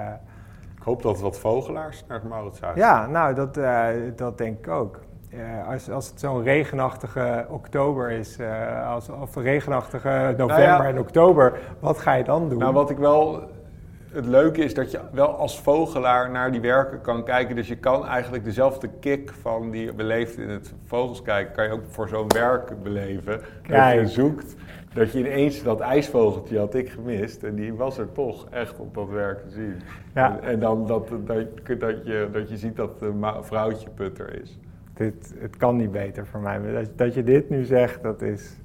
Ik 0.76 0.82
hoop 0.84 1.02
dat 1.02 1.20
wat 1.20 1.38
vogelaars 1.38 2.04
naar 2.08 2.18
het 2.20 2.28
Mauritshuis 2.28 2.76
ja, 2.76 3.06
nou, 3.06 3.34
dat, 3.34 3.56
eh, 3.56 3.86
dat 4.16 4.38
denk 4.38 4.58
ik 4.58 4.68
ook. 4.68 5.00
Als, 5.68 5.90
als 5.90 6.10
het 6.10 6.20
zo'n 6.20 6.42
regenachtige 6.42 7.46
oktober 7.48 8.10
is, 8.10 8.38
als, 8.86 9.08
of 9.10 9.34
regenachtige 9.36 10.34
november 10.36 10.46
Nou 10.68 10.82
ja. 10.82 10.84
en 10.84 10.98
oktober, 10.98 11.58
wat 11.80 11.98
ga 11.98 12.12
je 12.12 12.24
dan 12.24 12.48
doen? 12.48 12.58
Nou, 12.58 12.72
wat 12.72 12.90
ik 12.90 12.98
wel. 12.98 13.40
Het 14.10 14.26
leuke 14.26 14.62
is 14.62 14.74
dat 14.74 14.90
je 14.90 15.00
wel 15.12 15.28
als 15.28 15.60
vogelaar 15.60 16.30
naar 16.30 16.52
die 16.52 16.60
werken 16.60 17.00
kan 17.00 17.24
kijken. 17.24 17.56
Dus 17.56 17.68
je 17.68 17.76
kan 17.76 18.06
eigenlijk 18.06 18.44
dezelfde 18.44 18.88
kick 19.00 19.32
van 19.40 19.70
die 19.70 19.84
je 19.84 19.94
beleeft 19.94 20.38
in 20.38 20.48
het 20.48 20.74
vogels 20.84 21.22
kijken, 21.22 21.54
kan 21.54 21.64
je 21.64 21.70
ook 21.70 21.84
voor 21.88 22.08
zo'n 22.08 22.28
werk 22.28 22.82
beleven. 22.82 23.40
Dat 23.68 23.92
je 23.92 24.06
zoekt, 24.06 24.54
dat 24.94 25.12
je 25.12 25.18
ineens 25.18 25.62
dat 25.62 25.80
ijsvogeltje 25.80 26.58
had 26.58 26.74
ik 26.74 26.88
gemist. 26.88 27.42
En 27.42 27.54
die 27.54 27.74
was 27.74 27.98
er 27.98 28.12
toch 28.12 28.46
echt 28.50 28.78
op 28.78 28.94
dat 28.94 29.08
werk 29.08 29.38
te 29.42 29.50
zien. 29.50 29.80
Ja. 30.14 30.38
En, 30.40 30.48
en 30.48 30.60
dan 30.60 30.86
dat, 30.86 31.08
dat, 31.08 31.46
dat, 31.78 32.06
je, 32.06 32.28
dat 32.32 32.48
je 32.48 32.56
ziet 32.56 32.76
dat 32.76 32.98
de 32.98 33.06
ma- 33.06 33.42
vrouwtje 33.42 33.88
putter 33.90 34.40
is. 34.42 34.58
Dit, 34.94 35.34
het 35.38 35.56
kan 35.56 35.76
niet 35.76 35.92
beter 35.92 36.26
voor 36.26 36.40
mij. 36.40 36.86
Dat 36.96 37.14
je 37.14 37.22
dit 37.22 37.50
nu 37.50 37.64
zegt, 37.64 38.02
dat 38.02 38.22
is... 38.22 38.56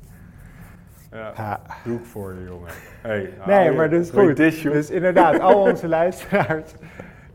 Ja. 1.14 1.32
Ja. 1.36 1.62
Doe 1.84 1.98
ik 1.98 2.06
voor 2.06 2.34
je, 2.34 2.44
jongen. 2.44 2.70
Hey, 3.02 3.30
Nee, 3.46 3.72
maar 3.72 3.90
dat 3.90 4.00
is 4.02 4.10
goed. 4.10 4.36
tissue? 4.36 4.72
Dus 4.72 4.90
inderdaad, 4.90 5.40
al 5.40 5.62
onze 5.62 5.88
luisteraars. 6.00 6.74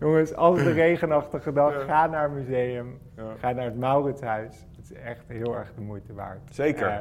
Jongens, 0.00 0.34
als 0.34 0.62
de 0.64 0.72
regenachtige 0.72 1.52
dag, 1.52 1.72
Ja. 1.72 1.84
ga 1.84 2.06
naar 2.06 2.24
een 2.24 2.34
museum. 2.34 2.98
Ja. 3.16 3.22
Ga 3.38 3.52
naar 3.52 3.64
het 3.64 3.78
Mauritshuis. 3.78 4.66
Het 4.76 4.90
is 4.90 4.92
echt 4.92 5.24
heel 5.28 5.56
erg 5.56 5.72
de 5.74 5.80
moeite 5.80 6.14
waard. 6.14 6.40
Zeker. 6.50 6.86
Eh, 6.86 6.96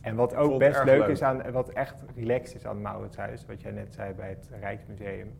en 0.00 0.14
wat 0.16 0.34
ook 0.36 0.48
het 0.50 0.58
best 0.58 0.84
leuk, 0.84 0.98
leuk. 0.98 1.08
is 1.08 1.22
aan, 1.22 1.42
wat 1.52 1.68
echt 1.68 2.04
relaxed 2.16 2.54
is 2.56 2.66
aan 2.66 2.74
het 2.74 2.82
Mauritshuis, 2.82 3.46
wat 3.46 3.60
jij 3.62 3.70
net 3.72 3.94
zei 3.94 4.12
bij 4.12 4.28
het 4.28 4.48
Rijksmuseum. 4.60 5.32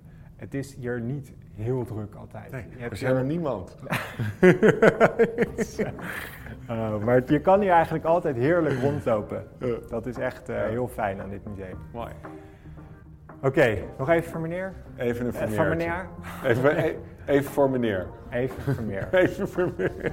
Het 0.42 0.54
is 0.54 0.74
hier 0.74 1.00
niet 1.00 1.32
heel 1.54 1.84
druk 1.84 2.14
altijd. 2.14 2.50
Nee, 2.50 2.64
Je 2.70 2.78
hebt 2.78 2.90
er 2.90 2.96
zijn 2.96 3.16
er 3.16 3.24
niemand. 3.24 3.76
Uh, 6.70 6.96
maar 7.04 7.22
je 7.26 7.40
kan 7.40 7.60
hier 7.60 7.70
eigenlijk 7.70 8.04
altijd 8.04 8.36
heerlijk 8.36 8.80
rondlopen. 8.80 9.44
Dat 9.88 10.06
is 10.06 10.16
echt 10.18 10.50
uh, 10.50 10.56
Ja. 10.56 10.62
heel 10.68 10.88
fijn 10.88 11.20
aan 11.20 11.30
dit 11.30 11.44
museum. 11.48 11.78
Mooi. 11.92 12.12
Oké, 13.42 13.78
nog 13.98 14.08
even 14.10 14.30
voor 14.30 14.40
meneer. 14.40 14.72
Even 14.96 15.26
een 15.26 15.34
Eh, 15.34 15.48
van 15.48 15.68
meneer. 15.68 16.06
Even, 16.44 16.96
even 17.26 17.50
voor 17.52 17.70
meneer. 17.70 18.06
Even 18.30 18.62
voor 18.74 18.82
meer. 18.84 19.08
Even 19.22 19.48
voor 19.48 19.72
meneer. 19.76 20.12